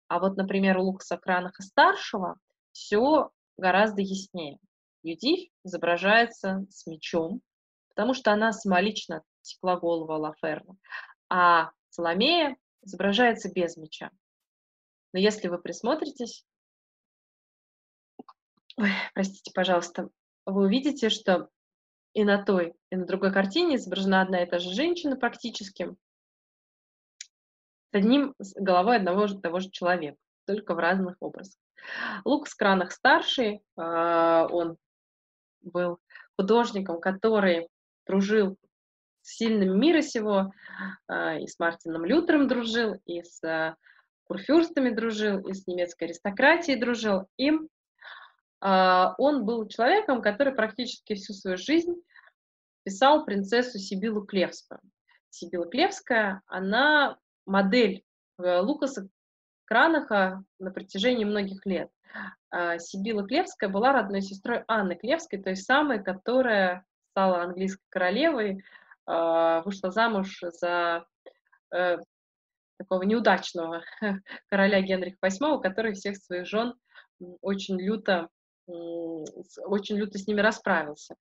[0.09, 2.37] а вот, например, у Лукаса Кранаха старшего
[2.73, 4.59] все гораздо яснее.
[5.03, 7.43] Юдифь изображается с мечом,
[7.91, 10.77] потому что она самолично текла голову Лаферна,
[11.29, 14.11] а Соломея изображается без меча.
[15.13, 16.45] Но если вы присмотритесь,
[18.81, 20.09] ой, простите, пожалуйста,
[20.47, 21.48] вы увидите, что
[22.12, 25.94] и на той, и на другой картине изображена одна и та же женщина практически,
[27.93, 30.16] с одним, с головой одного же того же человека,
[30.47, 31.57] только в разных образах.
[32.24, 34.77] Лук с кранах старший, а, он
[35.62, 35.98] был
[36.36, 37.69] художником, который
[38.07, 38.57] дружил
[39.23, 40.52] с сильным мира сего,
[41.07, 43.77] а, и с Мартином Лютером дружил, и с а,
[44.24, 47.27] курфюрстами дружил, и с немецкой аристократией дружил.
[47.36, 47.57] И э,
[48.62, 51.95] он был человеком, который практически всю свою жизнь
[52.85, 54.81] писал принцессу Сибилу Клевскую.
[55.31, 57.16] Сибила Клевская, она
[57.47, 58.03] модель
[58.39, 59.09] э, Лукаса
[59.65, 61.91] Кранаха на протяжении многих лет.
[62.53, 68.62] Э, Сибила Клевская была родной сестрой Анны Клевской, той самой, которая стала английской королевой,
[69.07, 71.05] э, вышла замуж за
[72.78, 73.85] такого неудачного
[74.49, 76.74] короля Генриха VIII, который всех своих жен
[77.41, 78.28] очень люто,
[79.65, 81.17] очень люто с ними расправился.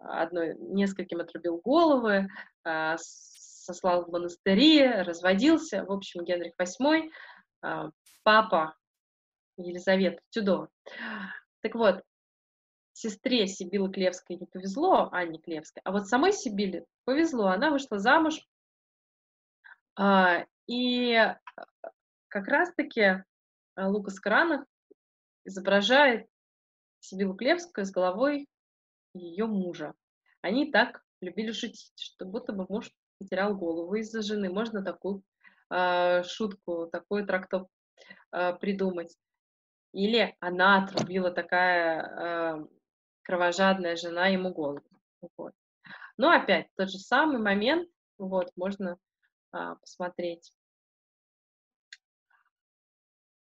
[0.00, 2.28] Одной, нескольким отрубил головы,
[2.64, 5.84] а, сослал в монастыри, разводился.
[5.84, 7.10] В общем, Генрих VIII,
[7.62, 7.90] а,
[8.22, 8.74] папа
[9.56, 10.68] Елизаветы Тюдо.
[11.60, 12.02] Так вот,
[12.92, 17.48] сестре Сибилы Клевской не повезло, Анне Клевской, а вот самой Сибиле повезло.
[17.48, 18.40] Она вышла замуж,
[19.94, 21.16] а, и
[22.28, 23.24] как раз-таки
[23.76, 24.64] Лукас Кранах
[25.44, 26.26] изображает
[27.02, 28.48] Сибилу Клевскую с головой
[29.12, 29.94] ее мужа.
[30.40, 34.50] Они так любили шутить, что будто бы муж потерял голову из-за жены.
[34.50, 35.22] Можно такую
[35.70, 37.68] э, шутку, такой трактов
[38.32, 39.16] э, придумать.
[39.92, 42.66] Или она отрубила такая э,
[43.22, 44.82] кровожадная жена ему голову.
[45.36, 45.52] Вот.
[46.16, 47.88] Но опять тот же самый момент,
[48.18, 48.96] вот, можно
[49.50, 50.52] а, посмотреть.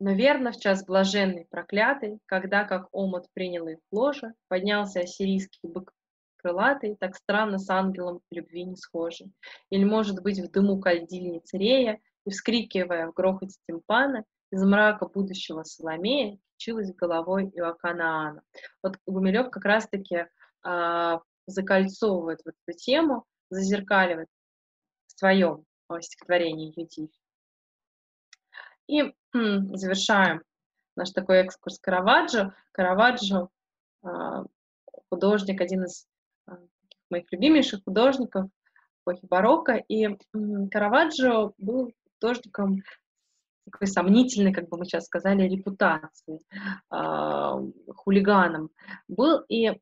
[0.00, 5.92] Но верно в час блаженный проклятый, когда, как омут принял их ложе, поднялся ассирийский бык
[6.38, 9.30] крылатый, так странно с ангелом любви не схожий.
[9.68, 15.62] Или, может быть, в дыму кальдильницы рея, и, вскрикивая в грохоте тимпана, из мрака будущего
[15.64, 18.42] Соломея кичилась головой Иоаканаана.
[18.82, 20.26] Вот Гумилев как раз-таки
[20.62, 24.28] а, закольцовывает вот эту тему, зазеркаливает
[25.06, 25.64] в своем
[26.00, 27.10] стихотворении «Юдивь».
[28.90, 30.42] И хм, завершаем
[30.96, 32.52] наш такой экскурс Караваджо.
[32.72, 33.48] Караваджо
[34.02, 34.44] а,
[35.08, 36.08] художник, один из
[36.46, 36.58] а,
[37.08, 38.50] моих любимейших художников
[39.02, 39.76] эпохи барокко.
[39.76, 40.08] И
[40.72, 42.82] Караваджо был художником
[43.70, 46.40] такой сомнительной, как бы мы сейчас сказали, репутации,
[46.90, 48.70] э, хулиганом
[49.06, 49.44] был.
[49.48, 49.78] И э,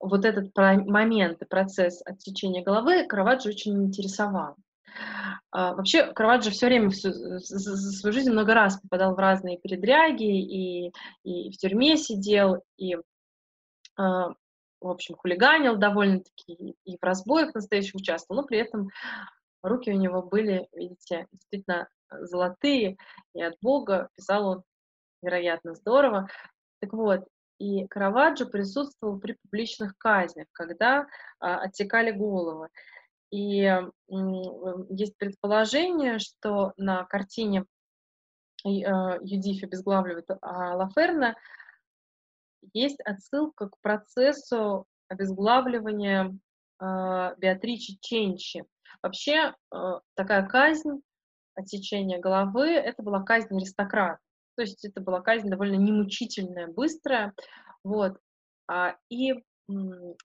[0.00, 4.56] вот этот момент и процесс отсечения головы Караваджо очень интересовал.
[5.50, 10.24] А, вообще, Караваджо все время, всю, за свою жизнь много раз попадал в разные передряги,
[10.24, 10.92] и,
[11.24, 12.96] и в тюрьме сидел, и,
[13.96, 14.28] а,
[14.80, 18.88] в общем, хулиганил довольно-таки, и в разбоях настоящих участвовал, но при этом
[19.62, 22.96] руки у него были, видите, действительно золотые,
[23.34, 24.62] и от Бога писал он
[25.22, 26.28] вероятно здорово.
[26.80, 27.26] Так вот,
[27.58, 31.06] и Караваджо присутствовал при публичных казнях, когда
[31.38, 32.68] а, отсекали головы.
[33.32, 33.66] И
[34.90, 37.64] есть предположение, что на картине
[38.62, 41.34] э, Юдиф обезглавливает а, Лаферна
[42.74, 46.36] есть отсылка к процессу обезглавливания
[46.80, 48.64] э, Беатричи Ченчи.
[49.02, 51.00] Вообще э, такая казнь,
[51.54, 54.20] отсечение головы, это была казнь аристократа.
[54.56, 57.32] То есть это была казнь довольно немучительная, быстрая.
[57.82, 58.18] Вот.
[58.68, 59.42] А, и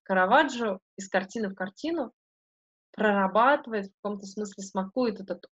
[0.03, 2.11] Караваджо из картины в картину
[2.97, 5.45] прорабатывает, в каком-то смысле смакует этот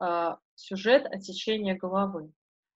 [0.00, 2.32] э, сюжет отсечения головы.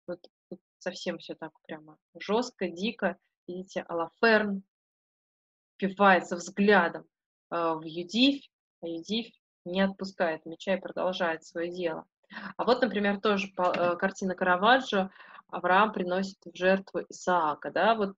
[0.08, 0.18] Вот,
[0.50, 3.16] вот совсем все так прямо жестко, дико.
[3.46, 4.64] Видите, Алаферн
[5.76, 7.04] впивается взглядом
[7.52, 8.42] э, в Юдив,
[8.82, 9.32] а Юдив
[9.64, 12.04] не отпускает меча и продолжает свое дело.
[12.56, 15.12] А вот, например, тоже э, картина Караваджо
[15.46, 18.16] Авраам приносит в жертву Исаака, да, вот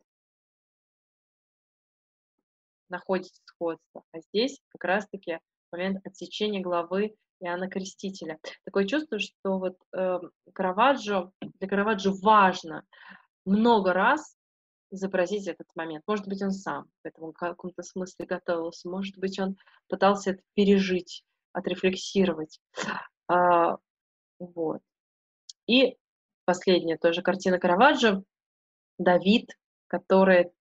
[2.88, 4.04] находится сходство.
[4.12, 5.38] А здесь как раз-таки
[5.72, 8.38] момент отсечения главы Иоанна Крестителя.
[8.64, 10.18] Такое чувство, что вот э,
[10.52, 12.84] Караваджо, для Караваджо важно
[13.44, 14.36] много раз
[14.90, 16.04] изобразить этот момент.
[16.06, 19.56] Может быть, он сам в каком-то смысле готовился, может быть, он
[19.88, 22.60] пытался это пережить, отрефлексировать.
[23.26, 23.78] А,
[24.38, 24.80] вот.
[25.66, 25.96] И
[26.44, 28.22] последняя тоже картина Караваджо,
[28.98, 29.50] Давид,
[29.88, 30.52] который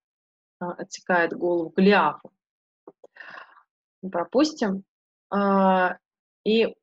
[0.60, 2.32] а, отсекает голову Голиафу.
[4.02, 4.84] Пропустим.
[5.32, 5.98] А,
[6.44, 6.76] и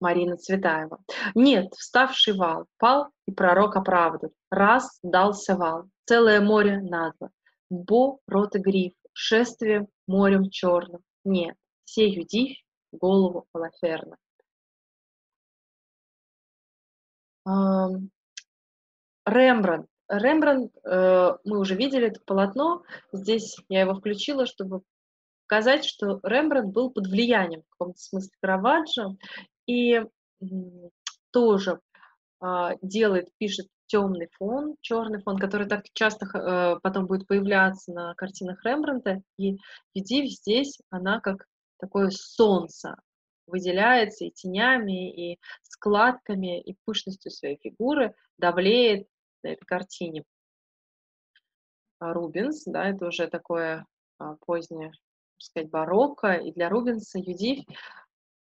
[0.00, 0.98] Марина Цветаева.
[1.34, 4.30] Нет, вставший вал, пал, и пророк оправдан.
[4.50, 7.30] Раз дался вал, целое море надво.
[7.70, 11.02] Бо, рот и гриф, шествие морем черным.
[11.24, 12.62] Нет, сею дивь,
[12.92, 14.16] голову Алаферна.
[19.26, 19.88] Рембрандт.
[20.08, 22.82] Рембрандт, э, мы уже видели это полотно,
[23.12, 24.82] здесь я его включила, чтобы
[25.48, 29.16] показать, что Рембрандт был под влиянием в каком-то смысле Караваджо
[29.66, 30.02] и
[31.30, 31.80] тоже
[32.40, 38.14] а, делает, пишет темный фон, черный фон, который так часто э, потом будет появляться на
[38.16, 39.22] картинах Рембрандта.
[39.38, 39.56] И
[39.94, 41.46] Юдив здесь, она как
[41.78, 42.96] такое солнце,
[43.46, 49.08] выделяется и тенями, и складками, и пышностью своей фигуры давлеет
[49.42, 50.24] на этой картине.
[51.98, 53.86] А Рубинс, да, это уже такое
[54.18, 54.92] а, позднее
[55.38, 57.64] сказать, барокко, и для Рубенса Юдив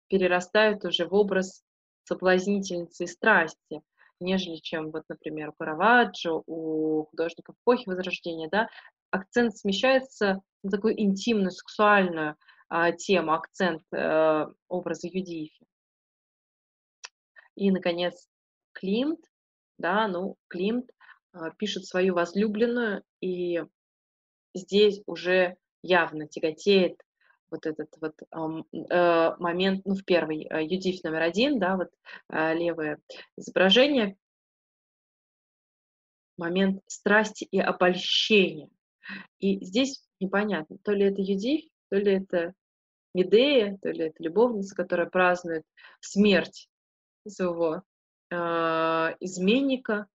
[0.08, 1.64] перерастают уже в образ
[2.04, 3.82] соблазнительницы страсти,
[4.20, 8.70] нежели чем, вот, например, у Караваджо, у художников эпохи Возрождения, да,
[9.12, 12.36] акцент смещается на такую интимную, сексуальную
[12.70, 15.66] а, тему, акцент а, образа Юдифи.
[17.56, 18.28] И, наконец,
[18.74, 19.22] Климт,
[19.78, 20.92] да, ну, Климт
[21.34, 23.64] а, пишет свою возлюбленную, и
[24.54, 27.02] здесь уже явно тяготеет
[27.52, 31.90] вот этот вот э, момент, ну, в первый, э, Юдиф номер один, да, вот
[32.30, 33.00] э, левое
[33.38, 34.18] изображение,
[36.38, 38.70] момент страсти и обольщения.
[39.40, 42.54] И здесь непонятно, то ли это Юдиф, то ли это
[43.14, 45.64] Медея, то ли это любовница, которая празднует
[46.02, 46.68] смерть
[47.28, 47.84] своего
[48.30, 48.36] э,
[49.20, 50.08] изменника.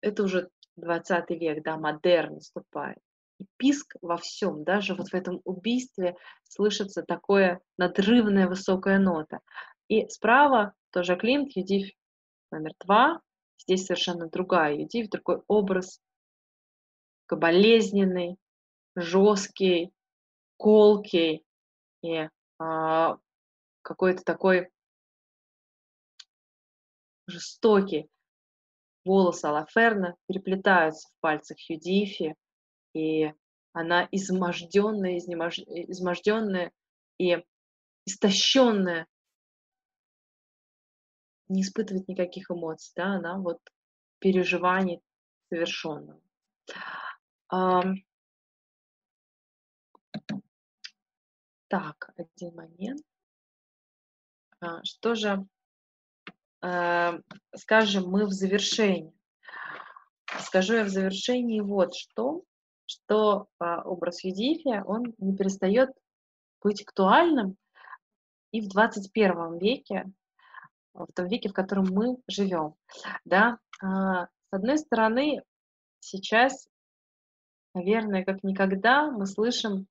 [0.00, 2.98] Это уже 20 век, да, модерн наступает.
[3.38, 9.40] И писк во всем, даже вот в этом убийстве слышится такое надрывная высокая нота.
[9.88, 11.90] И справа тоже Клинт, Юдив
[12.50, 13.20] номер два.
[13.58, 16.00] Здесь совершенно другая Юдив, другой образ,
[17.30, 18.36] болезненный,
[18.94, 19.92] жесткий,
[20.58, 21.44] колкий
[22.02, 22.28] и
[22.58, 23.16] а,
[23.82, 24.68] какой-то такой
[27.26, 28.08] жестокий.
[29.04, 32.36] Волосы Алаферна переплетаются в пальцах Юдифи,
[32.94, 33.32] и
[33.72, 35.58] она изможденная, изнемож...
[35.58, 36.72] изможденная
[37.18, 37.44] и
[38.06, 39.06] истощенная,
[41.48, 43.60] не испытывает никаких эмоций, да, она вот
[44.18, 45.02] переживаний
[45.48, 46.20] совершенного.
[51.68, 53.02] Так, один момент.
[54.60, 55.46] А, что же,
[57.56, 59.12] скажем, мы в завершении.
[60.40, 62.44] Скажу я в завершении вот что
[62.92, 65.90] что а, образ Юдифия, он не перестает
[66.62, 67.56] быть актуальным
[68.50, 70.12] и в 21 веке,
[70.92, 72.74] в том веке, в котором мы живем.
[73.24, 73.58] Да?
[73.82, 75.42] А, с одной стороны,
[76.00, 76.68] сейчас,
[77.74, 79.86] наверное, как никогда мы слышим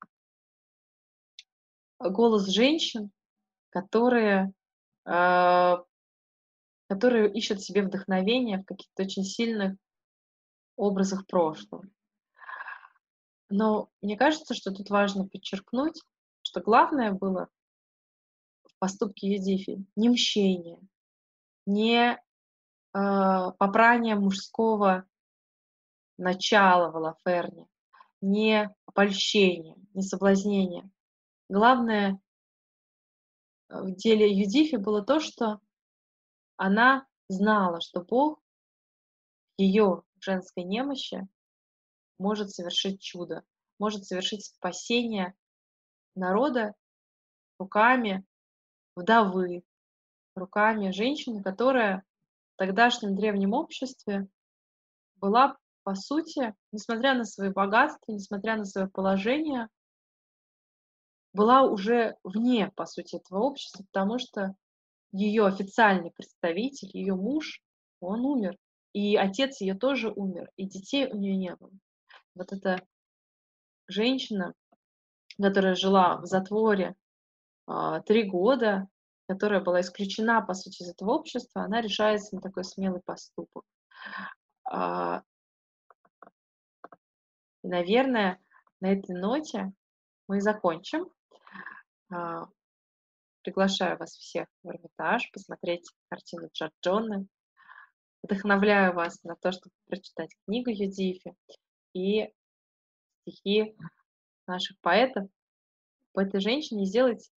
[1.99, 3.11] голос женщин,
[3.69, 4.53] которые,
[5.06, 5.84] а,
[6.91, 9.77] которые ищут себе вдохновение в каких-то очень сильных
[10.76, 11.85] образах прошлого.
[13.49, 16.01] Но мне кажется, что тут важно подчеркнуть,
[16.41, 17.47] что главное было
[18.65, 20.81] в поступке Юдифи не мщение,
[21.65, 22.18] не э,
[22.93, 25.05] попрание мужского
[26.18, 27.68] начала в Алаферне,
[28.19, 30.91] не обольщение, не соблазнение.
[31.47, 32.19] Главное
[33.69, 35.61] в деле Юдифи было то, что
[36.61, 38.39] она знала, что Бог
[39.57, 41.27] ее женской немощи
[42.19, 43.43] может совершить чудо,
[43.79, 45.33] может совершить спасение
[46.13, 46.75] народа
[47.57, 48.23] руками
[48.95, 49.63] вдовы,
[50.35, 52.03] руками женщины, которая
[52.53, 54.27] в тогдашнем древнем обществе
[55.15, 59.67] была, по сути, несмотря на свои богатства, несмотря на свое положение,
[61.33, 64.55] была уже вне, по сути, этого общества, потому что
[65.11, 67.61] ее официальный представитель, ее муж,
[67.99, 68.57] он умер.
[68.93, 71.71] И отец ее тоже умер, и детей у нее не было
[72.35, 72.81] вот эта
[73.88, 74.53] женщина,
[75.41, 76.95] которая жила в затворе
[77.67, 78.88] а, три года,
[79.27, 83.63] которая была исключена, по сути, из этого общества, она решается на такой смелый поступок.
[84.69, 85.23] А,
[87.63, 88.39] и, наверное,
[88.79, 89.71] на этой ноте
[90.27, 91.07] мы закончим.
[93.43, 97.27] Приглашаю вас всех в Эрмитаж посмотреть картину Джорджоны.
[98.22, 101.34] Вдохновляю вас на то, чтобы прочитать книгу Юдифи
[101.93, 102.30] и
[103.22, 103.76] стихи
[104.45, 105.27] наших поэтов,
[106.13, 107.31] по этой женщине сделать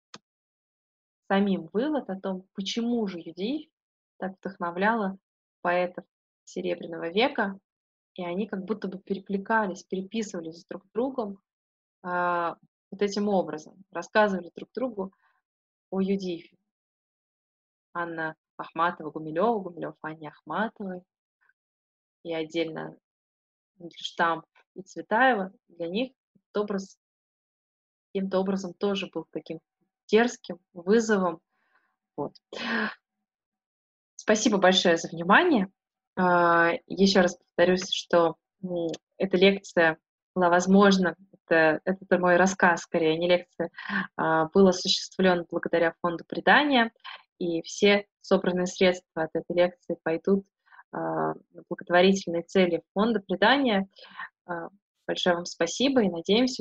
[1.29, 3.71] самим вывод о том, почему же Юдеев
[4.19, 5.17] так вдохновляла
[5.63, 6.05] поэтов
[6.45, 7.59] Серебряного века,
[8.15, 11.39] и они как будто бы перекликались, переписывались друг с другом
[12.03, 12.57] а,
[12.91, 15.13] вот этим образом, рассказывали друг другу
[15.95, 16.57] о Юдифе.
[17.93, 21.03] Анна Ахматова, Гумилева, Гумилев Анне Ахматовой,
[22.25, 22.97] и отдельно
[23.95, 24.45] Штамп
[24.75, 26.99] и Цветаева, для них этот образ
[28.13, 29.61] каким-то образом тоже был таким
[30.09, 31.41] дерзким вызовом.
[32.17, 32.35] Вот.
[34.17, 35.69] Спасибо большое за внимание.
[36.17, 38.37] А, Еще раз повторюсь, что
[39.17, 39.99] эта лекция
[40.35, 41.17] была возможна,
[41.47, 43.71] это, это мой рассказ, скорее, не лекция,
[44.17, 46.93] а, был осуществлен благодаря фонду предания,
[47.39, 50.47] и все собранные средства от этой лекции пойдут
[50.93, 51.35] а,
[51.69, 53.89] благотворительной цели фонда предания.
[54.47, 54.69] А,
[55.07, 56.53] большое вам спасибо и надеемся